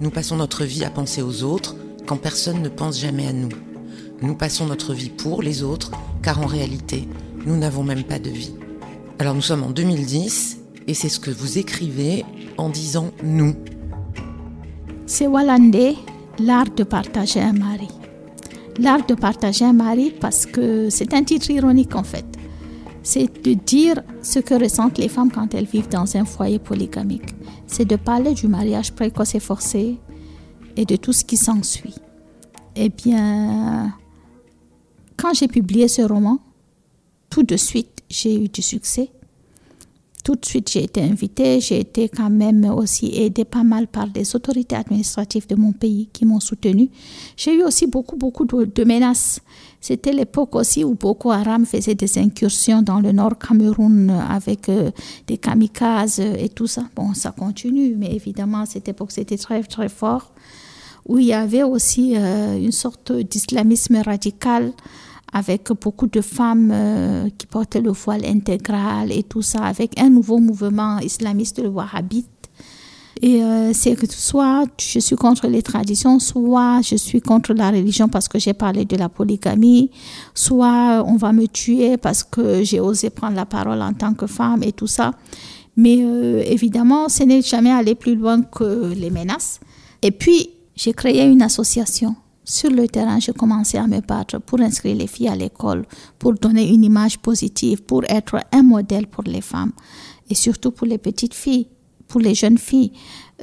Nous 0.00 0.10
passons 0.10 0.36
notre 0.36 0.64
vie 0.64 0.84
à 0.84 0.90
penser 0.90 1.22
aux 1.22 1.44
autres 1.44 1.76
quand 2.06 2.16
personne 2.16 2.60
ne 2.60 2.68
pense 2.68 3.00
jamais 3.00 3.28
à 3.28 3.32
nous. 3.32 3.50
Nous 4.20 4.34
passons 4.34 4.66
notre 4.66 4.94
vie 4.94 5.10
pour 5.10 5.42
les 5.42 5.62
autres, 5.62 5.92
car 6.24 6.40
en 6.40 6.46
réalité, 6.46 7.06
nous 7.44 7.56
n'avons 7.56 7.84
même 7.84 8.02
pas 8.02 8.18
de 8.18 8.30
vie. 8.30 8.54
Alors 9.18 9.34
nous 9.34 9.42
sommes 9.42 9.62
en 9.62 9.70
2010, 9.70 10.58
et 10.88 10.94
c'est 10.94 11.10
ce 11.10 11.20
que 11.20 11.30
vous 11.30 11.58
écrivez 11.58 12.24
en 12.56 12.70
disant 12.70 13.10
nous. 13.22 13.54
C'est 15.06 15.26
Walande, 15.26 15.96
l'art 16.38 16.70
de 16.74 16.82
partager 16.82 17.40
un 17.40 17.52
mari. 17.52 17.88
L'art 18.78 19.06
de 19.06 19.14
partager 19.14 19.66
un 19.66 19.74
mari 19.74 20.14
parce 20.18 20.46
que 20.46 20.88
c'est 20.88 21.12
un 21.12 21.22
titre 21.22 21.50
ironique 21.50 21.94
en 21.94 22.02
fait. 22.02 22.26
C'est 23.02 23.44
de 23.44 23.52
dire 23.52 24.02
ce 24.22 24.38
que 24.38 24.54
ressentent 24.54 24.96
les 24.96 25.10
femmes 25.10 25.30
quand 25.30 25.54
elles 25.54 25.66
vivent 25.66 25.90
dans 25.90 26.16
un 26.16 26.24
foyer 26.24 26.58
polygamique. 26.58 27.34
C'est 27.66 27.84
de 27.84 27.96
parler 27.96 28.32
du 28.32 28.48
mariage 28.48 28.92
précoce 28.92 29.34
et 29.34 29.40
forcé 29.40 29.98
et 30.76 30.86
de 30.86 30.96
tout 30.96 31.12
ce 31.12 31.22
qui 31.22 31.36
s'ensuit. 31.36 31.96
Eh 32.76 32.88
bien, 32.88 33.92
quand 35.24 35.32
j'ai 35.32 35.48
publié 35.48 35.88
ce 35.88 36.02
roman, 36.02 36.38
tout 37.30 37.44
de 37.44 37.56
suite, 37.56 38.02
j'ai 38.10 38.44
eu 38.44 38.48
du 38.48 38.60
succès. 38.60 39.08
Tout 40.22 40.34
de 40.34 40.44
suite, 40.44 40.70
j'ai 40.70 40.84
été 40.84 41.00
invitée. 41.00 41.60
J'ai 41.60 41.80
été 41.80 42.10
quand 42.10 42.28
même 42.28 42.66
aussi 42.66 43.06
aidée 43.14 43.46
pas 43.46 43.62
mal 43.62 43.86
par 43.86 44.06
des 44.08 44.36
autorités 44.36 44.76
administratives 44.76 45.46
de 45.46 45.54
mon 45.54 45.72
pays 45.72 46.10
qui 46.12 46.26
m'ont 46.26 46.40
soutenue. 46.40 46.90
J'ai 47.38 47.54
eu 47.54 47.62
aussi 47.62 47.86
beaucoup, 47.86 48.16
beaucoup 48.16 48.44
de, 48.44 48.84
menaces. 48.84 49.40
C'était 49.80 50.12
l'époque 50.12 50.54
aussi 50.56 50.84
où 50.84 50.94
Boko 50.94 51.30
Haram 51.30 51.64
faisait 51.64 51.94
des 51.94 52.18
incursions 52.18 52.82
dans 52.82 53.00
le 53.00 53.12
nord 53.12 53.38
Cameroun 53.38 54.10
avec 54.10 54.68
euh, 54.68 54.90
des 55.26 55.38
kamikazes 55.38 56.20
et 56.20 56.50
tout 56.50 56.66
ça. 56.66 56.84
Bon, 56.94 57.14
ça 57.14 57.30
continue, 57.30 57.94
mais 57.96 58.14
évidemment, 58.14 58.66
cette 58.66 58.88
époque, 58.88 59.12
c'était 59.12 59.38
très, 59.38 59.62
très 59.62 59.88
fort. 59.88 60.32
Où 61.06 61.18
il 61.18 61.26
y 61.26 61.32
avait 61.32 61.62
aussi 61.62 62.14
euh, 62.14 62.58
une 62.58 62.72
sorte 62.72 63.10
d'islamisme 63.12 63.96
radical 63.96 64.72
avec 65.34 65.72
beaucoup 65.80 66.06
de 66.06 66.20
femmes 66.20 66.70
euh, 66.72 67.28
qui 67.36 67.46
portaient 67.46 67.80
le 67.80 67.90
voile 67.90 68.24
intégral 68.24 69.10
et 69.10 69.24
tout 69.24 69.42
ça, 69.42 69.64
avec 69.64 70.00
un 70.00 70.08
nouveau 70.08 70.38
mouvement 70.38 71.00
islamiste, 71.00 71.60
le 71.60 71.68
wahhabite. 71.68 72.28
Et 73.20 73.42
euh, 73.42 73.72
c'est 73.72 73.96
que 73.96 74.06
soit 74.10 74.64
je 74.80 75.00
suis 75.00 75.16
contre 75.16 75.48
les 75.48 75.62
traditions, 75.62 76.20
soit 76.20 76.80
je 76.82 76.94
suis 76.94 77.20
contre 77.20 77.52
la 77.52 77.70
religion 77.70 78.08
parce 78.08 78.28
que 78.28 78.38
j'ai 78.38 78.54
parlé 78.54 78.84
de 78.84 78.96
la 78.96 79.08
polygamie, 79.08 79.90
soit 80.34 81.02
on 81.04 81.16
va 81.16 81.32
me 81.32 81.46
tuer 81.46 81.96
parce 81.96 82.22
que 82.22 82.62
j'ai 82.62 82.78
osé 82.78 83.10
prendre 83.10 83.34
la 83.34 83.46
parole 83.46 83.82
en 83.82 83.92
tant 83.92 84.14
que 84.14 84.26
femme 84.28 84.62
et 84.62 84.72
tout 84.72 84.86
ça. 84.86 85.12
Mais 85.76 85.98
euh, 86.00 86.44
évidemment, 86.46 87.08
ce 87.08 87.24
n'est 87.24 87.42
jamais 87.42 87.72
allé 87.72 87.96
plus 87.96 88.14
loin 88.14 88.42
que 88.42 88.92
les 88.94 89.10
menaces. 89.10 89.58
Et 90.00 90.12
puis, 90.12 90.50
j'ai 90.76 90.92
créé 90.92 91.24
une 91.26 91.42
association 91.42 92.14
sur 92.44 92.70
le 92.70 92.86
terrain, 92.88 93.18
je 93.20 93.32
commençais 93.32 93.78
à 93.78 93.86
me 93.86 94.00
battre 94.00 94.38
pour 94.38 94.60
inscrire 94.60 94.96
les 94.96 95.06
filles 95.06 95.28
à 95.28 95.36
l'école, 95.36 95.86
pour 96.18 96.34
donner 96.34 96.68
une 96.68 96.84
image 96.84 97.18
positive, 97.18 97.82
pour 97.82 98.04
être 98.08 98.38
un 98.52 98.62
modèle 98.62 99.06
pour 99.06 99.24
les 99.24 99.40
femmes 99.40 99.72
et 100.28 100.34
surtout 100.34 100.70
pour 100.70 100.86
les 100.86 100.98
petites 100.98 101.34
filles, 101.34 101.68
pour 102.06 102.20
les 102.20 102.34
jeunes 102.34 102.58
filles. 102.58 102.92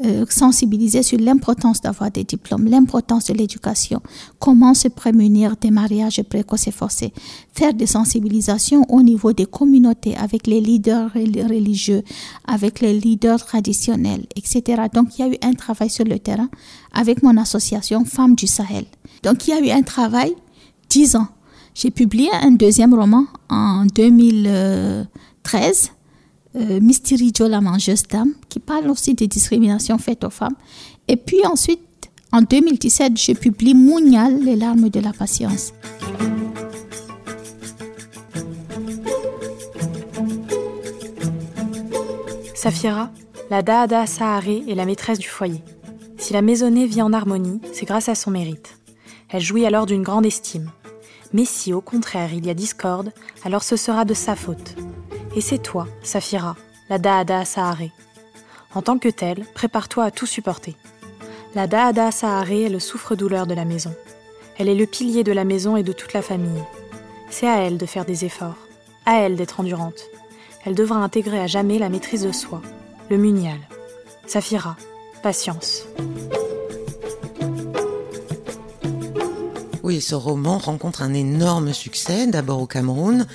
Euh, 0.06 0.26
sensibiliser 0.30 1.04
sur 1.04 1.20
l'importance 1.20 1.82
d'avoir 1.82 2.10
des 2.12 2.24
diplômes, 2.24 2.66
l'importance 2.66 3.26
de 3.26 3.34
l'éducation, 3.34 4.02
comment 4.40 4.74
se 4.74 4.88
prémunir 4.88 5.58
des 5.58 5.70
mariages 5.70 6.24
précoces 6.24 6.68
et 6.68 6.72
forcés, 6.72 7.12
faire 7.54 7.74
des 7.74 7.88
sensibilisations 7.88 8.86
au 8.88 9.02
niveau 9.02 9.34
des 9.34 9.46
communautés 9.46 10.16
avec 10.16 10.48
les 10.48 10.62
leaders 10.62 11.12
religieux, 11.14 12.04
avec 12.48 12.80
les 12.80 12.98
leaders 12.98 13.46
traditionnels, 13.46 14.26
etc. 14.38 14.84
Donc 14.94 15.20
il 15.20 15.26
y 15.26 15.26
a 15.26 15.34
eu 15.34 15.38
un 15.42 15.54
travail 15.56 15.90
sur 15.90 16.06
le 16.06 16.20
terrain 16.20 16.48
avec 16.94 17.22
mon 17.22 17.36
association 17.36 18.06
Femmes 18.06 18.36
du 18.36 18.48
Sahel. 18.48 18.86
Donc 19.24 19.46
il 19.46 19.52
y 19.52 19.54
a 19.54 19.60
eu 19.60 19.72
un 19.78 19.84
travail 19.84 20.34
dix 20.90 21.18
ans. 21.18 21.28
J'ai 21.76 21.92
publié 21.92 22.30
un 22.42 22.52
deuxième 22.52 22.94
roman 22.94 23.26
en 23.50 23.86
2013 23.94 25.92
euh, 26.56 26.80
Mystery 26.82 27.32
Joe, 27.34 27.50
la 27.50 27.62
mangeuse 27.62 28.04
d'âme, 28.04 28.34
qui 28.50 28.60
parle 28.60 28.90
aussi 28.90 29.14
des 29.14 29.28
discriminations 29.28 29.98
faites 29.98 30.24
aux 30.24 30.30
femmes. 30.30 30.56
Et 31.08 31.16
puis 31.16 31.46
ensuite, 31.46 31.80
en 32.32 32.42
2017, 32.42 33.18
je 33.18 33.34
publie 33.34 33.74
Mounial, 33.74 34.42
les 34.44 34.56
larmes 34.56 34.90
de 34.90 35.00
la 35.00 35.14
patience. 35.14 35.74
Safira, 42.56 43.10
la 43.50 43.64
Daada 43.64 44.06
Saharé 44.06 44.64
est 44.68 44.76
la 44.76 44.86
maîtresse 44.86 45.20
du 45.20 45.28
foyer. 45.28 45.64
Si 46.18 46.32
la 46.32 46.44
maisonnée 46.44 46.86
vit 46.86 47.02
en 47.02 47.12
harmonie, 47.12 47.60
c'est 47.74 47.88
grâce 47.88 48.08
à 48.08 48.14
son 48.14 48.30
mérite. 48.32 48.78
Elle 49.30 49.42
jouit 49.42 49.66
alors 49.66 49.88
d'une 49.88 50.04
grande 50.04 50.26
estime. 50.26 50.70
Mais 51.34 51.46
si 51.46 51.74
au 51.74 51.82
contraire 51.82 52.34
il 52.34 52.46
y 52.46 52.50
a 52.50 52.54
discorde, 52.54 53.12
alors 53.44 53.64
ce 53.64 53.76
sera 53.76 54.06
de 54.06 54.14
sa 54.14 54.36
faute. 54.36 54.76
Et 55.36 55.42
c'est 55.42 55.60
toi, 55.60 55.88
Safira, 56.04 56.56
la 56.90 56.98
Daada 56.98 57.46
Saharé. 57.46 57.92
En 58.76 58.82
tant 58.82 58.98
que 58.98 59.08
telle, 59.08 59.46
prépare-toi 59.54 60.04
à 60.04 60.12
tout 60.12 60.26
supporter. 60.26 60.76
La 61.56 61.68
Daada 61.68 62.12
Saharé 62.12 62.64
est 62.64 62.70
le 62.70 62.80
souffre-douleur 62.80 63.48
de 63.48 63.54
la 63.54 63.66
maison. 63.66 63.94
Elle 64.58 64.68
est 64.68 64.76
le 64.76 64.86
pilier 64.86 65.24
de 65.24 65.32
la 65.32 65.46
maison 65.46 65.78
et 65.78 65.84
de 65.84 65.94
toute 65.94 66.14
la 66.14 66.22
famille. 66.22 66.64
C'est 67.30 67.48
à 67.48 67.60
elle 67.60 67.78
de 67.78 67.86
faire 67.86 68.06
des 68.06 68.26
efforts, 68.26 68.58
à 69.06 69.20
elle 69.20 69.38
d'être 69.38 69.62
endurante. 69.62 70.02
Elle 70.66 70.76
devra 70.76 70.98
intégrer 70.98 71.40
à 71.40 71.48
jamais 71.48 71.80
la 71.80 71.90
maîtrise 71.90 72.24
de 72.24 72.32
soi, 72.32 72.62
le 73.10 73.18
munial. 73.18 73.58
Safira, 74.28 74.76
patience. 75.24 75.86
Oui, 79.84 80.00
ce 80.00 80.14
roman 80.14 80.58
rencontre 80.58 81.02
un 81.02 81.14
énorme 81.14 81.74
succès, 81.74 82.28
d'abord 82.28 82.62
au 82.62 82.68
Cameroun, 82.68 83.26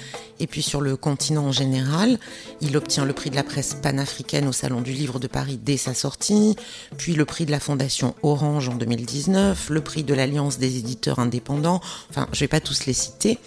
et 0.41 0.47
puis 0.47 0.62
sur 0.62 0.80
le 0.80 0.97
continent 0.97 1.47
en 1.47 1.53
général. 1.53 2.18
Il 2.61 2.76
obtient 2.76 3.05
le 3.05 3.12
prix 3.12 3.30
de 3.30 3.37
la 3.37 3.45
presse 3.45 3.74
panafricaine 3.74 4.47
au 4.47 4.53
Salon 4.53 4.80
du 4.80 4.93
Livre 4.93 5.18
de 5.18 5.26
Paris 5.26 5.59
dès 5.62 5.76
sa 5.76 5.95
sortie, 5.95 6.57
puis 6.97 7.14
le 7.14 7.24
prix 7.24 7.47
de 7.47 7.51
la 7.51 7.61
Fondation 7.61 8.14
Orange 8.22 8.68
en 8.68 8.74
2019, 8.74 9.70
le 9.70 9.80
prix 9.80 10.05
de 10.05 10.14
l'Alliance 10.14 10.59
des 10.59 10.78
éditeurs 10.78 11.18
indépendants, 11.18 11.80
enfin 12.11 12.26
je 12.32 12.39
ne 12.39 12.41
vais 12.41 12.49
pas 12.49 12.61
tous 12.61 12.87
les 12.87 12.93
citer, 12.93 13.39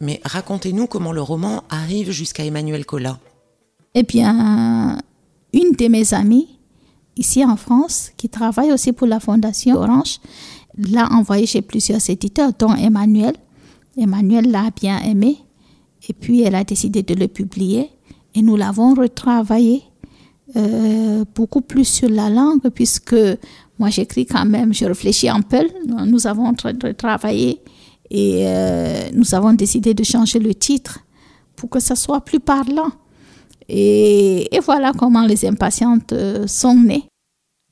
mais 0.00 0.20
racontez-nous 0.24 0.86
comment 0.86 1.12
le 1.12 1.22
roman 1.22 1.64
arrive 1.70 2.10
jusqu'à 2.10 2.44
Emmanuel 2.44 2.84
Collat. 2.84 3.18
Eh 3.94 4.02
bien, 4.02 4.98
une 5.52 5.72
de 5.72 5.88
mes 5.88 6.14
amies, 6.14 6.58
ici 7.16 7.44
en 7.44 7.56
France, 7.56 8.10
qui 8.16 8.28
travaille 8.28 8.72
aussi 8.72 8.92
pour 8.92 9.06
la 9.06 9.20
Fondation 9.20 9.76
Orange, 9.76 10.18
l'a 10.76 11.08
envoyé 11.12 11.46
chez 11.46 11.62
plusieurs 11.62 12.10
éditeurs, 12.10 12.52
dont 12.58 12.74
Emmanuel. 12.74 13.34
Emmanuel 13.96 14.50
l'a 14.50 14.70
bien 14.70 15.00
aimé 15.02 15.38
et 16.08 16.12
puis 16.12 16.42
elle 16.42 16.54
a 16.54 16.64
décidé 16.64 17.02
de 17.02 17.14
le 17.14 17.28
publier 17.28 17.90
et 18.34 18.42
nous 18.42 18.56
l'avons 18.56 18.94
retravaillé 18.94 19.82
euh, 20.56 21.24
beaucoup 21.34 21.62
plus 21.62 21.84
sur 21.84 22.08
la 22.08 22.28
langue 22.30 22.68
puisque 22.74 23.16
moi 23.78 23.90
j'écris 23.90 24.26
quand 24.26 24.44
même, 24.44 24.72
je 24.72 24.84
réfléchis 24.84 25.28
un 25.28 25.40
peu. 25.40 25.66
Nous 26.06 26.26
avons 26.26 26.52
retravaillé 26.52 27.60
et 28.10 28.46
euh, 28.46 29.08
nous 29.12 29.34
avons 29.34 29.52
décidé 29.52 29.94
de 29.94 30.04
changer 30.04 30.38
le 30.38 30.54
titre 30.54 31.00
pour 31.56 31.70
que 31.70 31.80
ça 31.80 31.96
soit 31.96 32.20
plus 32.20 32.40
parlant. 32.40 32.90
Et, 33.68 34.54
et 34.54 34.60
voilà 34.60 34.92
comment 34.96 35.24
les 35.26 35.46
impatientes 35.46 36.12
euh, 36.12 36.46
sont 36.46 36.74
nées. 36.74 37.04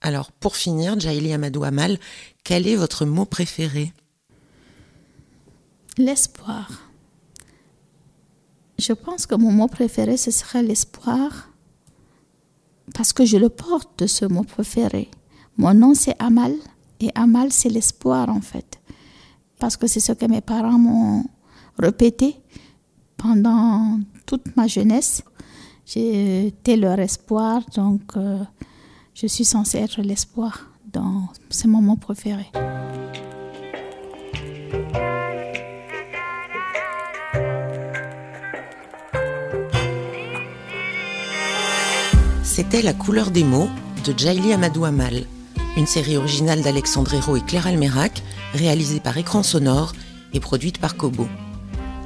Alors, 0.00 0.32
pour 0.32 0.56
finir, 0.56 0.98
Jaili 0.98 1.32
Amadou 1.32 1.62
Amal, 1.64 1.98
quel 2.44 2.66
est 2.66 2.76
votre 2.76 3.04
mot 3.04 3.24
préféré? 3.24 3.92
L'espoir. 5.98 6.91
Je 8.82 8.94
pense 8.94 9.26
que 9.26 9.36
mon 9.36 9.52
mot 9.52 9.68
préféré, 9.68 10.16
ce 10.16 10.32
serait 10.32 10.64
l'espoir, 10.64 11.50
parce 12.94 13.12
que 13.12 13.24
je 13.24 13.36
le 13.36 13.48
porte, 13.48 14.08
ce 14.08 14.24
mot 14.24 14.42
préféré. 14.42 15.08
Mon 15.56 15.72
nom, 15.72 15.94
c'est 15.94 16.16
Amal, 16.18 16.52
et 16.98 17.10
Amal, 17.14 17.52
c'est 17.52 17.68
l'espoir, 17.68 18.28
en 18.28 18.40
fait, 18.40 18.80
parce 19.60 19.76
que 19.76 19.86
c'est 19.86 20.00
ce 20.00 20.10
que 20.10 20.26
mes 20.26 20.40
parents 20.40 20.80
m'ont 20.80 21.24
répété 21.78 22.34
pendant 23.16 24.00
toute 24.26 24.56
ma 24.56 24.66
jeunesse. 24.66 25.22
J'étais 25.86 26.76
leur 26.76 26.98
espoir, 26.98 27.62
donc 27.76 28.16
euh, 28.16 28.42
je 29.14 29.28
suis 29.28 29.44
censée 29.44 29.78
être 29.78 30.02
l'espoir 30.02 30.72
dans 30.92 31.28
ces 31.50 31.68
moments 31.68 31.94
préférés. 31.94 32.50
C'était 42.64 42.82
La 42.82 42.92
couleur 42.92 43.32
des 43.32 43.42
mots 43.42 43.68
de 44.04 44.16
Jaili 44.16 44.52
Amadou 44.52 44.84
Amal, 44.84 45.24
une 45.76 45.88
série 45.88 46.16
originale 46.16 46.62
d'Alexandre 46.62 47.12
Hérault 47.12 47.34
et 47.34 47.40
Claire 47.40 47.66
Almerac, 47.66 48.22
réalisée 48.54 49.00
par 49.00 49.18
Écran 49.18 49.42
Sonore 49.42 49.94
et 50.32 50.38
produite 50.38 50.78
par 50.78 50.96
Kobo. 50.96 51.26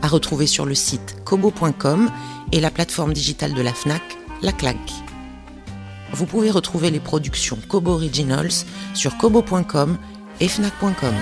À 0.00 0.08
retrouver 0.08 0.46
sur 0.46 0.64
le 0.64 0.74
site 0.74 1.18
kobo.com 1.26 2.10
et 2.52 2.60
la 2.60 2.70
plateforme 2.70 3.12
digitale 3.12 3.52
de 3.52 3.60
la 3.60 3.74
FNAC, 3.74 4.00
La 4.40 4.52
Claque. 4.52 4.94
Vous 6.14 6.24
pouvez 6.24 6.50
retrouver 6.50 6.90
les 6.90 7.00
productions 7.00 7.58
Kobo 7.68 7.90
Originals 7.90 8.64
sur 8.94 9.18
kobo.com 9.18 9.98
et 10.40 10.48
fnac.com. 10.48 11.14